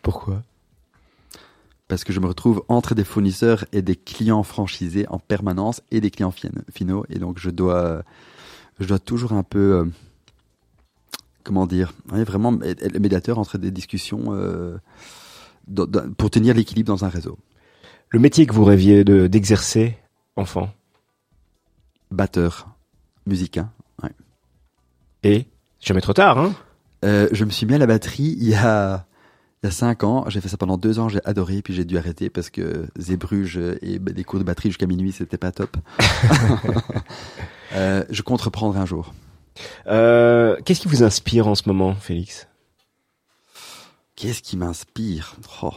Pourquoi? 0.01 0.43
Parce 1.87 2.03
que 2.03 2.13
je 2.13 2.19
me 2.19 2.27
retrouve 2.27 2.63
entre 2.67 2.95
des 2.95 3.03
fournisseurs 3.03 3.65
et 3.73 3.81
des 3.81 3.95
clients 3.95 4.43
franchisés 4.43 5.07
en 5.09 5.19
permanence 5.19 5.81
et 5.91 5.99
des 5.99 6.11
clients 6.11 6.33
finaux 6.71 7.05
et 7.09 7.17
donc 7.17 7.39
je 7.39 7.49
dois 7.49 8.03
je 8.79 8.85
dois 8.87 8.99
toujours 8.99 9.31
un 9.33 9.43
peu 9.43 9.89
comment 11.47 11.65
dire, 11.65 11.93
vraiment 12.05 12.51
le 12.51 12.99
médiateur 12.99 13.39
entre 13.39 13.57
des 13.57 13.71
discussions 13.71 14.33
euh, 14.33 14.77
pour 16.17 16.29
tenir 16.29 16.53
l'équilibre 16.53 16.87
dans 16.87 17.05
un 17.05 17.09
réseau. 17.09 17.37
Le 18.09 18.19
métier 18.19 18.45
que 18.45 18.53
vous 18.53 18.65
rêviez 18.65 19.05
d'exercer, 19.05 19.97
enfant? 20.35 20.69
Batteur, 22.11 22.67
musicien, 23.25 23.71
ouais. 24.03 24.11
Et? 25.23 25.45
Jamais 25.79 26.01
trop 26.01 26.13
tard, 26.13 26.37
hein? 26.37 26.53
Euh, 27.05 27.29
Je 27.31 27.45
me 27.45 27.49
suis 27.49 27.65
mis 27.65 27.75
à 27.75 27.77
la 27.77 27.87
batterie 27.87 28.35
il 28.37 28.49
y 28.49 28.55
a 28.55 29.05
il 29.63 29.65
y 29.65 29.69
a 29.69 29.71
cinq 29.71 30.03
ans, 30.03 30.25
j'ai 30.27 30.39
fait 30.39 30.49
ça 30.49 30.57
pendant 30.57 30.77
deux 30.77 30.99
ans, 30.99 31.09
j'ai 31.09 31.19
adoré, 31.25 31.63
puis 31.63 31.73
j'ai 31.73 31.83
dû 31.83 31.97
arrêter 31.97 32.29
parce 32.29 32.51
que 32.51 32.87
Zébruges 32.97 33.57
et 33.81 33.97
des 33.97 34.23
cours 34.23 34.37
de 34.37 34.43
batterie 34.43 34.69
jusqu'à 34.69 34.85
minuit, 34.85 35.11
c'était 35.11 35.37
pas 35.37 35.51
top. 35.51 35.77
euh, 37.73 38.03
je 38.09 38.21
compte 38.21 38.41
reprendre 38.41 38.77
un 38.77 38.85
jour. 38.85 39.13
Euh, 39.87 40.57
qu'est-ce 40.65 40.81
qui 40.81 40.87
vous 40.87 41.03
inspire 41.03 41.47
en 41.47 41.55
ce 41.55 41.63
moment, 41.67 41.95
Félix? 41.95 42.47
Qu'est-ce 44.15 44.41
qui 44.41 44.57
m'inspire? 44.57 45.35
Oh. 45.61 45.73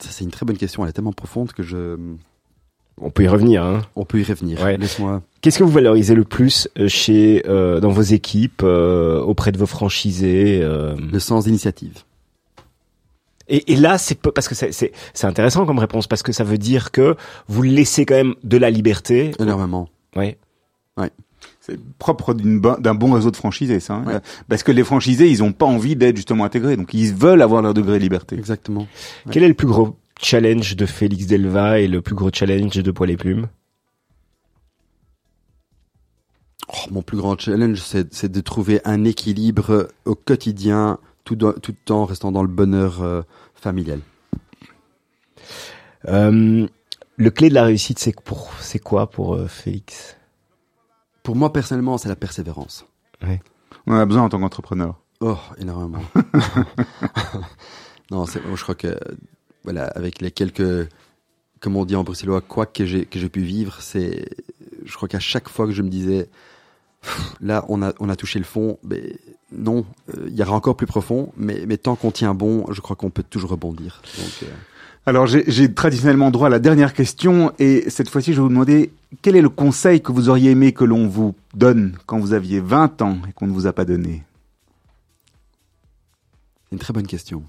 Ça, 0.00 0.10
c'est 0.10 0.24
une 0.24 0.30
très 0.30 0.44
bonne 0.44 0.56
question. 0.56 0.82
Elle 0.82 0.90
est 0.90 0.92
tellement 0.92 1.12
profonde 1.12 1.52
que 1.52 1.62
je. 1.62 1.96
On 3.00 3.10
peut 3.10 3.22
y 3.22 3.28
revenir. 3.28 3.64
Hein. 3.64 3.82
On 3.96 4.04
peut 4.04 4.20
y 4.20 4.24
revenir. 4.24 4.64
Laisse-moi. 4.76 5.22
Qu'est-ce 5.40 5.58
que 5.58 5.64
vous 5.64 5.70
valorisez 5.70 6.14
le 6.14 6.24
plus 6.24 6.68
euh, 6.78 6.88
chez, 6.88 7.42
euh, 7.48 7.80
dans 7.80 7.90
vos 7.90 8.02
équipes, 8.02 8.62
auprès 8.62 9.52
de 9.52 9.58
vos 9.58 9.66
franchisés 9.66 10.60
Le 10.60 11.18
sens 11.18 11.44
d'initiative. 11.44 12.04
Et, 13.52 13.72
et, 13.72 13.76
là, 13.76 13.98
c'est 13.98 14.18
parce 14.18 14.48
que 14.48 14.54
c'est 14.54 14.92
intéressant 15.24 15.66
comme 15.66 15.78
réponse 15.78 16.06
parce 16.06 16.22
que 16.22 16.32
ça 16.32 16.42
veut 16.42 16.56
dire 16.56 16.90
que 16.90 17.16
vous 17.48 17.60
laissez 17.60 18.06
quand 18.06 18.14
même 18.14 18.34
de 18.42 18.56
la 18.56 18.70
liberté. 18.70 19.32
Énormément. 19.38 19.90
Oui. 20.16 20.36
Ouais. 20.96 21.10
C'est 21.60 21.78
propre 21.98 22.32
d'un 22.32 22.94
bon 22.94 23.12
réseau 23.12 23.30
de 23.30 23.36
franchisés, 23.36 23.78
ça. 23.78 23.94
Hein. 23.94 24.22
Parce 24.48 24.62
que 24.62 24.72
les 24.72 24.82
franchisés, 24.82 25.28
ils 25.28 25.42
ont 25.42 25.52
pas 25.52 25.66
envie 25.66 25.96
d'être 25.96 26.16
justement 26.16 26.44
intégrés, 26.44 26.78
donc 26.78 26.94
ils 26.94 27.14
veulent 27.14 27.42
avoir 27.42 27.60
leur 27.60 27.74
degré 27.74 27.98
de 27.98 28.02
liberté. 28.02 28.36
Exactement. 28.36 28.88
Quel 29.30 29.42
est 29.42 29.48
le 29.48 29.54
plus 29.54 29.66
gros 29.66 29.96
challenge 30.20 30.74
de 30.74 30.86
Félix 30.86 31.26
Delva 31.26 31.78
et 31.78 31.88
le 31.88 32.00
plus 32.00 32.14
gros 32.14 32.30
challenge 32.32 32.74
de 32.74 32.90
Poil 32.90 33.10
et 33.10 33.16
Plumes 33.18 33.48
oh, 36.68 36.88
Mon 36.90 37.02
plus 37.02 37.18
grand 37.18 37.38
challenge, 37.38 37.80
c'est 37.82 38.32
de 38.32 38.40
trouver 38.40 38.80
un 38.86 39.04
équilibre 39.04 39.88
au 40.06 40.14
quotidien 40.14 40.98
tout, 41.24 41.36
tout 41.36 41.72
le 41.72 41.84
temps 41.84 42.04
restant 42.04 42.32
dans 42.32 42.42
le 42.42 42.48
bonheur 42.48 43.02
euh, 43.02 43.22
familial. 43.54 44.00
Euh, 46.08 46.66
le 47.16 47.30
clé 47.30 47.48
de 47.48 47.54
la 47.54 47.64
réussite, 47.64 47.98
c'est 47.98 48.18
pour 48.20 48.50
c'est 48.60 48.78
quoi 48.78 49.10
pour 49.10 49.34
euh, 49.34 49.46
Félix? 49.46 50.16
Pour 51.22 51.36
moi 51.36 51.52
personnellement, 51.52 51.98
c'est 51.98 52.08
la 52.08 52.16
persévérance. 52.16 52.86
On 53.86 53.94
a 53.94 54.04
besoin 54.04 54.24
en 54.24 54.28
tant 54.28 54.40
qu'entrepreneur. 54.40 55.00
Oh, 55.20 55.38
énormément. 55.58 56.02
non, 58.10 58.24
je 58.26 58.62
crois 58.62 58.74
que 58.74 58.98
voilà, 59.64 59.86
avec 59.86 60.20
les 60.20 60.32
quelques, 60.32 60.88
comme 61.60 61.76
on 61.76 61.84
dit 61.84 61.94
en 61.94 62.02
bruxellois, 62.02 62.40
quoi 62.40 62.66
que 62.66 62.84
j'ai 62.84 63.06
que 63.06 63.20
j'ai 63.20 63.28
pu 63.28 63.42
vivre, 63.42 63.80
c'est, 63.80 64.28
je 64.84 64.94
crois 64.96 65.08
qu'à 65.08 65.20
chaque 65.20 65.48
fois 65.48 65.66
que 65.66 65.72
je 65.72 65.82
me 65.82 65.88
disais, 65.88 66.28
là, 67.40 67.64
on 67.68 67.82
a 67.82 67.92
on 68.00 68.08
a 68.08 68.16
touché 68.16 68.40
le 68.40 68.44
fond, 68.44 68.78
mais 68.82 69.16
non, 69.56 69.84
euh, 70.10 70.26
il 70.28 70.34
y 70.34 70.42
aura 70.42 70.52
encore 70.52 70.76
plus 70.76 70.86
profond, 70.86 71.32
mais, 71.36 71.64
mais 71.66 71.76
tant 71.76 71.96
qu'on 71.96 72.10
tient 72.10 72.34
bon, 72.34 72.64
je 72.70 72.80
crois 72.80 72.96
qu'on 72.96 73.10
peut 73.10 73.22
toujours 73.22 73.50
rebondir. 73.50 74.02
Euh, 74.42 74.46
Alors 75.06 75.26
j'ai 75.26 75.72
traditionnellement 75.74 76.30
droit 76.30 76.46
à 76.46 76.50
la 76.50 76.58
dernière 76.58 76.94
question, 76.94 77.52
et 77.58 77.88
cette 77.88 78.08
fois-ci 78.08 78.32
je 78.32 78.38
vais 78.38 78.42
vous 78.42 78.48
demander 78.48 78.92
quel 79.20 79.36
est 79.36 79.42
le 79.42 79.48
conseil 79.48 80.00
que 80.00 80.12
vous 80.12 80.28
auriez 80.28 80.50
aimé 80.50 80.72
que 80.72 80.84
l'on 80.84 81.06
vous 81.06 81.34
donne 81.54 81.96
quand 82.06 82.18
vous 82.18 82.32
aviez 82.32 82.60
20 82.60 83.02
ans 83.02 83.18
et 83.28 83.32
qu'on 83.32 83.46
ne 83.46 83.52
vous 83.52 83.66
a 83.66 83.72
pas 83.72 83.84
donné? 83.84 84.22
C'est 86.64 86.72
une 86.72 86.78
très 86.78 86.92
bonne 86.92 87.06
question. 87.06 87.42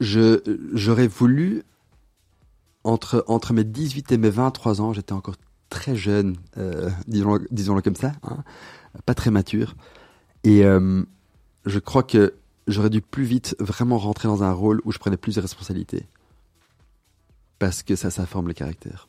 J'aurais 0.00 1.06
voulu, 1.08 1.62
entre, 2.84 3.24
entre 3.28 3.54
mes 3.54 3.64
18 3.64 4.12
et 4.12 4.18
mes 4.18 4.28
23 4.28 4.82
ans, 4.82 4.92
j'étais 4.92 5.14
encore 5.14 5.36
très 5.70 5.96
jeune, 5.96 6.36
euh, 6.58 6.90
disons-le 7.08 7.46
disons 7.50 7.80
comme 7.80 7.96
ça, 7.96 8.12
hein, 8.22 8.38
pas 9.04 9.14
très 9.14 9.30
mature. 9.30 9.74
Et 10.44 10.64
euh, 10.64 11.02
je 11.64 11.78
crois 11.78 12.02
que 12.02 12.34
j'aurais 12.66 12.90
dû 12.90 13.00
plus 13.00 13.24
vite 13.24 13.56
vraiment 13.58 13.98
rentrer 13.98 14.28
dans 14.28 14.42
un 14.42 14.52
rôle 14.52 14.80
où 14.84 14.92
je 14.92 14.98
prenais 14.98 15.16
plus 15.16 15.34
de 15.36 15.40
responsabilités. 15.40 16.04
Parce 17.58 17.82
que 17.82 17.96
ça, 17.96 18.10
ça 18.10 18.26
forme 18.26 18.48
le 18.48 18.54
caractère. 18.54 19.08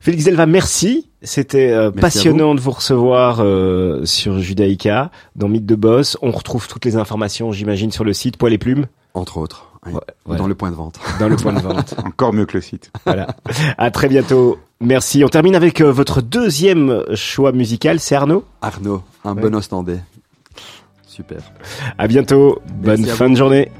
Félix 0.00 0.24
Delva, 0.24 0.46
merci. 0.46 1.08
C'était 1.22 1.70
euh, 1.70 1.90
passionnant 1.90 2.54
de 2.54 2.60
vous 2.60 2.72
recevoir 2.72 3.38
euh, 3.40 4.04
sur 4.04 4.40
Judaïka, 4.40 5.10
dans 5.36 5.48
Mythe 5.48 5.66
de 5.66 5.76
Boss. 5.76 6.18
On 6.22 6.30
retrouve 6.30 6.68
toutes 6.68 6.84
les 6.84 6.96
informations, 6.96 7.52
j'imagine, 7.52 7.92
sur 7.92 8.04
le 8.04 8.12
site 8.12 8.36
Poil 8.36 8.52
et 8.52 8.58
Plumes. 8.58 8.86
Entre 9.14 9.38
autres. 9.38 9.73
Dans 10.26 10.46
le 10.46 10.54
point 10.54 10.70
de 10.70 10.76
vente. 10.76 10.98
Dans 11.20 11.28
le 11.28 11.36
point 11.36 11.52
de 11.52 11.60
vente. 11.60 11.94
Encore 12.04 12.32
mieux 12.32 12.46
que 12.46 12.56
le 12.56 12.60
site. 12.60 12.90
Voilà. 13.04 13.28
À 13.78 13.90
très 13.90 14.08
bientôt. 14.08 14.58
Merci. 14.80 15.24
On 15.24 15.28
termine 15.28 15.54
avec 15.54 15.80
euh, 15.80 15.90
votre 15.90 16.20
deuxième 16.20 17.04
choix 17.14 17.52
musical, 17.52 18.00
c'est 18.00 18.14
Arnaud 18.14 18.44
Arnaud, 18.60 19.02
un 19.24 19.34
bon 19.34 19.54
ostendais. 19.54 20.00
Super. 21.06 21.38
À 21.96 22.08
bientôt. 22.08 22.60
Bonne 22.74 23.04
fin 23.04 23.30
de 23.30 23.36
journée. 23.36 23.70